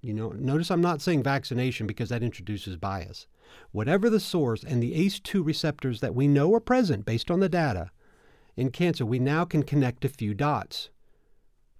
you 0.00 0.14
know, 0.14 0.30
notice 0.30 0.70
I'm 0.70 0.80
not 0.80 1.02
saying 1.02 1.22
vaccination 1.24 1.86
because 1.86 2.08
that 2.08 2.22
introduces 2.22 2.76
bias. 2.76 3.26
Whatever 3.72 4.10
the 4.10 4.20
source 4.20 4.64
and 4.64 4.82
the 4.82 4.94
ACE2 4.94 5.44
receptors 5.44 6.00
that 6.00 6.14
we 6.14 6.26
know 6.26 6.54
are 6.54 6.60
present 6.60 7.04
based 7.04 7.30
on 7.30 7.40
the 7.40 7.48
data 7.48 7.90
in 8.56 8.70
cancer, 8.70 9.06
we 9.06 9.18
now 9.18 9.44
can 9.44 9.62
connect 9.62 10.04
a 10.04 10.08
few 10.08 10.34
dots 10.34 10.90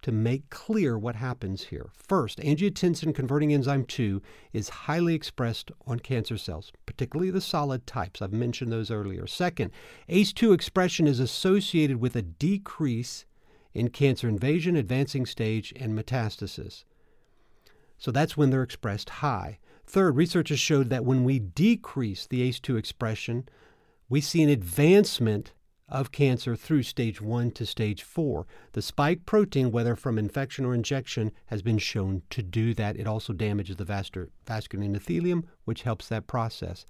to 0.03 0.13
make 0.13 0.49
clear 0.49 0.97
what 0.97 1.17
happens 1.17 1.65
here. 1.65 1.91
First, 1.93 2.39
angiotensin 2.39 3.15
converting 3.15 3.53
enzyme 3.53 3.85
2 3.85 4.23
is 4.53 4.69
highly 4.69 5.15
expressed 5.15 5.73
on 5.87 5.99
cancer 5.99 6.39
cells, 6.39 6.73
particularly 6.87 7.31
the 7.31 7.41
solid 7.41 7.87
types. 7.87 8.23
I've 8.23 8.33
mentioned 8.33 8.71
those 8.71 8.91
earlier. 8.91 9.27
Second, 9.27 9.73
ACE2 10.09 10.55
expression 10.55 11.07
is 11.07 11.19
associated 11.19 11.97
with 11.97 12.15
a 12.15 12.23
decrease 12.23 13.25
in 13.75 13.89
cancer 13.91 14.29
invasion, 14.29 14.77
advancing 14.77 15.27
stage, 15.27 15.73
and 15.77 15.99
metastasis. 15.99 16.85
So 17.99 18.11
that's 18.13 18.37
when 18.37 18.51
they're 18.51 18.63
expressed 18.63 19.11
high. 19.11 19.59
Third, 19.89 20.17
researchers 20.17 20.61
showed 20.61 20.91
that 20.91 21.07
when 21.07 21.25
we 21.25 21.39
decrease 21.39 22.27
the 22.27 22.47
ACE2 22.47 22.77
expression, 22.77 23.49
we 24.11 24.21
see 24.21 24.43
an 24.43 24.51
advancement 24.51 25.53
of 25.89 26.13
cancer 26.13 26.55
through 26.55 26.83
stage 26.83 27.23
1 27.23 27.53
to 27.53 27.65
stage 27.65 28.03
4. 28.03 28.47
The 28.73 28.83
spike 28.83 29.25
protein, 29.25 29.71
whether 29.71 29.97
from 29.97 30.19
infection 30.19 30.67
or 30.67 30.75
injection, 30.75 31.33
has 31.47 31.63
been 31.63 31.79
shown 31.79 32.21
to 32.29 32.43
do 32.43 32.75
that. 32.75 32.99
It 32.99 33.07
also 33.07 33.33
damages 33.33 33.77
the 33.77 33.87
vascular, 33.87 34.29
vascular 34.47 34.85
endothelium, 34.85 35.45
which 35.65 35.83
helps 35.83 36.09
that 36.09 36.27
process. 36.27 36.85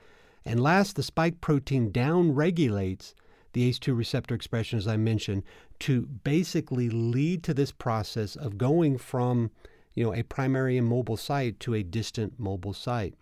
And 0.45 0.59
last, 0.59 0.97
the 0.97 1.05
spike 1.05 1.41
protein 1.41 1.93
downregulates 1.93 3.15
the 3.53 3.71
ACE2 3.71 3.97
receptor 3.97 4.35
expression, 4.35 4.77
as 4.77 4.89
I 4.89 4.97
mentioned, 4.97 5.45
to 5.81 6.03
basically 6.03 6.91
lead 6.91 7.45
to 7.45 7.55
this 7.55 7.71
process 7.71 8.35
of 8.35 8.59
going 8.59 8.99
from 8.99 9.53
you 9.99 10.05
know, 10.05 10.15
a 10.15 10.23
primary 10.23 10.79
and 10.79 10.87
mobile 10.87 11.17
site 11.17 11.59
to 11.59 11.75
a 11.75 11.83
distant 11.83 12.39
mobile 12.39 12.73
site. 12.73 13.15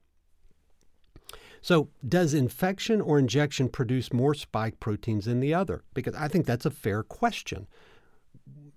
So, 1.63 1.89
does 2.07 2.35
infection 2.35 3.01
or 3.01 3.19
injection 3.19 3.71
produce 3.71 4.13
more 4.13 4.35
spike 4.35 4.79
proteins 4.79 5.25
than 5.25 5.41
the 5.41 5.55
other? 5.55 5.85
Because 5.95 6.15
I 6.15 6.29
think 6.29 6.45
that's 6.45 6.67
a 6.67 6.71
fair 6.71 7.03
question. 7.03 7.67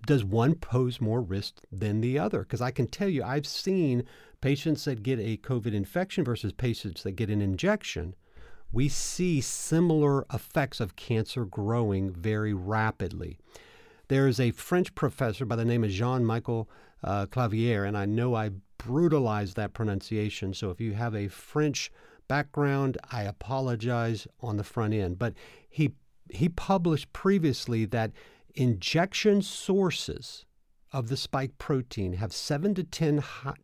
Does 0.06 0.24
one 0.24 0.54
pose 0.54 0.98
more 0.98 1.20
risk 1.20 1.60
than 1.70 2.00
the 2.00 2.18
other? 2.18 2.40
Because 2.40 2.62
I 2.62 2.70
can 2.70 2.86
tell 2.86 3.08
you, 3.08 3.22
I've 3.22 3.46
seen 3.46 4.04
patients 4.40 4.86
that 4.86 5.02
get 5.02 5.20
a 5.20 5.36
COVID 5.36 5.74
infection 5.74 6.24
versus 6.24 6.54
patients 6.54 7.02
that 7.02 7.12
get 7.12 7.28
an 7.28 7.42
injection. 7.42 8.14
We 8.72 8.88
see 8.88 9.42
similar 9.42 10.24
effects 10.32 10.80
of 10.80 10.96
cancer 10.96 11.44
growing 11.44 12.10
very 12.10 12.54
rapidly. 12.54 13.36
There 14.08 14.26
is 14.26 14.40
a 14.40 14.52
French 14.52 14.94
professor 14.94 15.44
by 15.44 15.56
the 15.56 15.66
name 15.66 15.84
of 15.84 15.90
Jean 15.90 16.26
Michel 16.26 16.66
uh, 17.02 17.26
Clavier, 17.26 17.84
and 17.84 17.96
I 17.96 18.06
know 18.06 18.34
I 18.34 18.50
brutalized 18.78 19.56
that 19.56 19.74
pronunciation. 19.74 20.54
So 20.54 20.70
if 20.70 20.80
you 20.80 20.94
have 20.94 21.14
a 21.14 21.28
French 21.28 21.90
background, 22.28 22.96
I 23.10 23.22
apologize 23.24 24.26
on 24.40 24.56
the 24.56 24.64
front 24.64 24.94
end. 24.94 25.18
But 25.18 25.34
he 25.68 25.92
he 26.28 26.48
published 26.48 27.12
previously 27.12 27.84
that 27.86 28.12
injection 28.54 29.42
sources 29.42 30.44
of 30.92 31.08
the 31.08 31.16
spike 31.16 31.56
protein 31.58 32.14
have 32.14 32.32
seven 32.32 32.74
to 32.74 32.84
ten 32.84 33.22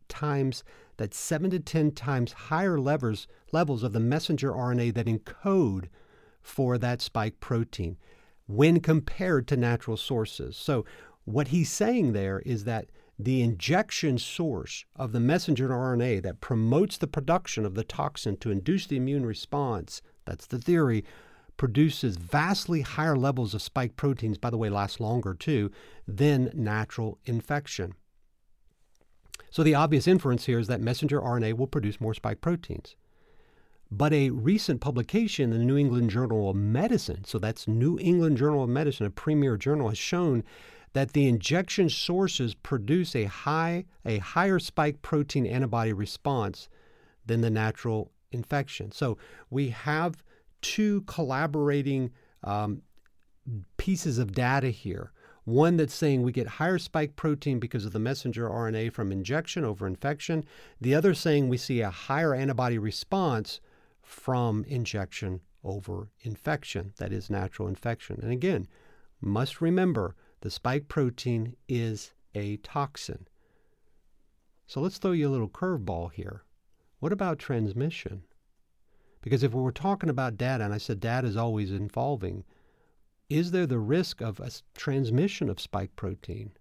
times 0.09 0.64
that 0.97 1.14
seven 1.14 1.51
to 1.51 1.61
ten 1.61 1.91
times 1.93 2.32
higher 2.32 2.78
levels 2.78 3.26
levels 3.53 3.82
of 3.82 3.93
the 3.93 4.01
messenger 4.01 4.53
RNA 4.53 4.95
that 4.95 5.07
encode 5.07 5.87
for 6.43 6.78
that 6.78 7.01
spike 7.01 7.39
protein 7.41 7.97
when 8.47 8.80
compared 8.80 9.49
to 9.49 9.57
natural 9.57 9.97
sources. 9.97 10.57
So 10.57 10.84
what 11.24 11.49
he's 11.49 11.70
saying 11.70 12.12
there 12.12 12.41
is 12.41 12.64
that 12.64 12.87
the 13.19 13.43
injection 13.43 14.19
source 14.19 14.85
of 14.95 15.12
the 15.12 15.21
messenger 15.21 15.69
RNA 15.69 16.23
that 16.23 16.41
promotes 16.41 16.99
the 16.99 17.07
production 17.07 17.64
of 17.64 17.75
the 17.75 17.85
toxin 17.85 18.37
to 18.39 18.51
induce 18.51 18.87
the 18.87 18.97
immune 18.97 19.25
response, 19.25 20.03
that's 20.27 20.47
the 20.47 20.59
theory, 20.59 21.05
produces 21.57 22.17
vastly 22.17 22.83
higher 22.83 23.17
levels 23.17 23.55
of 23.55 23.62
spike 23.62 23.97
proteins, 23.97 24.37
by 24.37 24.51
the 24.51 24.59
way, 24.59 24.69
last 24.69 25.01
longer 25.01 25.33
too, 25.33 25.71
than 26.07 26.51
natural 26.53 27.19
infection. 27.25 27.95
So 29.51 29.62
the 29.62 29.75
obvious 29.75 30.07
inference 30.07 30.45
here 30.45 30.59
is 30.59 30.67
that 30.67 30.83
messenger 30.83 31.21
RNA 31.21 31.55
will 31.55 31.67
produce 31.67 32.01
more 32.01 32.12
spike 32.12 32.43
proteins. 32.43 32.97
But 33.91 34.12
a 34.12 34.31
recent 34.31 34.81
publication 34.81 35.53
in 35.53 35.61
the 35.61 35.64
New 35.64 35.77
England 35.77 36.11
Journal 36.11 36.51
of 36.51 36.57
Medicine, 36.57 37.25
so 37.25 37.39
that's 37.39 37.69
New 37.69 37.99
England 38.01 38.37
Journal 38.37 38.64
of 38.64 38.69
Medicine, 38.69 39.07
a 39.07 39.11
premier 39.11 39.57
journal, 39.57 39.89
has 39.89 39.97
shown 39.97 40.43
that 40.97 41.12
the 41.12 41.28
injection 41.28 41.90
sources 41.90 42.55
produce 42.55 43.14
a 43.14 43.24
high 43.24 43.84
a 44.05 44.18
higher 44.18 44.59
spike 44.59 45.03
protein 45.03 45.47
antibody 45.47 45.92
response 45.92 46.68
than 47.26 47.42
the 47.42 47.51
natural 47.51 48.11
infection. 48.32 48.90
So 48.92 49.18
we 49.51 49.68
have 49.70 50.22
two 50.62 51.03
collaborating 51.03 52.12
um, 52.44 52.82
pieces 53.76 54.18
of 54.18 54.32
data 54.32 54.68
here. 54.68 55.12
One 55.44 55.76
that's 55.76 55.94
saying 55.94 56.22
we 56.22 56.32
get 56.32 56.47
higher 56.49 56.78
spike 56.78 57.14
protein 57.14 57.61
because 57.61 57.84
of 57.84 57.92
the 57.92 57.99
messenger 57.99 58.49
RNA 58.49 58.92
from 58.92 59.12
injection 59.12 59.64
over 59.64 59.86
infection. 59.86 60.44
The 60.80 60.94
other 60.94 61.12
saying 61.12 61.49
we 61.49 61.59
see 61.59 61.82
a 61.82 61.90
higher 61.90 62.34
antibody 62.34 62.78
response 62.78 63.61
from 64.03 64.64
injection 64.64 65.40
over 65.62 66.09
infection, 66.22 66.94
that 66.97 67.12
is 67.12 67.28
natural 67.28 67.68
infection. 67.68 68.18
And 68.22 68.32
again, 68.32 68.66
must 69.20 69.61
remember 69.61 70.14
the 70.41 70.51
spike 70.51 70.89
protein 70.89 71.57
is 71.68 72.12
a 72.34 72.57
toxin. 72.59 73.26
So 74.66 74.80
let's 74.80 74.99
throw 74.99 75.12
you 75.12 75.28
a 75.28 75.30
little 75.30 75.49
curveball 75.49 76.12
here. 76.12 76.43
What 76.99 77.12
about 77.12 77.39
transmission? 77.39 78.22
Because 79.22 79.43
if 79.43 79.53
we're 79.53 79.70
talking 79.70 80.11
about 80.11 80.37
data, 80.37 80.64
and 80.64 80.72
I 80.72 80.78
said 80.78 81.01
data 81.01 81.26
is 81.26 81.37
always 81.37 81.72
involving, 81.72 82.45
is 83.28 83.51
there 83.51 83.66
the 83.66 83.78
risk 83.78 84.20
of 84.20 84.39
a 84.41 84.51
transmission 84.74 85.49
of 85.49 85.61
spike 85.61 85.95
protein? 85.97 86.53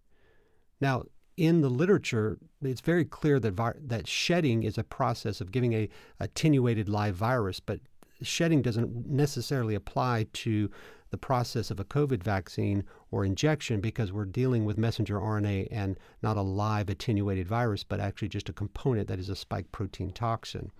Now, 0.81 1.03
in 1.37 1.61
the 1.61 1.69
literature, 1.69 2.37
it's 2.61 2.81
very 2.81 3.05
clear 3.05 3.39
that 3.39 3.53
vi- 3.53 3.73
that 3.79 4.07
shedding 4.07 4.63
is 4.63 4.77
a 4.77 4.83
process 4.83 5.41
of 5.41 5.51
giving 5.51 5.73
a 5.73 5.89
attenuated 6.19 6.89
live 6.89 7.15
virus, 7.15 7.59
but 7.59 7.81
shedding 8.21 8.61
doesn't 8.61 9.07
necessarily 9.07 9.75
apply 9.75 10.27
to 10.33 10.71
the 11.15 11.27
process 11.27 11.71
of 11.71 11.79
a 11.79 11.85
COVID 11.85 12.21
vaccine 12.21 12.83
or 13.09 13.23
injection 13.23 13.79
because 13.79 14.11
we're 14.11 14.25
dealing 14.25 14.65
with 14.65 14.77
messenger 14.77 15.17
RNA 15.17 15.69
and 15.71 15.97
not 16.21 16.35
a 16.35 16.41
live 16.41 16.89
attenuated 16.89 17.47
virus, 17.47 17.85
but 17.85 18.01
actually 18.01 18.27
just 18.27 18.49
a 18.49 18.53
component 18.53 19.07
that 19.07 19.17
is 19.17 19.29
a 19.29 19.35
spike 19.35 19.71
protein 19.71 20.11
toxin. 20.11 20.73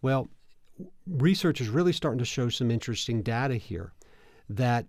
Well, 0.00 0.28
research 1.06 1.60
is 1.60 1.68
really 1.68 1.92
starting 1.92 2.18
to 2.18 2.24
show 2.24 2.48
some 2.48 2.72
interesting 2.72 3.22
data 3.22 3.54
here 3.54 3.92
that 4.48 4.86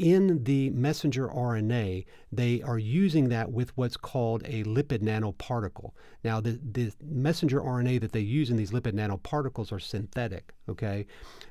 in 0.00 0.44
the 0.44 0.70
messenger 0.70 1.28
RNA, 1.28 2.06
they 2.32 2.62
are 2.62 2.78
using 2.78 3.28
that 3.28 3.52
with 3.52 3.76
what's 3.76 3.98
called 3.98 4.42
a 4.46 4.64
lipid 4.64 5.02
nanoparticle. 5.02 5.90
Now, 6.24 6.40
the, 6.40 6.58
the 6.72 6.90
messenger 7.04 7.60
RNA 7.60 8.00
that 8.00 8.12
they 8.12 8.20
use 8.20 8.48
in 8.48 8.56
these 8.56 8.70
lipid 8.70 8.94
nanoparticles 8.94 9.70
are 9.70 9.78
synthetic, 9.78 10.54
okay? 10.70 11.06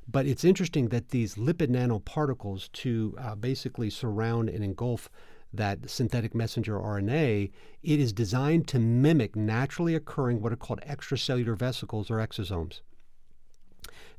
But 0.07 0.25
it's 0.25 0.43
interesting 0.43 0.89
that 0.89 1.09
these 1.09 1.35
lipid 1.35 1.69
nanoparticles, 1.69 2.71
to 2.71 3.15
uh, 3.19 3.35
basically 3.35 3.91
surround 3.91 4.49
and 4.49 4.63
engulf 4.63 5.11
that 5.53 5.87
synthetic 5.87 6.33
messenger 6.33 6.73
RNA, 6.73 7.51
it 7.83 7.99
is 7.99 8.11
designed 8.11 8.67
to 8.69 8.79
mimic 8.79 9.35
naturally 9.35 9.93
occurring 9.93 10.41
what 10.41 10.51
are 10.51 10.55
called 10.55 10.81
extracellular 10.87 11.55
vesicles 11.55 12.09
or 12.09 12.17
exosomes. 12.17 12.81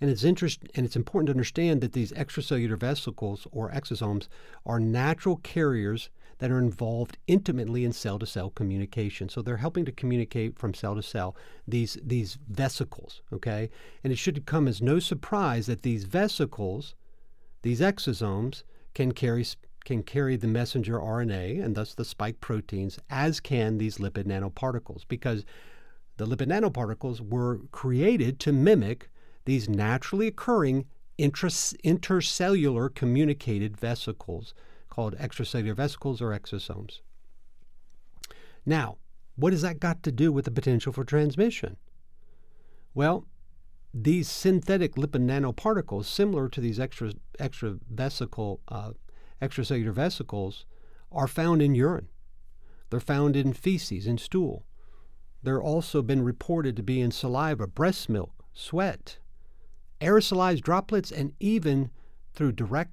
And 0.01 0.11
it's 0.11 0.24
interest, 0.24 0.62
and 0.74 0.86
it's 0.86 0.96
important 0.96 1.26
to 1.26 1.32
understand 1.32 1.82
that 1.82 1.92
these 1.92 2.12
extracellular 2.12 2.78
vesicles 2.78 3.46
or 3.53 3.70
exosomes 3.70 4.28
are 4.64 4.80
natural 4.80 5.36
carriers 5.36 6.09
that 6.38 6.51
are 6.51 6.59
involved 6.59 7.18
intimately 7.26 7.84
in 7.84 7.92
cell-to-cell 7.92 8.51
communication. 8.51 9.28
So 9.28 9.42
they're 9.42 9.59
helping 9.59 9.84
to 9.84 9.92
communicate 9.92 10.59
from 10.59 10.72
cell 10.72 10.94
to 10.94 11.03
cell 11.03 11.36
these 11.68 11.98
these 12.03 12.38
vesicles, 12.48 13.20
okay? 13.30 13.68
And 14.03 14.11
it 14.11 14.16
should 14.16 14.46
come 14.46 14.66
as 14.66 14.80
no 14.80 14.98
surprise 15.01 15.66
that 15.66 15.82
these 15.82 16.05
vesicles, 16.05 16.94
these 17.61 17.80
exosomes 17.80 18.62
can 18.94 19.12
carry 19.12 19.44
can 19.84 20.03
carry 20.03 20.36
the 20.36 20.46
messenger 20.46 20.98
RNA 20.98 21.62
and 21.62 21.74
thus 21.74 21.94
the 21.94 22.05
spike 22.07 22.40
proteins 22.40 22.98
as 23.11 23.38
can 23.40 23.76
these 23.76 23.98
lipid 23.98 24.24
nanoparticles 24.24 25.05
because 25.09 25.44
the 26.16 26.26
lipid 26.26 26.48
nanoparticles 26.48 27.20
were 27.20 27.61
created 27.70 28.38
to 28.40 28.53
mimic 28.53 29.09
these 29.45 29.68
naturally 29.68 30.26
occurring 30.26 30.86
intercellular 31.18 32.95
communicated 32.95 33.76
vesicles 33.76 34.55
called 34.88 35.16
extracellular 35.18 35.74
vesicles 35.74 36.20
or 36.20 36.30
exosomes. 36.30 37.01
Now, 38.64 38.99
what 39.36 39.53
has 39.53 39.62
that 39.62 39.80
got 39.80 40.03
to 40.03 40.12
do 40.12 40.32
with 40.32 40.45
the 40.45 40.51
potential 40.51 40.93
for 40.93 41.05
transmission? 41.05 41.76
Well, 42.95 43.26
these 43.93 44.28
synthetic 44.28 44.95
lipid 44.95 45.24
nanoparticles, 45.24 46.05
similar 46.05 46.49
to 46.49 46.61
these 46.61 46.78
extra, 46.78 47.12
extra 47.38 47.78
vesicle, 47.91 48.61
uh, 48.68 48.93
extracellular 49.41 49.93
vesicles, 49.93 50.66
are 51.11 51.26
found 51.26 51.61
in 51.62 51.74
urine. 51.74 52.09
They're 52.91 53.01
found 53.01 53.36
in 53.36 53.53
feces, 53.53 54.07
in 54.07 54.18
stool. 54.18 54.64
They're 55.43 55.62
also 55.62 56.03
been 56.03 56.22
reported 56.22 56.76
to 56.76 56.82
be 56.82 57.01
in 57.01 57.11
saliva, 57.11 57.66
breast 57.66 58.09
milk, 58.09 58.45
sweat, 58.53 59.18
aerosolized 60.01 60.62
droplets, 60.62 61.11
and 61.11 61.32
even 61.40 61.90
through 62.32 62.53
direct 62.53 62.92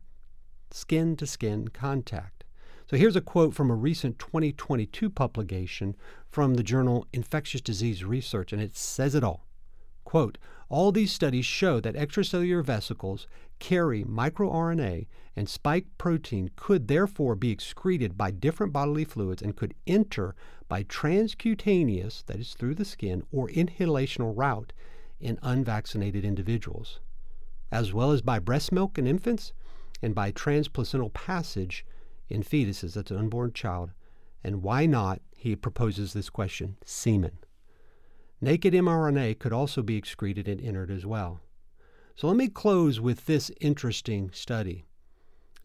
skin 0.72 1.16
to 1.16 1.26
skin 1.26 1.68
contact. 1.70 2.44
So 2.90 2.96
here's 2.96 3.16
a 3.16 3.22
quote 3.22 3.54
from 3.54 3.70
a 3.70 3.76
recent 3.76 4.18
2022 4.18 5.10
publication 5.10 5.96
from 6.30 6.54
the 6.54 6.64
journal 6.64 7.06
Infectious 7.12 7.62
Disease 7.62 8.04
Research, 8.04 8.54
and 8.54 8.62
it 8.62 8.76
says 8.76 9.14
it 9.14 9.24
all. 9.24 9.46
Quote, 10.06 10.38
all 10.70 10.94
these 10.94 11.12
studies 11.12 11.46
show 11.46 11.82
that 11.82 11.96
extracellular 11.96 12.64
vesicles 12.64 13.28
carry 13.60 14.04
microRNA 14.06 15.08
and 15.36 15.50
spike 15.50 15.86
protein 15.98 16.50
could 16.56 16.88
therefore 16.88 17.36
be 17.36 17.52
excreted 17.52 18.18
by 18.18 18.32
different 18.32 18.72
bodily 18.72 19.04
fluids 19.04 19.42
and 19.42 19.58
could 19.58 19.74
enter 19.86 20.34
by 20.70 20.84
transcutaneous, 20.84 22.24
that 22.26 22.40
is 22.40 22.54
through 22.54 22.76
the 22.76 22.86
skin, 22.86 23.24
or 23.32 23.50
inhalational 23.50 24.34
route 24.36 24.72
in 25.20 25.40
unvaccinated 25.42 26.24
individuals, 26.24 27.00
as 27.72 27.94
well 27.94 28.12
as 28.12 28.22
by 28.22 28.40
breast 28.40 28.72
milk 28.72 28.98
in 28.98 29.08
infants 29.08 29.54
and 30.02 30.14
by 30.14 30.32
transplacental 30.32 31.14
passage 31.14 31.86
in 32.30 32.44
fetuses, 32.44 32.94
that's 32.94 33.12
an 33.12 33.18
unborn 33.18 33.52
child. 33.54 33.92
And 34.44 34.62
why 34.62 34.86
not, 34.86 35.22
he 35.36 35.56
proposes 35.56 36.14
this 36.14 36.30
question, 36.30 36.78
semen? 36.86 37.40
Naked 38.40 38.74
mRNA 38.74 39.40
could 39.40 39.54
also 39.54 39.82
be 39.82 39.96
excreted 39.96 40.48
and 40.48 40.62
entered 40.62 40.92
as 40.92 41.06
well. 41.06 41.40
So 42.16 42.28
let 42.28 42.38
me 42.38 42.48
close 42.48 43.00
with 43.00 43.26
this 43.26 43.52
interesting 43.60 44.30
study. 44.32 44.86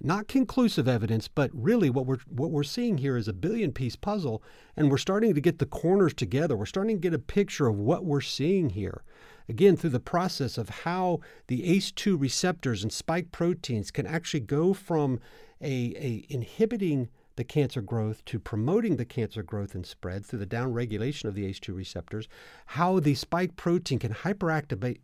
Not 0.00 0.26
conclusive 0.26 0.88
evidence, 0.88 1.28
but 1.28 1.50
really 1.52 1.88
what 1.88 2.06
we're 2.06 2.18
what 2.28 2.50
we're 2.50 2.64
seeing 2.64 2.98
here 2.98 3.16
is 3.16 3.28
a 3.28 3.32
billion 3.32 3.72
piece 3.72 3.94
puzzle 3.94 4.42
and 4.76 4.90
we're 4.90 4.98
starting 4.98 5.32
to 5.34 5.40
get 5.40 5.60
the 5.60 5.66
corners 5.66 6.12
together. 6.12 6.56
We're 6.56 6.66
starting 6.66 6.96
to 6.96 7.00
get 7.00 7.14
a 7.14 7.20
picture 7.20 7.68
of 7.68 7.78
what 7.78 8.04
we're 8.04 8.20
seeing 8.20 8.70
here. 8.70 9.04
Again, 9.48 9.76
through 9.76 9.90
the 9.90 10.00
process 10.00 10.58
of 10.58 10.68
how 10.68 11.20
the 11.48 11.62
ACE2 11.62 12.20
receptors 12.20 12.82
and 12.82 12.92
spike 12.92 13.32
proteins 13.32 13.90
can 13.90 14.06
actually 14.06 14.40
go 14.40 14.72
from 14.72 15.20
a, 15.60 15.94
a 15.96 16.26
inhibiting 16.28 17.08
the 17.36 17.44
cancer 17.44 17.80
growth 17.80 18.24
to 18.26 18.38
promoting 18.38 18.96
the 18.96 19.04
cancer 19.04 19.42
growth 19.42 19.74
and 19.74 19.86
spread 19.86 20.24
through 20.24 20.38
the 20.38 20.46
downregulation 20.46 21.24
of 21.24 21.34
the 21.34 21.44
ACE2 21.44 21.74
receptors, 21.74 22.28
how 22.66 23.00
the 23.00 23.14
spike 23.14 23.56
protein 23.56 23.98
can 23.98 24.12
hyperactivate 24.12 24.98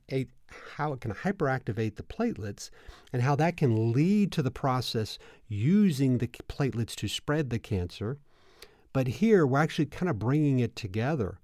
how 0.77 0.93
it 0.93 1.01
can 1.01 1.13
hyperactivate 1.13 1.97
the 1.97 2.03
platelets 2.03 2.71
and 3.13 3.23
how 3.23 3.37
that 3.37 3.57
can 3.57 3.93
lead 3.93 4.33
to 4.33 4.43
the 4.43 4.51
process 4.51 5.19
using 5.47 6.19
the 6.19 6.27
platelets 6.27 6.95
to 6.95 7.09
spread 7.09 7.51
the 7.51 7.59
cancer. 7.59 8.19
But 8.93 9.07
here 9.09 9.47
we're 9.47 9.59
actually 9.61 9.87
kind 9.87 10.09
of 10.09 10.19
bringing 10.19 10.59
it 10.59 10.75
together. 10.75 11.39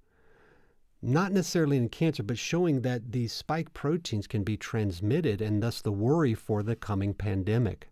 Not 1.07 1.33
necessarily 1.33 1.77
in 1.77 1.91
cancer, 1.91 2.23
but 2.23 2.39
showing 2.39 2.81
that 2.81 3.13
these 3.13 3.31
spike 3.31 3.75
proteins 3.75 4.27
can 4.27 4.43
be 4.43 4.57
transmitted 4.57 5.43
and 5.43 5.63
thus 5.63 5.83
the 5.83 5.93
worry 5.93 6.33
for 6.33 6.63
the 6.63 6.75
coming 6.75 7.13
pandemic. 7.13 7.91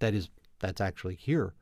That 0.00 0.12
is, 0.12 0.28
that's 0.58 0.80
actually 0.80 1.14
here. 1.14 1.54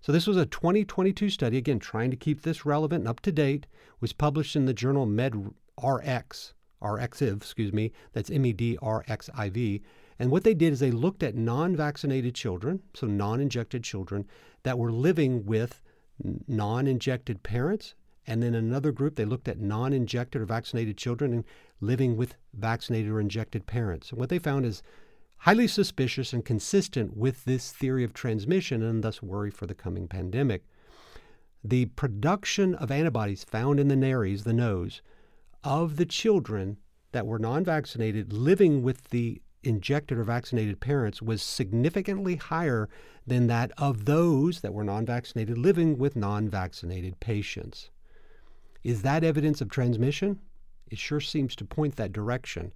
So 0.00 0.10
this 0.10 0.26
was 0.26 0.36
a 0.36 0.44
2022 0.44 1.30
study, 1.30 1.56
again, 1.56 1.78
trying 1.78 2.10
to 2.10 2.16
keep 2.16 2.42
this 2.42 2.66
relevant 2.66 3.02
and 3.02 3.08
up 3.08 3.20
to 3.20 3.30
date, 3.30 3.68
was 4.00 4.12
published 4.12 4.56
in 4.56 4.66
the 4.66 4.74
journal 4.74 5.06
MedRxiv, 5.06 6.52
RXiv, 6.82 7.36
excuse 7.36 7.72
me, 7.72 7.92
that's 8.12 8.28
M-E-D-R-X-I-V. 8.28 9.82
And 10.18 10.30
what 10.32 10.42
they 10.42 10.54
did 10.54 10.72
is 10.72 10.80
they 10.80 10.90
looked 10.90 11.22
at 11.22 11.36
non-vaccinated 11.36 12.34
children, 12.34 12.82
so 12.92 13.06
non-injected 13.06 13.84
children, 13.84 14.26
that 14.64 14.80
were 14.80 14.90
living 14.90 15.46
with 15.46 15.80
non-injected 16.48 17.44
parents. 17.44 17.94
And 18.26 18.42
then 18.42 18.54
another 18.54 18.92
group, 18.92 19.16
they 19.16 19.24
looked 19.24 19.48
at 19.48 19.58
non-injected 19.58 20.40
or 20.40 20.46
vaccinated 20.46 20.96
children 20.96 21.32
and 21.32 21.44
living 21.80 22.16
with 22.16 22.36
vaccinated 22.54 23.10
or 23.10 23.20
injected 23.20 23.66
parents. 23.66 24.10
And 24.10 24.20
what 24.20 24.28
they 24.28 24.38
found 24.38 24.64
is 24.64 24.82
highly 25.38 25.66
suspicious 25.66 26.32
and 26.32 26.44
consistent 26.44 27.16
with 27.16 27.44
this 27.44 27.72
theory 27.72 28.04
of 28.04 28.14
transmission 28.14 28.80
and 28.80 29.02
thus 29.02 29.22
worry 29.22 29.50
for 29.50 29.66
the 29.66 29.74
coming 29.74 30.06
pandemic. 30.06 30.62
The 31.64 31.86
production 31.86 32.76
of 32.76 32.92
antibodies 32.92 33.42
found 33.42 33.80
in 33.80 33.88
the 33.88 33.96
nares, 33.96 34.44
the 34.44 34.52
nose, 34.52 35.02
of 35.64 35.96
the 35.96 36.06
children 36.06 36.78
that 37.10 37.26
were 37.26 37.38
non 37.38 37.64
vaccinated 37.64 38.32
living 38.32 38.82
with 38.82 39.10
the 39.10 39.42
injected 39.64 40.18
or 40.18 40.24
vaccinated 40.24 40.80
parents 40.80 41.22
was 41.22 41.42
significantly 41.42 42.36
higher 42.36 42.88
than 43.26 43.46
that 43.46 43.70
of 43.78 44.04
those 44.04 44.60
that 44.60 44.74
were 44.74 44.84
non 44.84 45.06
vaccinated 45.06 45.58
living 45.58 45.98
with 45.98 46.16
non 46.16 46.48
vaccinated 46.48 47.18
patients. 47.20 47.90
Is 48.82 49.02
that 49.02 49.24
evidence 49.24 49.60
of 49.60 49.70
transmission? 49.70 50.40
It 50.90 50.98
sure 50.98 51.20
seems 51.20 51.54
to 51.56 51.64
point 51.64 51.96
that 51.96 52.12
direction. 52.12 52.72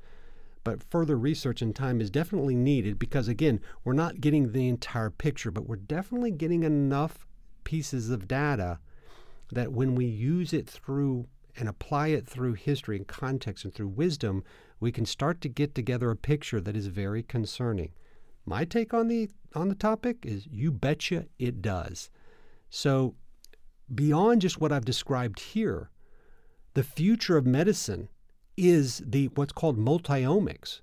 But 0.64 0.82
further 0.82 1.16
research 1.16 1.62
and 1.62 1.74
time 1.74 2.00
is 2.00 2.10
definitely 2.10 2.54
needed 2.54 2.98
because, 2.98 3.28
again, 3.28 3.60
we're 3.84 3.92
not 3.92 4.20
getting 4.20 4.52
the 4.52 4.68
entire 4.68 5.10
picture, 5.10 5.50
but 5.50 5.68
we're 5.68 5.76
definitely 5.76 6.30
getting 6.30 6.62
enough 6.62 7.26
pieces 7.64 8.10
of 8.10 8.26
data 8.26 8.78
that 9.52 9.72
when 9.72 9.94
we 9.94 10.06
use 10.06 10.52
it 10.52 10.68
through 10.68 11.26
and 11.56 11.68
apply 11.68 12.08
it 12.08 12.26
through 12.26 12.54
history 12.54 12.96
and 12.96 13.06
context 13.06 13.64
and 13.64 13.74
through 13.74 13.88
wisdom, 13.88 14.42
we 14.80 14.92
can 14.92 15.06
start 15.06 15.40
to 15.40 15.48
get 15.48 15.74
together 15.74 16.10
a 16.10 16.16
picture 16.16 16.60
that 16.60 16.76
is 16.76 16.88
very 16.88 17.22
concerning. 17.22 17.92
My 18.44 18.64
take 18.64 18.92
on 18.92 19.08
the 19.08 19.30
on 19.54 19.68
the 19.68 19.74
topic 19.74 20.18
is 20.24 20.46
you 20.50 20.70
betcha 20.70 21.26
it 21.38 21.62
does. 21.62 22.10
So 22.68 23.14
beyond 23.94 24.42
just 24.42 24.60
what 24.60 24.72
I've 24.72 24.84
described 24.84 25.40
here, 25.40 25.90
the 26.76 26.82
future 26.82 27.38
of 27.38 27.46
medicine 27.46 28.06
is 28.54 29.02
the 29.06 29.28
what's 29.28 29.52
called 29.52 29.78
multiomics. 29.78 30.82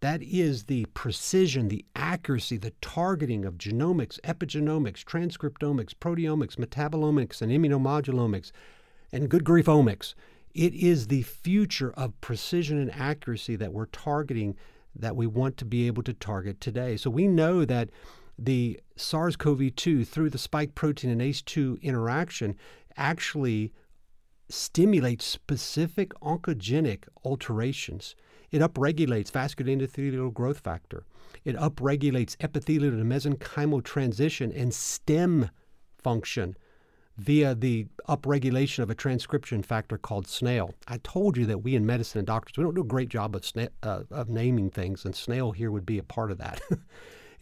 That 0.00 0.22
is 0.22 0.64
the 0.64 0.86
precision, 0.94 1.68
the 1.68 1.84
accuracy, 1.94 2.56
the 2.56 2.72
targeting 2.80 3.44
of 3.44 3.58
genomics, 3.58 4.18
epigenomics, 4.22 5.04
transcriptomics, 5.04 5.92
proteomics, 5.92 6.56
metabolomics, 6.56 7.42
and 7.42 7.52
immunomodulomics, 7.52 8.52
and 9.12 9.28
good 9.28 9.44
grief 9.44 9.66
omics. 9.66 10.14
It 10.54 10.72
is 10.72 11.08
the 11.08 11.20
future 11.20 11.92
of 11.92 12.18
precision 12.22 12.78
and 12.78 12.90
accuracy 12.94 13.54
that 13.56 13.74
we're 13.74 13.86
targeting 13.86 14.56
that 14.96 15.14
we 15.14 15.26
want 15.26 15.58
to 15.58 15.66
be 15.66 15.86
able 15.86 16.02
to 16.04 16.14
target 16.14 16.58
today. 16.58 16.96
So 16.96 17.10
we 17.10 17.28
know 17.28 17.66
that 17.66 17.90
the 18.38 18.80
SARS 18.96 19.36
CoV 19.36 19.76
2 19.76 20.06
through 20.06 20.30
the 20.30 20.38
spike 20.38 20.74
protein 20.74 21.10
and 21.10 21.20
ACE2 21.20 21.82
interaction 21.82 22.56
actually 22.96 23.74
stimulates 24.48 25.24
specific 25.24 26.12
oncogenic 26.20 27.04
alterations. 27.24 28.14
It 28.50 28.60
upregulates 28.60 29.30
vascular 29.30 29.72
endothelial 29.72 30.32
growth 30.32 30.60
factor. 30.60 31.04
It 31.44 31.56
upregulates 31.56 32.36
epithelial 32.40 32.92
to 32.92 33.04
mesenchymal 33.04 33.82
transition 33.84 34.52
and 34.52 34.72
stem 34.72 35.50
function 35.98 36.56
via 37.16 37.54
the 37.54 37.86
upregulation 38.08 38.80
of 38.80 38.90
a 38.90 38.94
transcription 38.94 39.62
factor 39.62 39.96
called 39.96 40.26
SNAIL. 40.26 40.74
I 40.88 40.98
told 40.98 41.36
you 41.36 41.46
that 41.46 41.58
we 41.58 41.74
in 41.74 41.86
medicine 41.86 42.18
and 42.18 42.26
doctors, 42.26 42.56
we 42.56 42.64
don't 42.64 42.74
do 42.74 42.80
a 42.80 42.84
great 42.84 43.08
job 43.08 43.36
of, 43.36 43.42
sna- 43.42 43.68
uh, 43.82 44.02
of 44.10 44.28
naming 44.28 44.70
things, 44.70 45.04
and 45.04 45.14
SNAIL 45.14 45.52
here 45.52 45.70
would 45.70 45.86
be 45.86 45.98
a 45.98 46.02
part 46.02 46.30
of 46.30 46.38
that. 46.38 46.60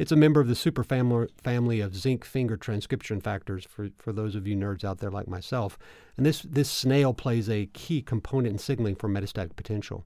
It's 0.02 0.10
a 0.10 0.16
member 0.16 0.40
of 0.40 0.48
the 0.48 0.54
superfamily 0.54 1.28
family 1.44 1.78
of 1.78 1.94
zinc 1.94 2.24
finger 2.24 2.56
transcription 2.56 3.20
factors 3.20 3.64
for, 3.64 3.90
for 3.98 4.12
those 4.12 4.34
of 4.34 4.48
you 4.48 4.56
nerds 4.56 4.82
out 4.82 4.98
there 4.98 5.12
like 5.12 5.28
myself. 5.28 5.78
And 6.16 6.26
this, 6.26 6.42
this 6.42 6.68
snail 6.68 7.14
plays 7.14 7.48
a 7.48 7.66
key 7.66 8.02
component 8.02 8.52
in 8.52 8.58
signaling 8.58 8.96
for 8.96 9.08
metastatic 9.08 9.54
potential. 9.54 10.04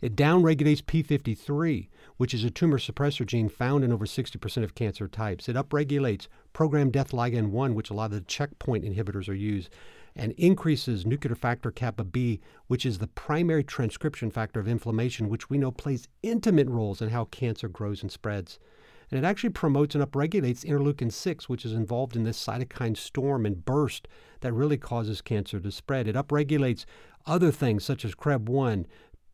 It 0.00 0.16
downregulates 0.16 0.82
P53, 0.82 1.86
which 2.16 2.34
is 2.34 2.42
a 2.42 2.50
tumor 2.50 2.78
suppressor 2.78 3.24
gene 3.24 3.48
found 3.48 3.84
in 3.84 3.92
over 3.92 4.06
60% 4.06 4.64
of 4.64 4.74
cancer 4.74 5.06
types. 5.06 5.48
It 5.48 5.54
upregulates 5.54 6.26
programmed 6.52 6.94
death 6.94 7.12
ligand 7.12 7.50
1, 7.50 7.76
which 7.76 7.90
a 7.90 7.94
lot 7.94 8.06
of 8.06 8.10
the 8.10 8.22
checkpoint 8.22 8.84
inhibitors 8.84 9.28
are 9.28 9.34
used, 9.34 9.70
and 10.16 10.32
increases 10.32 11.06
nuclear 11.06 11.36
factor 11.36 11.70
kappa 11.70 12.02
B, 12.02 12.40
which 12.66 12.84
is 12.84 12.98
the 12.98 13.06
primary 13.06 13.62
transcription 13.62 14.32
factor 14.32 14.58
of 14.58 14.66
inflammation, 14.66 15.28
which 15.28 15.48
we 15.48 15.58
know 15.58 15.70
plays 15.70 16.08
intimate 16.24 16.66
roles 16.66 17.00
in 17.00 17.10
how 17.10 17.26
cancer 17.26 17.68
grows 17.68 18.02
and 18.02 18.10
spreads. 18.10 18.58
And 19.10 19.18
it 19.18 19.26
actually 19.26 19.50
promotes 19.50 19.94
and 19.94 20.04
upregulates 20.04 20.64
interleukin 20.64 21.12
6, 21.12 21.48
which 21.48 21.64
is 21.64 21.72
involved 21.72 22.14
in 22.14 22.24
this 22.24 22.44
cytokine 22.44 22.96
storm 22.96 23.46
and 23.46 23.64
burst 23.64 24.06
that 24.40 24.52
really 24.52 24.76
causes 24.76 25.20
cancer 25.22 25.60
to 25.60 25.70
spread. 25.70 26.06
It 26.06 26.14
upregulates 26.14 26.84
other 27.26 27.50
things 27.50 27.84
such 27.84 28.04
as 28.04 28.14
CREB1, 28.14 28.84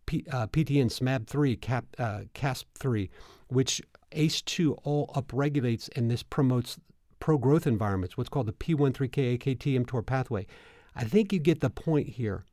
P, 0.06 0.24
uh, 0.30 0.46
PTN 0.46 0.86
SMAB3, 0.86 1.60
cap, 1.60 1.86
uh, 1.98 2.20
CASP3, 2.34 3.08
which 3.48 3.82
ACE2 4.12 4.78
all 4.84 5.08
upregulates 5.08 5.88
and 5.96 6.10
this 6.10 6.22
promotes 6.22 6.78
pro 7.18 7.38
growth 7.38 7.66
environments, 7.66 8.16
what's 8.16 8.28
called 8.28 8.46
the 8.46 8.52
P13K 8.52 9.38
AKT 9.38 9.84
mTOR 9.84 10.04
pathway. 10.04 10.46
I 10.94 11.04
think 11.04 11.32
you 11.32 11.38
get 11.38 11.60
the 11.60 11.70
point 11.70 12.08
here. 12.10 12.44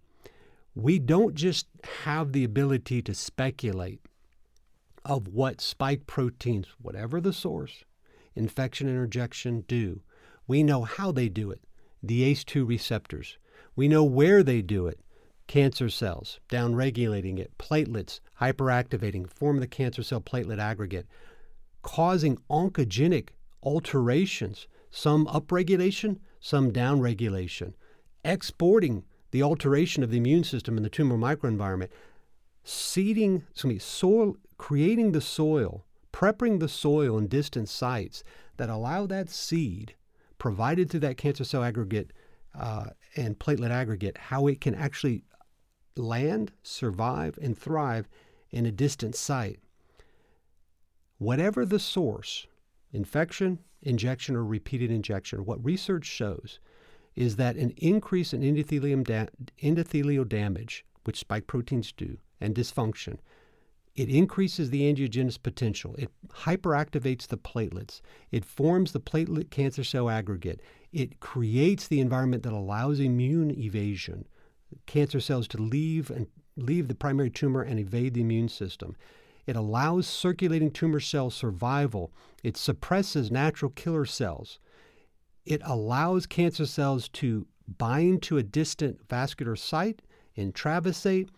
We 0.74 0.98
don't 0.98 1.36
just 1.36 1.68
have 2.06 2.32
the 2.32 2.44
ability 2.44 3.02
to 3.04 3.14
speculate 3.14 4.00
of 5.04 5.28
what 5.28 5.62
spike 5.62 6.08
proteins, 6.08 6.68
whatever 6.82 7.20
the 7.20 7.34
source, 7.34 7.84
infection 8.36 8.88
and 8.88 8.99
rejection 8.99 9.64
do. 9.68 10.02
We 10.47 10.64
know 10.64 10.84
how 10.84 11.12
they 11.12 11.30
do 11.30 11.52
it, 11.52 11.62
the 12.04 12.24
ACE2 12.24 12.68
receptors. 12.68 13.38
We 13.76 13.88
know 13.88 14.04
where 14.04 14.43
they 14.43 14.62
do 14.62 14.88
it, 14.88 14.99
cancer 15.47 15.89
cells, 15.89 16.39
downregulating 16.49 17.39
it, 17.39 17.58
platelets, 17.58 18.20
hyperactivating, 18.39 19.30
form 19.30 19.60
the 19.60 19.68
cancer 19.68 20.04
cell 20.04 20.22
platelet 20.22 20.60
aggregate, 20.60 21.08
causing 21.82 22.38
oncogenic 22.49 23.30
alterations, 23.64 24.68
some 24.89 25.26
upregulation, 25.28 26.18
some 26.39 26.72
downregulation, 26.72 27.74
exporting 28.24 29.04
the 29.32 29.41
alteration 29.43 30.04
of 30.04 30.12
the 30.12 30.18
immune 30.18 30.43
system 30.43 30.78
in 30.78 30.84
the 30.84 30.89
tumor 30.89 31.18
microenvironment, 31.18 31.89
seeding, 32.64 33.43
excuse 33.52 33.74
me, 33.74 33.80
soil, 33.80 34.36
creating 34.62 35.12
the 35.12 35.20
soil, 35.20 35.84
prepping 36.14 36.59
the 36.59 36.70
soil 36.70 37.18
in 37.18 37.26
distant 37.26 37.68
sites 37.68 38.24
that 38.57 38.70
allow 38.70 39.07
that 39.07 39.28
seed 39.28 39.95
provided 40.38 40.88
through 40.88 40.99
that 40.99 41.18
cancer 41.18 41.43
cell 41.43 41.64
aggregate 41.64 42.14
uh, 42.53 42.86
and 43.16 43.39
platelet 43.39 43.72
aggregate, 43.72 44.16
how 44.30 44.45
it 44.45 44.62
can 44.62 44.76
actually 44.76 45.24
land, 45.97 46.51
survive, 46.62 47.39
and 47.41 47.57
thrive 47.57 48.07
in 48.51 48.68
a 48.68 48.72
distant 48.72 49.16
site. 49.16 49.59
Whatever 51.18 51.66
the 51.66 51.80
source, 51.80 52.45
infection, 52.93 53.57
injection, 53.82 54.36
or 54.36 54.45
repeated 54.45 54.91
injection, 54.91 55.43
what 55.43 55.66
research 55.66 56.05
shows 56.05 56.59
is 57.16 57.38
that 57.38 57.55
an 57.55 57.72
increase 57.78 58.32
in 58.32 58.41
endothelium 58.41 59.03
da- 59.03 59.26
endothelial 59.64 60.30
damage, 60.30 60.86
which 61.03 61.18
spike 61.18 61.47
proteins 61.47 61.91
do, 61.91 62.20
and 62.39 62.53
dysfunction, 62.53 63.18
it 63.96 64.10
increases 64.10 64.70
the 64.70 64.92
angiogenesis 64.92 65.42
potential. 65.42 65.96
It 65.98 66.10
hyperactivates 66.30 67.28
the 67.28 67.38
platelets. 67.38 68.02
It 68.32 68.46
forms 68.46 68.94
the 68.94 69.02
platelet 69.02 69.50
cancer 69.50 69.84
cell 69.84 70.10
aggregate. 70.10 70.62
It 70.94 71.20
creates 71.20 71.88
the 71.88 72.00
environment 72.00 72.44
that 72.44 72.54
allows 72.54 73.00
immune 73.00 73.52
evasion, 73.52 74.28
cancer 74.86 75.20
cells 75.20 75.48
to 75.50 75.58
leave 75.58 76.10
and 76.10 76.28
leave 76.56 76.88
the 76.88 76.96
primary 76.96 77.30
tumor 77.30 77.62
and 77.62 77.80
evade 77.80 78.14
the 78.14 78.22
immune 78.22 78.50
system. 78.50 78.96
It 79.46 79.56
allows 79.56 80.08
circulating 80.08 80.72
tumor 80.72 81.00
cell 81.00 81.30
survival. 81.30 82.14
It 82.44 82.56
suppresses 82.56 83.32
natural 83.32 83.72
killer 83.72 84.06
cells. 84.06 84.60
It 85.46 85.62
allows 85.66 86.28
cancer 86.28 86.66
cells 86.66 87.10
to 87.10 87.48
bind 87.78 88.22
to 88.24 88.38
a 88.38 88.44
distant 88.44 89.00
vascular 89.10 89.56
site, 89.56 90.02
intravasate, 90.38 91.30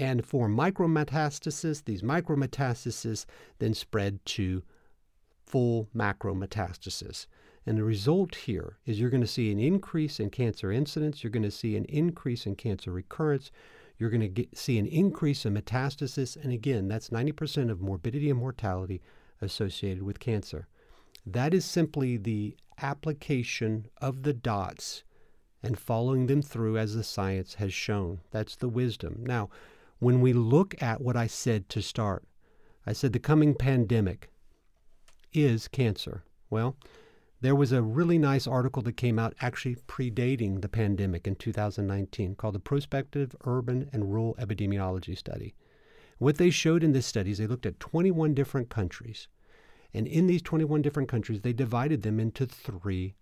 and 0.00 0.24
form 0.24 0.56
micrometastasis. 0.56 1.84
These 1.84 2.02
micrometastases 2.02 3.26
then 3.58 3.74
spread 3.74 4.24
to 4.24 4.62
full 5.46 5.88
macrometastasis. 5.94 7.26
And 7.66 7.76
the 7.76 7.84
result 7.84 8.34
here 8.34 8.78
is 8.86 8.98
you're 8.98 9.10
going 9.10 9.20
to 9.20 9.26
see 9.26 9.52
an 9.52 9.60
increase 9.60 10.18
in 10.18 10.30
cancer 10.30 10.72
incidence, 10.72 11.22
you're 11.22 11.30
going 11.30 11.42
to 11.42 11.50
see 11.50 11.76
an 11.76 11.84
increase 11.84 12.46
in 12.46 12.56
cancer 12.56 12.90
recurrence, 12.90 13.52
you're 13.98 14.08
going 14.10 14.22
to 14.22 14.28
get, 14.28 14.56
see 14.56 14.78
an 14.78 14.86
increase 14.86 15.44
in 15.44 15.54
metastasis. 15.54 16.42
And 16.42 16.50
again, 16.50 16.88
that's 16.88 17.10
90% 17.10 17.70
of 17.70 17.82
morbidity 17.82 18.30
and 18.30 18.38
mortality 18.38 19.02
associated 19.42 20.02
with 20.02 20.18
cancer. 20.18 20.66
That 21.26 21.52
is 21.52 21.66
simply 21.66 22.16
the 22.16 22.56
application 22.80 23.88
of 24.00 24.22
the 24.22 24.32
dots 24.32 25.04
and 25.62 25.78
following 25.78 26.26
them 26.26 26.40
through 26.40 26.78
as 26.78 26.94
the 26.94 27.04
science 27.04 27.54
has 27.54 27.74
shown. 27.74 28.20
That's 28.30 28.56
the 28.56 28.70
wisdom. 28.70 29.18
Now, 29.20 29.50
when 30.00 30.20
we 30.20 30.32
look 30.32 30.74
at 30.82 31.00
what 31.00 31.16
I 31.16 31.26
said 31.26 31.68
to 31.68 31.82
start, 31.82 32.24
I 32.86 32.92
said 32.92 33.12
the 33.12 33.18
coming 33.18 33.54
pandemic 33.54 34.30
is 35.32 35.68
cancer. 35.68 36.24
Well, 36.48 36.76
there 37.42 37.54
was 37.54 37.70
a 37.72 37.82
really 37.82 38.18
nice 38.18 38.46
article 38.46 38.82
that 38.82 38.96
came 38.96 39.18
out 39.18 39.34
actually 39.40 39.76
predating 39.86 40.60
the 40.60 40.68
pandemic 40.68 41.26
in 41.26 41.36
2019 41.36 42.34
called 42.34 42.54
the 42.54 42.58
Prospective 42.58 43.36
Urban 43.44 43.88
and 43.92 44.12
Rural 44.12 44.34
Epidemiology 44.38 45.16
Study. 45.16 45.54
What 46.18 46.36
they 46.36 46.50
showed 46.50 46.82
in 46.82 46.92
this 46.92 47.06
study 47.06 47.30
is 47.30 47.38
they 47.38 47.46
looked 47.46 47.64
at 47.64 47.80
21 47.80 48.34
different 48.34 48.68
countries. 48.68 49.28
And 49.94 50.06
in 50.06 50.26
these 50.26 50.42
21 50.42 50.82
different 50.82 51.08
countries, 51.08 51.40
they 51.40 51.52
divided 51.52 52.02
them 52.02 52.20
into 52.20 52.46
three 52.46 53.14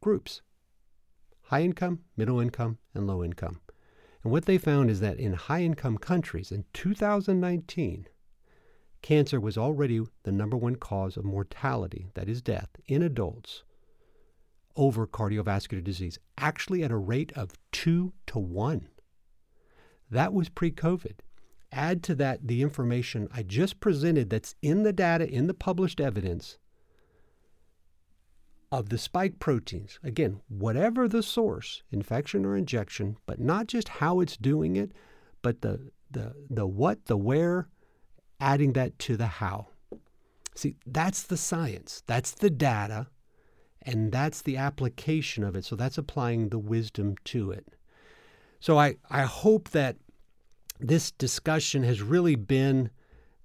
groups 0.00 0.42
high 1.44 1.62
income, 1.62 2.00
middle 2.16 2.40
income, 2.40 2.78
and 2.92 3.06
low 3.06 3.22
income. 3.22 3.60
And 4.26 4.32
what 4.32 4.46
they 4.46 4.58
found 4.58 4.90
is 4.90 4.98
that 4.98 5.20
in 5.20 5.34
high 5.34 5.62
income 5.62 5.98
countries 5.98 6.50
in 6.50 6.64
2019, 6.72 8.08
cancer 9.00 9.38
was 9.38 9.56
already 9.56 10.00
the 10.24 10.32
number 10.32 10.56
one 10.56 10.74
cause 10.74 11.16
of 11.16 11.24
mortality, 11.24 12.08
that 12.14 12.28
is 12.28 12.42
death, 12.42 12.70
in 12.88 13.04
adults 13.04 13.62
over 14.74 15.06
cardiovascular 15.06 15.84
disease, 15.84 16.18
actually 16.36 16.82
at 16.82 16.90
a 16.90 16.96
rate 16.96 17.30
of 17.36 17.52
two 17.70 18.14
to 18.26 18.40
one. 18.40 18.88
That 20.10 20.32
was 20.32 20.48
pre 20.48 20.72
COVID. 20.72 21.20
Add 21.70 22.02
to 22.02 22.16
that 22.16 22.48
the 22.48 22.62
information 22.62 23.28
I 23.32 23.44
just 23.44 23.78
presented 23.78 24.28
that's 24.28 24.56
in 24.60 24.82
the 24.82 24.92
data, 24.92 25.32
in 25.32 25.46
the 25.46 25.54
published 25.54 26.00
evidence 26.00 26.58
of 28.72 28.88
the 28.88 28.98
spike 28.98 29.38
proteins. 29.38 29.98
Again, 30.02 30.40
whatever 30.48 31.08
the 31.08 31.22
source, 31.22 31.82
infection 31.90 32.44
or 32.44 32.56
injection, 32.56 33.16
but 33.26 33.40
not 33.40 33.66
just 33.68 33.88
how 33.88 34.20
it's 34.20 34.36
doing 34.36 34.76
it, 34.76 34.92
but 35.42 35.62
the, 35.62 35.90
the, 36.10 36.34
the 36.50 36.66
what, 36.66 37.06
the 37.06 37.16
where, 37.16 37.68
adding 38.40 38.72
that 38.74 38.98
to 39.00 39.16
the 39.16 39.26
how. 39.26 39.68
See, 40.54 40.76
that's 40.86 41.22
the 41.22 41.36
science, 41.36 42.02
that's 42.06 42.32
the 42.32 42.50
data, 42.50 43.08
and 43.82 44.10
that's 44.10 44.42
the 44.42 44.56
application 44.56 45.44
of 45.44 45.54
it. 45.54 45.64
So 45.64 45.76
that's 45.76 45.98
applying 45.98 46.48
the 46.48 46.58
wisdom 46.58 47.14
to 47.26 47.52
it. 47.52 47.66
So 48.58 48.78
I, 48.78 48.96
I 49.10 49.22
hope 49.22 49.70
that 49.70 49.96
this 50.80 51.12
discussion 51.12 51.82
has 51.84 52.02
really 52.02 52.34
been 52.34 52.90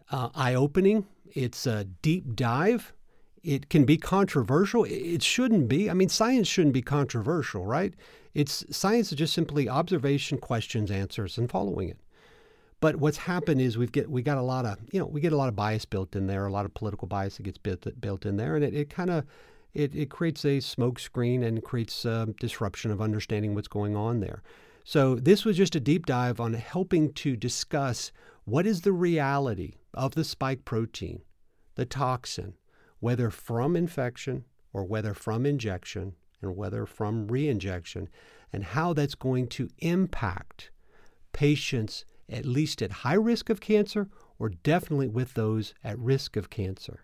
uh, 0.09 0.29
eye 0.33 0.55
opening. 0.55 1.05
It's 1.33 1.67
a 1.67 1.83
deep 1.83 2.35
dive. 2.35 2.93
It 3.43 3.69
can 3.69 3.85
be 3.85 3.97
controversial. 3.97 4.85
It 4.85 5.23
shouldn't 5.23 5.67
be. 5.67 5.89
I 5.89 5.93
mean, 5.93 6.09
science 6.09 6.47
shouldn't 6.47 6.73
be 6.73 6.81
controversial, 6.81 7.65
right? 7.65 7.93
It's 8.33 8.63
science 8.75 9.11
is 9.11 9.17
just 9.17 9.33
simply 9.33 9.67
observation, 9.67 10.37
questions, 10.37 10.91
answers, 10.91 11.37
and 11.37 11.49
following 11.49 11.89
it. 11.89 11.97
But 12.79 12.95
what's 12.95 13.17
happened 13.17 13.61
is 13.61 13.77
we've 13.77 13.91
get 13.91 14.09
we 14.09 14.21
got 14.21 14.37
a 14.37 14.41
lot 14.41 14.65
of 14.65 14.77
you 14.91 14.99
know 14.99 15.05
we 15.05 15.21
get 15.21 15.33
a 15.33 15.37
lot 15.37 15.49
of 15.49 15.55
bias 15.55 15.85
built 15.85 16.15
in 16.15 16.27
there, 16.27 16.45
a 16.45 16.51
lot 16.51 16.65
of 16.65 16.73
political 16.73 17.07
bias 17.07 17.37
that 17.37 17.43
gets 17.43 17.57
built 17.57 17.87
built 17.99 18.25
in 18.25 18.37
there, 18.37 18.55
and 18.55 18.63
it, 18.63 18.73
it 18.73 18.89
kind 18.89 19.09
of 19.09 19.25
it, 19.73 19.95
it 19.95 20.09
creates 20.09 20.43
a 20.45 20.59
smoke 20.59 20.99
screen 20.99 21.43
and 21.43 21.63
creates 21.63 22.05
a 22.05 22.33
disruption 22.39 22.91
of 22.91 23.01
understanding 23.01 23.55
what's 23.55 23.67
going 23.67 23.95
on 23.95 24.19
there. 24.19 24.41
So 24.83 25.15
this 25.15 25.45
was 25.45 25.57
just 25.57 25.75
a 25.75 25.79
deep 25.79 26.05
dive 26.05 26.39
on 26.39 26.53
helping 26.53 27.13
to 27.13 27.35
discuss 27.35 28.11
what 28.45 28.65
is 28.65 28.81
the 28.81 28.91
reality 28.91 29.75
of 29.93 30.15
the 30.15 30.23
spike 30.23 30.65
protein, 30.65 31.21
the 31.75 31.85
toxin, 31.85 32.55
whether 33.01 33.29
from 33.29 33.75
infection 33.75 34.45
or 34.71 34.85
whether 34.85 35.13
from 35.13 35.45
injection 35.45 36.15
and 36.41 36.55
whether 36.55 36.85
from 36.85 37.27
reinjection, 37.27 38.07
and 38.53 38.63
how 38.63 38.93
that's 38.93 39.15
going 39.15 39.47
to 39.47 39.69
impact 39.79 40.71
patients 41.33 42.05
at 42.29 42.45
least 42.45 42.81
at 42.81 42.91
high 42.91 43.13
risk 43.13 43.49
of 43.49 43.59
cancer 43.59 44.07
or 44.39 44.49
definitely 44.49 45.07
with 45.07 45.33
those 45.33 45.73
at 45.83 45.99
risk 45.99 46.35
of 46.35 46.49
cancer. 46.49 47.01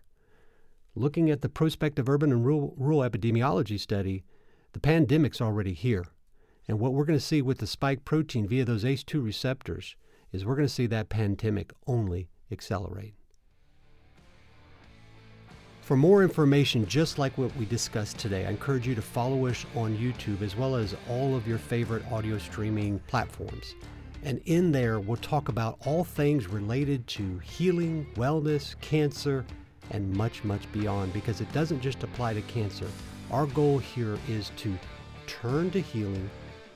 Looking 0.96 1.30
at 1.30 1.42
the 1.42 1.50
prospective 1.50 2.10
urban 2.10 2.32
and 2.32 2.46
rural, 2.46 2.74
rural 2.78 3.02
epidemiology 3.02 3.80
study, 3.80 4.24
the 4.74 4.80
pandemic's 4.80 5.42
already 5.42 5.74
here. 5.74 6.06
And 6.68 6.80
what 6.80 6.94
we're 6.94 7.06
going 7.06 7.20
to 7.20 7.24
see 7.24 7.42
with 7.42 7.60
the 7.60 7.68
spike 7.68 8.04
protein 8.06 8.48
via 8.48 8.66
those 8.66 8.84
ACE2 8.84 9.24
receptors 9.24 9.96
is 10.32 10.46
we're 10.46 10.56
going 10.56 10.68
to 10.68 10.74
see 10.74 10.88
that 10.88 11.10
pandemic 11.10 11.72
only 11.86 12.30
accelerate. 12.52 13.17
For 15.88 15.96
more 15.96 16.22
information 16.22 16.86
just 16.86 17.18
like 17.18 17.38
what 17.38 17.56
we 17.56 17.64
discussed 17.64 18.18
today, 18.18 18.46
I 18.46 18.50
encourage 18.50 18.86
you 18.86 18.94
to 18.94 19.02
follow 19.02 19.46
us 19.48 19.66
on 19.74 19.96
YouTube 19.98 20.42
as 20.42 20.54
well 20.54 20.76
as 20.76 20.98
all 21.10 21.34
of 21.34 21.48
your 21.48 21.58
favorite 21.58 22.04
audio 22.12 22.38
streaming 22.40 23.00
platforms. 23.08 23.74
And 24.22 24.42
in 24.48 24.74
there, 24.74 25.00
we'll 25.00 25.16
talk 25.16 25.48
about 25.48 25.78
all 25.86 26.04
things 26.04 26.50
related 26.50 27.08
to 27.08 27.40
healing, 27.40 28.06
wellness, 28.16 28.76
cancer, 28.82 29.46
and 29.92 30.14
much, 30.14 30.44
much 30.44 30.70
beyond 30.74 31.14
because 31.14 31.40
it 31.40 31.50
doesn't 31.54 31.80
just 31.80 32.04
apply 32.04 32.34
to 32.34 32.42
cancer. 32.42 32.90
Our 33.32 33.46
goal 33.46 33.78
here 33.78 34.18
is 34.28 34.52
to 34.58 34.78
turn 35.26 35.72
to 35.72 35.80
healing, 35.80 36.30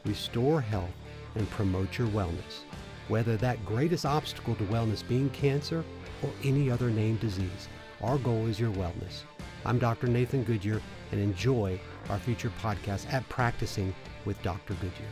restore 0.05 0.62
health, 0.62 0.93
and 1.36 1.49
promote 1.49 1.97
your 1.97 2.07
wellness. 2.07 2.64
whether 3.12 3.36
that 3.36 3.64
greatest 3.66 4.05
obstacle 4.05 4.55
to 4.55 4.64
wellness 4.66 5.05
being 5.05 5.30
cancer 5.32 5.84
or 6.24 6.30
any 6.43 6.72
other 6.72 6.89
named 6.89 7.20
disease. 7.20 7.68
Our 8.04 8.18
goal 8.18 8.47
is 8.47 8.60
your 8.60 8.72
wellness. 8.72 9.22
I'm 9.64 9.78
Dr. 9.78 10.08
Nathan 10.08 10.43
Goodyear 10.43 10.82
and 11.12 11.22
enjoy 11.22 11.80
our 12.10 12.18
future 12.18 12.52
podcast 12.60 13.12
at 13.14 13.28
Practicing 13.30 13.93
with 14.26 14.41
Dr. 14.41 14.74
Goodyear. 14.74 15.08